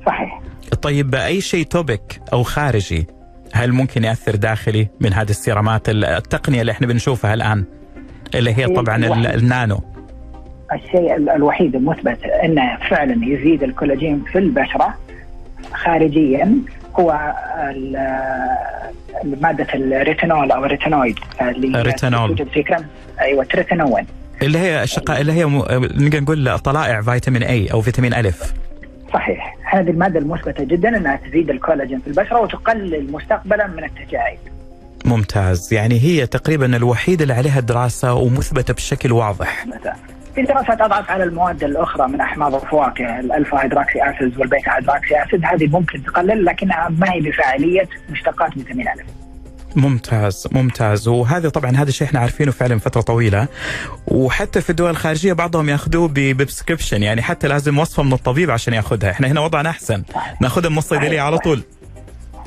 صحيح. 0.06 0.40
طيب 0.82 1.14
أي 1.14 1.40
شيء 1.40 1.64
توبك 1.64 2.20
أو 2.32 2.42
خارجي 2.42 3.06
هل 3.52 3.72
ممكن 3.72 4.04
يأثر 4.04 4.36
داخلي 4.36 4.88
من 5.00 5.12
هذه 5.12 5.30
السيرامات؟ 5.30 5.88
التقنية 5.88 6.60
اللي 6.60 6.72
إحنا 6.72 6.86
بنشوفها 6.86 7.34
الآن 7.34 7.64
اللي 8.34 8.58
هي 8.58 8.66
طبعا 8.66 8.96
النانو. 9.34 9.80
الشيء 10.72 11.16
الوحيد 11.16 11.74
المثبت 11.74 12.18
إنه 12.44 12.76
فعلا 12.90 13.26
يزيد 13.26 13.62
الكولاجين 13.62 14.24
في 14.32 14.38
البشرة 14.38 14.94
خارجيا 15.72 16.56
هو 16.98 17.35
مادة 19.24 19.66
الريتينول 19.74 20.52
أو 20.52 20.64
الريتينويد 20.64 21.18
اللي 21.40 21.80
الريتينول. 21.80 22.37
توجد 22.37 22.48
في 22.48 22.62
كريم 22.62 22.87
أيوه 23.20 23.44
تريتينوين 23.44 24.07
اللي 24.42 24.59
هي 24.59 24.83
المشتقات 24.83 25.20
اللي 25.20 25.33
هي 25.33 25.44
نقدر 25.44 26.20
نقول 26.20 26.59
طلائع 26.59 27.02
فيتامين 27.02 27.42
A 27.42 27.72
أو 27.72 27.80
فيتامين 27.80 28.14
الف 28.14 28.54
صحيح. 29.12 29.57
هذه 29.64 29.90
المادة 29.90 30.18
المثبتة 30.18 30.64
جدا 30.64 30.96
أنها 30.96 31.16
تزيد 31.16 31.50
الكولاجين 31.50 32.00
في 32.00 32.07
البشرة 32.07 32.40
وتقلل 32.40 33.12
مستقبلا 33.12 33.66
من 33.66 33.85
التجاعيد. 33.85 34.38
ممتاز. 35.04 35.74
يعني 35.74 36.00
هي 36.00 36.26
تقريبا 36.26 36.76
الوحيدة 36.76 37.22
اللي 37.22 37.34
عليها 37.34 37.61
دراسة 37.61 38.14
ومثبتة 38.14 38.74
بشكل 38.74 39.12
واضح. 39.12 39.66
في 40.35 40.43
دراسات 40.43 40.80
أضعف 40.80 41.11
على 41.11 41.24
المواد 41.24 41.64
الأخرى 41.64 42.09
من 42.09 42.20
أحماض 42.20 42.55
الفواكه 42.55 43.20
ال 43.20 43.28
alpha 43.28 43.64
hydroxy 43.64 44.03
acid 44.03 44.38
وال 44.38 44.51
beta 44.51 44.76
hydroxy 44.76 45.22
acid 45.22 45.45
هذه 45.45 45.66
ممكن 45.66 46.03
تقلل 46.03 46.45
لكنها 46.45 46.89
ما 46.89 47.12
هي 47.12 47.20
بفاعلية 47.20 47.89
مشتقات 48.11 48.53
فيتامين 48.53 48.89
الف. 48.89 49.07
ممتاز 49.76 50.49
ممتاز. 50.53 51.09
وهذا 51.09 51.49
طبعا 51.49 51.70
هذا 51.70 51.89
الشيء 51.89 52.07
إحنا 52.07 52.20
عارفينه 52.20 52.51
فعلا 52.51 52.78
فترة 52.78 53.01
طويلة. 53.01 53.49
وحتى 54.07 54.61
في 54.61 54.70
الدول 54.70 54.91
الخارجية 54.91 55.32
بعضهم 55.32 55.68
يأخذوه 55.68 56.09
ب 56.14 56.21
prescription 56.21 57.03
يعني 57.03 57.22
حتى 57.22 57.49
لازم 57.49 57.78
وصفة 57.78 58.03
من 58.03 58.12
الطبيب 58.12 58.51
عشان 58.51 58.74
يأخذها. 58.74 59.11
إحنا 59.11 59.28
هنا 59.28 59.41
وضعنا 59.41 59.70
أحسن. 59.70 60.03
نأخذها 60.41 60.70
من 60.70 60.78
الصيدليه 60.78 61.20
على 61.20 61.39
طول. 61.39 61.62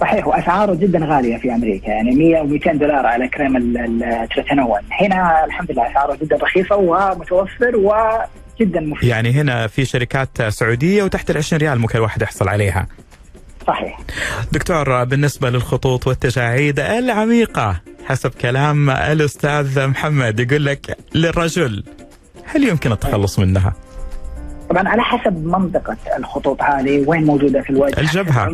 صحيح 0.02 0.28
وأسعاره 0.28 0.74
جدا 0.74 1.06
غالية 1.06 1.38
في 1.38 1.56
أمريكا 1.56 1.88
يعني 1.88 2.16
100 2.16 2.44
و200 2.44 2.72
دولار 2.78 3.06
على 3.06 3.28
كريم 3.28 3.58
التريتينوين. 4.04 4.80
هنا 5.02 5.46
الحمد 5.46 5.72
لله 5.72 5.92
أسعاره 5.92 6.16
جدا 6.16 6.36
رخيصة 6.36 6.76
ومتوفر 6.76 7.76
وجدا 7.76 8.80
مفيد. 8.80 9.10
يعني 9.10 9.32
هنا 9.32 9.68
في 9.68 9.86
شركات 9.86 10.42
سعودية 10.42 11.04
وتحت 11.04 11.30
ال 11.30 11.38
20 11.38 11.62
ريال 11.62 11.80
ممكن 11.80 11.98
الواحد 11.98 12.22
يحصل 12.22 12.48
عليها. 12.50 12.88
صحيح. 13.68 14.00
دكتور 14.52 15.04
بالنسبة 15.04 15.50
للخطوط 15.50 16.08
والتجاعيد 16.08 16.80
العميقة 16.80 17.82
حسب 18.06 18.32
كلام 18.42 18.90
الأستاذ 18.90 19.88
محمد 19.88 20.40
يقول 20.40 20.66
لك 20.66 20.98
للرجل 21.16 21.84
هل 22.46 22.64
يمكن 22.64 22.92
التخلص 22.92 23.40
منها؟ 23.40 23.74
طبعا 24.70 24.90
على 24.90 25.02
حسب 25.02 25.46
منطقة 25.46 25.98
الخطوط 26.18 26.62
هذه 26.62 27.04
وين 27.08 27.26
موجودة 27.26 27.62
في 27.62 27.70
الوجه 27.70 28.00
الجبهة. 28.02 28.48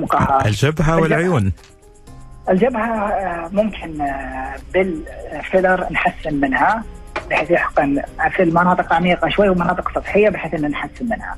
الجبهة 0.46 1.00
والعيون. 1.00 1.52
الجبهة 2.50 3.08
آه، 3.10 3.50
ممكن 3.54 4.02
آه، 4.02 4.56
بالفيلر 4.74 5.88
نحسن 5.92 6.34
منها 6.34 6.84
بحيث 7.30 7.52
يحقن 7.52 8.02
في 8.32 8.44
المناطق 8.44 8.94
عميقة 8.94 9.30
شوي 9.30 9.50
ومناطق 9.50 9.92
سطحية 9.96 10.30
بحيث 10.30 10.54
ان 10.54 10.72
نحسن 10.72 11.06
منها. 11.06 11.38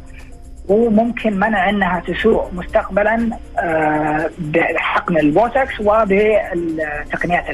وممكن 0.68 1.40
منع 1.40 1.70
إنها 1.70 2.00
تسوء 2.00 2.54
مستقبلا 2.54 3.30
آه، 3.60 4.30
بحقن 4.40 5.18
البوتوكس 5.18 5.80
وبتقنيات 5.80 7.46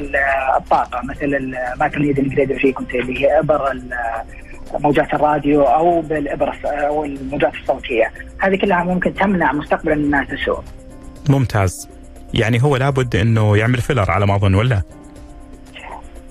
الطاقة 0.56 1.00
مثل 1.04 1.24
ال 1.24 1.31
microneedling 1.31 2.18
radio 2.18 2.74
اللي 2.94 3.20
هي 3.20 3.38
ابر 3.38 3.72
موجات 4.80 5.14
الراديو 5.14 5.62
أو 5.62 6.00
بالإبرة 6.00 6.56
أو 6.66 7.04
الموجات 7.04 7.54
الصوتية، 7.54 8.10
هذه 8.38 8.56
كلها 8.56 8.84
ممكن 8.84 9.14
تمنع 9.14 9.52
مستقبلا 9.52 9.94
انها 9.94 10.24
تسوء. 10.24 10.60
ممتاز. 11.28 11.88
يعني 12.34 12.62
هو 12.62 12.76
لابد 12.76 13.16
إنه 13.16 13.56
يعمل 13.56 13.78
فيلر 13.78 14.10
على 14.10 14.26
ما 14.26 14.36
أظن 14.36 14.54
ولا؟ 14.54 14.82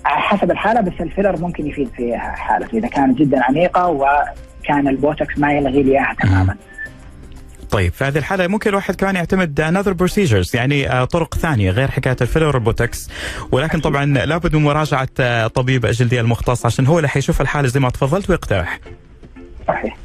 حسب 0.04 0.50
الحالة 0.50 0.80
بس 0.80 0.92
الفيلر 1.00 1.36
ممكن 1.36 1.66
يفيد 1.66 1.88
في 1.96 2.16
حالة 2.16 2.68
إذا 2.74 2.88
كانت 2.88 3.18
جدا 3.18 3.44
عميقة 3.44 3.88
وكان 3.88 4.88
البوتوكس 4.88 5.38
ما 5.38 5.52
يلغي 5.52 5.82
لي 5.82 5.92
اياها 5.92 6.14
تماما. 6.22 6.56
طيب 7.72 7.92
في 7.92 8.04
هذه 8.04 8.18
الحالة 8.18 8.46
ممكن 8.46 8.70
الواحد 8.70 8.94
كمان 8.94 9.16
يعتمد 9.16 9.60
another 9.60 10.04
procedures 10.04 10.54
يعني 10.54 10.90
آه، 10.90 11.04
طرق 11.04 11.34
ثانية 11.34 11.70
غير 11.70 11.90
حكاية 11.90 12.16
الفيلر 12.20 12.56
والبوتكس 12.56 13.08
ولكن 13.52 13.80
طبعا 13.80 14.04
لابد 14.04 14.56
من 14.56 14.62
مراجعة 14.62 15.08
آه، 15.20 15.46
طبيب 15.46 15.86
الجلدية 15.86 16.20
المختص 16.20 16.66
عشان 16.66 16.86
هو 16.86 16.98
اللي 16.98 17.08
حيشوف 17.08 17.40
الحالة 17.40 17.68
زي 17.68 17.80
ما 17.80 17.90
تفضلت 17.90 18.30
ويقترح. 18.30 18.80
صحيح. 19.68 19.96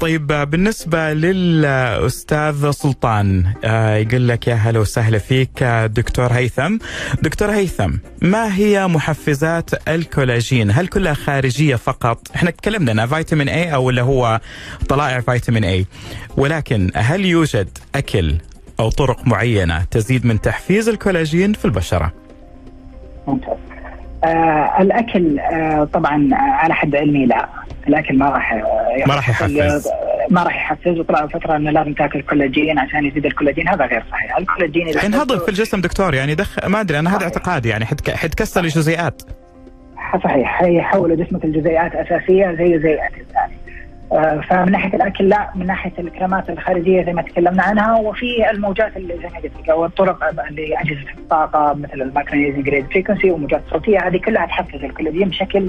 طيب 0.00 0.26
بالنسبة 0.26 1.12
للأستاذ 1.12 2.70
سلطان 2.70 3.44
آه، 3.64 3.94
يقول 3.96 4.28
لك 4.28 4.48
يا 4.48 4.54
هلا 4.54 4.78
وسهلا 4.78 5.18
فيك 5.18 5.62
آه، 5.62 5.86
دكتور 5.86 6.32
هيثم. 6.32 6.78
دكتور 7.22 7.50
هيثم 7.50 7.90
ما 8.22 8.54
هي 8.56 8.86
محفزات 8.86 9.88
الكولاجين؟ 9.88 10.70
هل 10.70 10.86
كلها 10.86 11.14
خارجية 11.14 11.76
فقط؟ 11.76 12.28
إحنا 12.36 12.50
تكلمنا 12.50 12.92
انها 12.92 13.06
فيتامين 13.06 13.48
A 13.48 13.74
أو 13.74 13.90
اللي 13.90 14.02
هو 14.02 14.40
طلائع 14.88 15.20
فيتامين 15.20 15.64
اي 15.64 15.86
ولكن 16.36 16.90
هل 16.94 17.24
يوجد 17.24 17.68
أكل 17.94 18.34
أو 18.80 18.90
طرق 18.90 19.26
معينة 19.26 19.84
تزيد 19.90 20.26
من 20.26 20.40
تحفيز 20.40 20.88
الكولاجين 20.88 21.52
في 21.52 21.64
البشرة؟ 21.64 22.12
ممتاز. 23.26 23.56
آه 24.26 24.82
الأكل 24.82 25.38
آه 25.38 25.84
طبعا 25.84 26.28
على 26.32 26.74
حد 26.74 26.96
علمي 26.96 27.26
لا. 27.26 27.48
الأكل 27.88 28.18
ما 28.18 28.30
راح 28.30 28.54
ما 29.06 29.14
راح 29.14 29.28
يحفز. 29.28 29.88
ما 30.30 30.42
راح 30.42 30.56
يحفز. 30.56 30.98
وطلع 30.98 31.26
فترة 31.26 31.56
إنه 31.56 31.70
لازم 31.70 31.92
تاكل 31.92 32.22
كولاجين 32.22 32.78
عشان 32.78 33.04
يزيد 33.04 33.26
الكولاجين. 33.26 33.68
هذا 33.68 33.84
غير 33.84 34.04
صحيح، 34.10 34.36
الكولاجين 34.38 34.88
ينهضم 35.04 35.38
في 35.38 35.48
الجسم 35.48 35.80
دكتور 35.80 36.14
يعني 36.14 36.34
دخ 36.34 36.66
ما 36.68 36.80
أدري 36.80 36.98
أنا 36.98 37.16
هذا 37.16 37.24
اعتقادي 37.24 37.68
يعني 37.68 37.84
حتكسر 38.14 38.64
الجزيئات. 38.64 39.22
صحيح. 40.24 40.48
حيحول 40.48 41.24
جسمك 41.24 41.44
الجزيئات 41.44 41.92
أساسية 41.94 42.52
زي 42.58 42.78
زي. 42.78 42.94
آه، 42.94 43.08
فمن 44.48 44.72
ناحية 44.72 44.96
الأكل 44.96 45.28
لا 45.28 45.50
من 45.54 45.66
ناحية 45.66 45.92
الكريمات 45.98 46.50
الخارجية 46.50 47.04
زي 47.04 47.12
ما 47.12 47.22
تكلمنا 47.22 47.62
عنها 47.62 47.98
وفي 47.98 48.50
الموجات 48.50 48.96
اللي 48.96 49.14
زي 49.14 49.28
ما 49.28 49.38
قلت 49.38 49.52
لك 49.60 49.68
أو 49.68 49.84
الطرق 49.84 50.24
اللي 50.48 50.80
أجهزة 50.80 51.10
الطاقة 51.18 51.74
مثل 51.74 52.02
ال 52.02 52.06
microneedling 52.06 52.62
radio 52.62 52.86
frequency 52.86 53.30
والموجات 53.30 53.62
الصوتيه 53.66 53.98
هذه 53.98 54.16
كلها 54.16 54.46
تحفز 54.46 54.84
الكولاجين 54.84 55.28
بشكل 55.28 55.68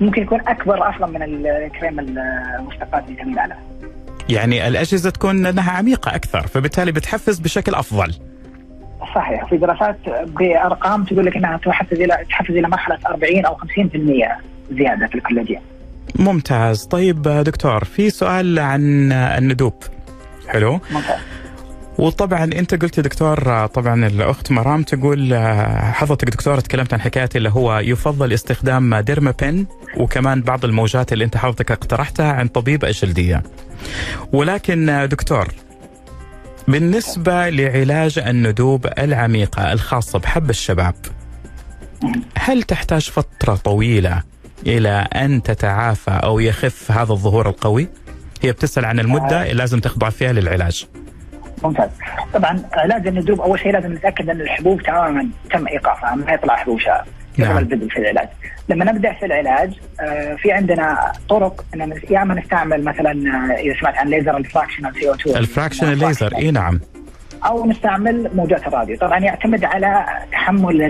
ممكن 0.00 0.22
يكون 0.22 0.40
أكبر 0.40 0.90
أصلا 0.90 1.06
من 1.06 1.22
الكريم 1.46 2.00
المشتقات 2.58 3.04
فيتامين 3.06 3.38
الف. 3.38 3.56
يعني 4.28 4.68
الأجهزة 4.68 5.10
تكون 5.10 5.46
انها 5.46 5.70
عميقة 5.70 6.14
أكثر 6.14 6.40
فبالتالي 6.40 6.92
بتحفز 6.92 7.38
بشكل 7.38 7.74
أفضل. 7.74 8.14
صحيح 9.14 9.44
في 9.44 9.56
دراسات 9.56 9.96
بأرقام 10.26 11.04
تقول 11.04 11.26
لك 11.26 11.36
إنها 11.36 11.56
تحفز 11.56 12.00
إلى 12.00 12.18
تحفز 12.28 12.56
إلى 12.56 12.68
مرحلة 12.68 12.98
40 13.06 13.44
أو 13.44 13.56
50% 13.56 13.58
زيادة 14.70 15.06
في 15.06 15.14
الكولاجين. 15.14 15.60
ممتاز. 16.18 16.84
طيب 16.84 17.22
دكتور 17.22 17.84
في 17.84 18.10
سؤال 18.10 18.58
عن 18.58 19.12
الندوب. 19.12 19.74
حلو. 20.48 20.80
ممتاز. 20.90 21.16
وطبعا 21.98 22.44
أنت 22.44 22.82
قلت 22.82 23.00
دكتور 23.00 23.66
طبعا 23.66 24.06
الأخت 24.06 24.52
مرام 24.52 24.82
تقول 24.82 25.34
حضرتك 25.92 26.30
دكتور 26.30 26.60
تكلمت 26.60 26.94
عن 26.94 27.00
حكايه 27.00 27.28
اللي 27.36 27.50
هو 27.50 27.78
يفضل 27.78 28.32
استخدام 28.32 28.96
ديرما 28.96 29.34
بن 29.42 29.66
وكمان 29.96 30.42
بعض 30.42 30.64
الموجات 30.64 31.12
اللي 31.12 31.24
أنت 31.24 31.36
حضرتك 31.36 31.70
اقترحتها 31.70 32.32
عند 32.32 32.48
طبيب 32.50 32.84
الجلديه. 32.84 33.42
ولكن 34.32 35.08
دكتور 35.10 35.48
بالنسبة 36.68 37.50
لعلاج 37.50 38.18
الندوب 38.18 38.86
العميقة 38.98 39.72
الخاصة 39.72 40.18
بحب 40.18 40.50
الشباب 40.50 40.94
هل 42.38 42.62
تحتاج 42.62 43.10
فترة 43.10 43.54
طويلة 43.54 44.22
إلى 44.66 45.08
أن 45.14 45.42
تتعافى 45.42 46.10
أو 46.10 46.40
يخف 46.40 46.90
هذا 46.90 47.12
الظهور 47.12 47.48
القوي؟ 47.48 47.88
هي 48.42 48.52
بتسأل 48.52 48.84
عن 48.84 49.00
المدة 49.00 49.42
اللي 49.42 49.54
لازم 49.54 49.80
تخضع 49.80 50.10
فيها 50.10 50.32
للعلاج. 50.32 50.86
ممتاز 51.64 51.90
طبعا 52.34 52.62
علاج 52.72 53.06
الندوب 53.06 53.40
أول 53.40 53.58
شيء 53.58 53.72
لازم 53.72 53.92
نتأكد 53.92 54.30
أن 54.30 54.40
الحبوب 54.40 54.82
تماما 54.82 55.28
تم 55.50 55.66
إيقافها 55.66 56.14
ما 56.14 56.32
يطلع 56.32 56.56
حبوب 56.56 56.80
قبل 57.34 57.44
نعم. 57.44 57.58
البدء 57.58 57.88
في 57.88 57.96
العلاج 57.96 58.28
لما 58.68 58.84
نبدأ 58.84 59.12
في 59.12 59.26
العلاج 59.26 59.72
آه 60.00 60.34
في 60.34 60.52
عندنا 60.52 61.12
طرق 61.28 61.64
إن 61.74 62.00
يا 62.10 62.22
أما 62.22 62.34
نستعمل 62.34 62.84
مثلا 62.84 63.10
آه، 63.10 63.60
إذا 63.60 63.80
سمعت 63.80 63.94
عن 63.94 64.08
ليزر 64.08 64.36
ال 64.36 64.40
fractional 64.40 64.84
CO2 64.84 65.36
ال 65.36 65.41
fractional 65.41 65.92
laser 65.92 66.36
إي 66.36 66.50
نعم 66.50 66.80
أو 67.46 67.66
نستعمل 67.66 68.30
موجات 68.34 68.66
الراديو. 68.66 68.96
طبعا 68.96 69.18
يعتمد 69.18 69.64
على 69.64 70.06
تحمل 70.32 70.82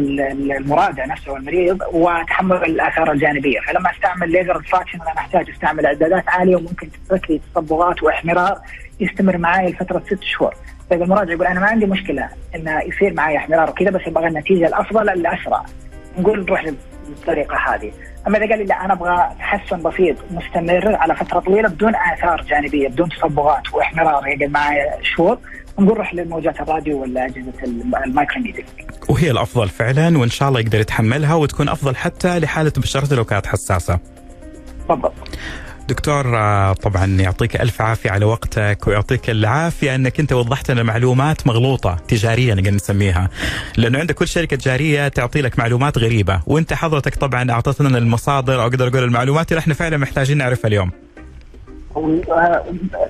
المراجع 0.52 1.05
نفسه 1.05 1.32
والمريض 1.32 1.78
وتحمل 1.92 2.57
الآثار 2.57 3.12
الجانبية. 3.12 3.61
فلما 3.61 3.90
أستعمل 3.90 4.32
ليزر 4.32 4.62
fractional 4.62 5.00
أنا 5.00 5.18
أحتاج 5.18 5.50
أستعمل 5.50 5.86
إعدادات 5.86 6.28
عالية 6.28 6.57
وممكن 6.57 6.88
تترك 6.90 7.30
لي 7.30 7.40
تصبغات 7.55 8.02
وإحمرار 8.02 8.59
يستمر 9.00 9.38
معي 9.38 9.70
لفترة 9.70 10.02
ست 10.07 10.22
شهور. 10.22 10.55
فاذا 10.90 11.05
المراجع 11.05 11.32
يقول 11.32 11.46
أنا 11.46 11.61
ما 11.61 11.66
عندي 11.66 11.86
مشكلة 11.86 12.28
انه 12.55 12.80
يصير 12.80 13.14
معي 13.14 13.36
إحمرار 13.36 13.70
وكذا 13.70 13.90
بس 13.90 14.07
يبغى 14.07 14.26
النتيجة 14.26 14.66
الأفضل 14.66 15.09
الأسرع. 15.09 15.62
نقول 16.18 16.44
نروح 16.44 16.64
للطريقة 17.09 17.57
هذه. 17.57 17.92
أما 18.26 18.38
إذا 18.38 18.48
قال 18.48 18.59
لي 18.59 18.64
لا 18.64 18.84
أنا 18.84 18.92
أبغى 18.92 19.30
تحسن 19.38 19.82
بسيط 19.82 20.16
مستمر 20.30 20.96
على 20.96 21.14
فترة 21.14 21.40
طويلة 21.40 21.68
بدون 21.68 21.94
آثار 21.94 22.40
جانبية 22.48 22.88
بدون 22.88 23.09
تصبغات 23.09 23.74
وإحمرار 23.74 24.26
يقعد 24.26 24.50
معي 24.50 24.90
شهور 25.02 25.38
نقول 25.78 25.98
روح 25.98 26.14
للموجات 26.14 26.60
الراديو 26.60 27.02
ولا 27.02 27.26
أجهزة 27.26 27.52
المايكروميديا 28.04 28.64
وهي 29.08 29.30
الأفضل 29.30 29.68
فعلا 29.68 30.18
وإن 30.18 30.30
شاء 30.30 30.48
الله 30.48 30.60
يقدر 30.60 30.80
يتحملها 30.80 31.34
وتكون 31.34 31.68
أفضل 31.68 31.96
حتى 31.96 32.38
لحالة 32.38 32.72
بشرته 32.76 33.16
لو 33.16 33.24
كانت 33.24 33.46
حساسة. 33.46 33.98
بالضبط. 34.88 35.12
دكتور 35.88 36.38
آه، 36.38 36.72
طبعا 36.72 37.06
يعطيك 37.06 37.60
ألف 37.60 37.82
عافية 37.82 38.10
على 38.10 38.24
وقتك 38.24 38.78
ويعطيك 38.86 39.30
العافية 39.30 39.94
أنك 39.94 40.20
أنت 40.20 40.32
وضحت 40.32 40.70
لنا 40.70 40.82
معلومات 40.82 41.46
مغلوطة 41.46 41.96
تجاريه 42.08 42.54
نقدر 42.54 42.70
نسميها 42.70 43.28
لأنه 43.76 43.98
عندك 43.98 44.14
كل 44.14 44.28
شركة 44.28 44.56
تجاريه 44.56 45.08
تعطي 45.08 45.40
لك 45.40 45.58
معلومات 45.58 45.98
غريبة 45.98 46.40
وأنت 46.46 46.72
حضرتك 46.72 47.14
طبعا 47.14 47.50
اعطيتنا 47.50 47.98
المصادر 47.98 48.54
أو 48.54 48.66
أقدر 48.66 48.88
أقول 48.88 49.04
المعلومات 49.04 49.52
اللي 49.52 49.58
إحنا 49.58 49.74
فعلا 49.74 49.96
محتاجين 49.96 50.38
نعرفها 50.38 50.68
اليوم. 50.68 50.90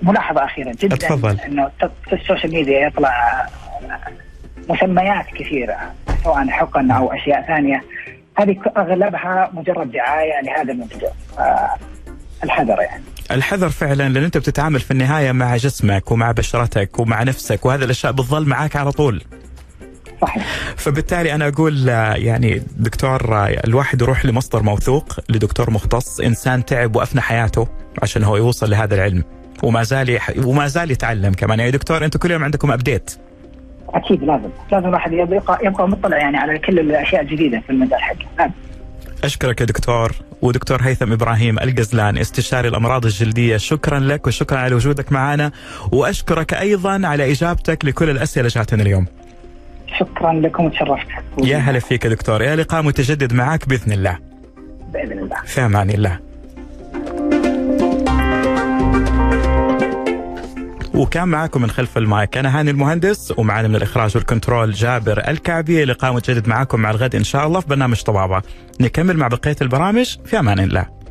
ملاحظة 0.03 0.45
اخيره 0.45 0.75
جدا 0.81 0.95
اتفضل 0.95 1.41
إنه 1.41 1.71
في 2.09 2.13
السوشيال 2.13 2.53
ميديا 2.53 2.87
يطلع 2.87 3.47
مسميات 4.69 5.27
كثيرة 5.27 5.77
سواء 6.25 6.49
حقن 6.49 6.91
أو 6.91 7.13
أشياء 7.13 7.43
ثانية. 7.47 7.85
هذه 8.37 8.57
أغلبها 8.77 9.51
مجرد 9.53 9.93
دعاية 9.93 10.41
لهذا 10.43 10.73
المنتج 10.73 11.05
الحذر 12.45 12.81
يعني. 12.81 13.03
الحذر 13.31 13.69
فعلا 13.69 14.09
لأن 14.09 14.25
أنت 14.25 14.39
بتتعامل 14.39 14.81
في 14.81 14.91
النهاية 14.91 15.33
مع 15.33 15.57
جسمك 15.57 16.11
ومع 16.11 16.33
بشرتك 16.33 16.99
ومع 16.99 17.23
نفسك 17.23 17.67
وهذه 17.67 17.85
الأشياء 17.85 18.13
بتظل 18.13 18.49
معك 18.49 18.77
على 18.77 18.93
طول. 18.93 19.23
صحيح. 20.27 20.47
فبالتالي 20.77 21.35
أنا 21.35 21.49
أقول 21.49 21.91
آه، 21.91 22.15
يعني 22.15 22.63
دكتور 22.77 23.37
آه، 23.37 23.49
الواحد 23.67 24.03
يروح 24.03 24.27
لمصدر 24.27 24.63
موثوق 24.63 25.19
لدكتور 25.29 25.71
مختص 25.71 26.21
إنسان 26.21 26.65
تعب 26.65 26.97
وأفنى 26.97 27.21
حياته 27.21 27.69
عشان 28.03 28.25
هو 28.25 28.37
يوصل 28.37 28.71
لهذا 28.71 28.95
العلم. 28.95 29.25
وما 29.63 29.83
زال. 29.83 30.19
وما 30.45 30.67
زال 30.67 30.91
يتعلم 30.91 31.33
كمان. 31.33 31.59
يعني 31.59 31.71
دكتور 31.71 32.05
أنتم 32.05 32.19
كل 32.19 32.31
يوم 32.31 32.45
عندكم 32.45 32.73
ابديت 32.73 33.11
أكيد 33.89 34.23
لازم. 34.23 34.49
لازم 34.73 34.89
الواحد 34.89 35.13
يبقى 35.13 35.59
يبقى 35.63 35.89
مطلع 35.89 36.19
يعني 36.19 36.37
على 36.37 36.59
كل 36.59 36.79
الأشياء 36.79 37.23
الجديدة 37.23 37.61
في 37.67 37.71
المجال 37.71 38.03
حقه. 38.03 38.51
أشكرك 39.25 39.61
يا 39.61 39.67
دكتور. 39.67 40.13
ودكتور 40.43 40.83
هيثم 40.83 41.13
إبراهيم 41.13 41.59
القزلان 41.59 42.19
استشاري 42.19 42.69
الأمراض 42.69 43.05
الجلدية 43.05 43.57
شكرا 43.57 43.99
لك 43.99 44.27
وشكرا 44.27 44.59
على 44.59 44.75
وجودك 44.75 45.13
معنا. 45.13 45.53
وأشكرك 45.93 46.55
أيضا 46.55 47.07
على 47.07 47.33
إجابتك 47.33 47.85
لكل 47.85 48.11
الأسئلة 48.11 48.49
جاتنا 48.49 48.83
اليوم. 48.83 49.07
شكرا 49.99 50.33
لكم 50.33 50.65
وتشرفت. 50.65 51.07
يا 51.39 51.59
هلا 51.59 51.79
فيك 51.79 52.07
دكتور. 52.07 52.43
يا 52.43 52.57
لقاء 52.57 52.83
متجدد 52.83 53.33
معك 53.33 53.69
بإذن 53.69 53.93
الله. 53.93 54.19
بإذن 54.93 55.19
الله. 55.19 55.37
في 55.45 55.61
أمان 55.61 55.91
الله. 55.91 56.19
وكان 60.95 61.29
معاكم 61.29 61.63
من 61.63 61.71
خلف 61.71 61.99
المايك. 61.99 62.39
أنا 62.39 62.61
هاني 62.61 62.71
المهندس 62.71 63.35
ومعنا 63.39 63.69
من 63.69 63.77
الإخراج 63.77 64.17
والكنترول 64.17 64.73
جابر 64.73 65.29
الكعبي. 65.29 65.85
لقاء 65.85 66.13
متجدد 66.13 66.49
معاكم 66.49 66.81
مع 66.81 66.91
الغد 66.91 67.15
إن 67.15 67.25
شاء 67.25 67.47
الله 67.47 67.61
في 67.61 67.69
برنامج 67.69 68.03
طبابة. 68.03 68.43
نكمل 68.81 69.17
مع 69.17 69.29
بقية 69.29 69.57
البرامج. 69.63 70.17
في 70.25 70.39
أمان 70.39 70.61
الله. 70.61 71.04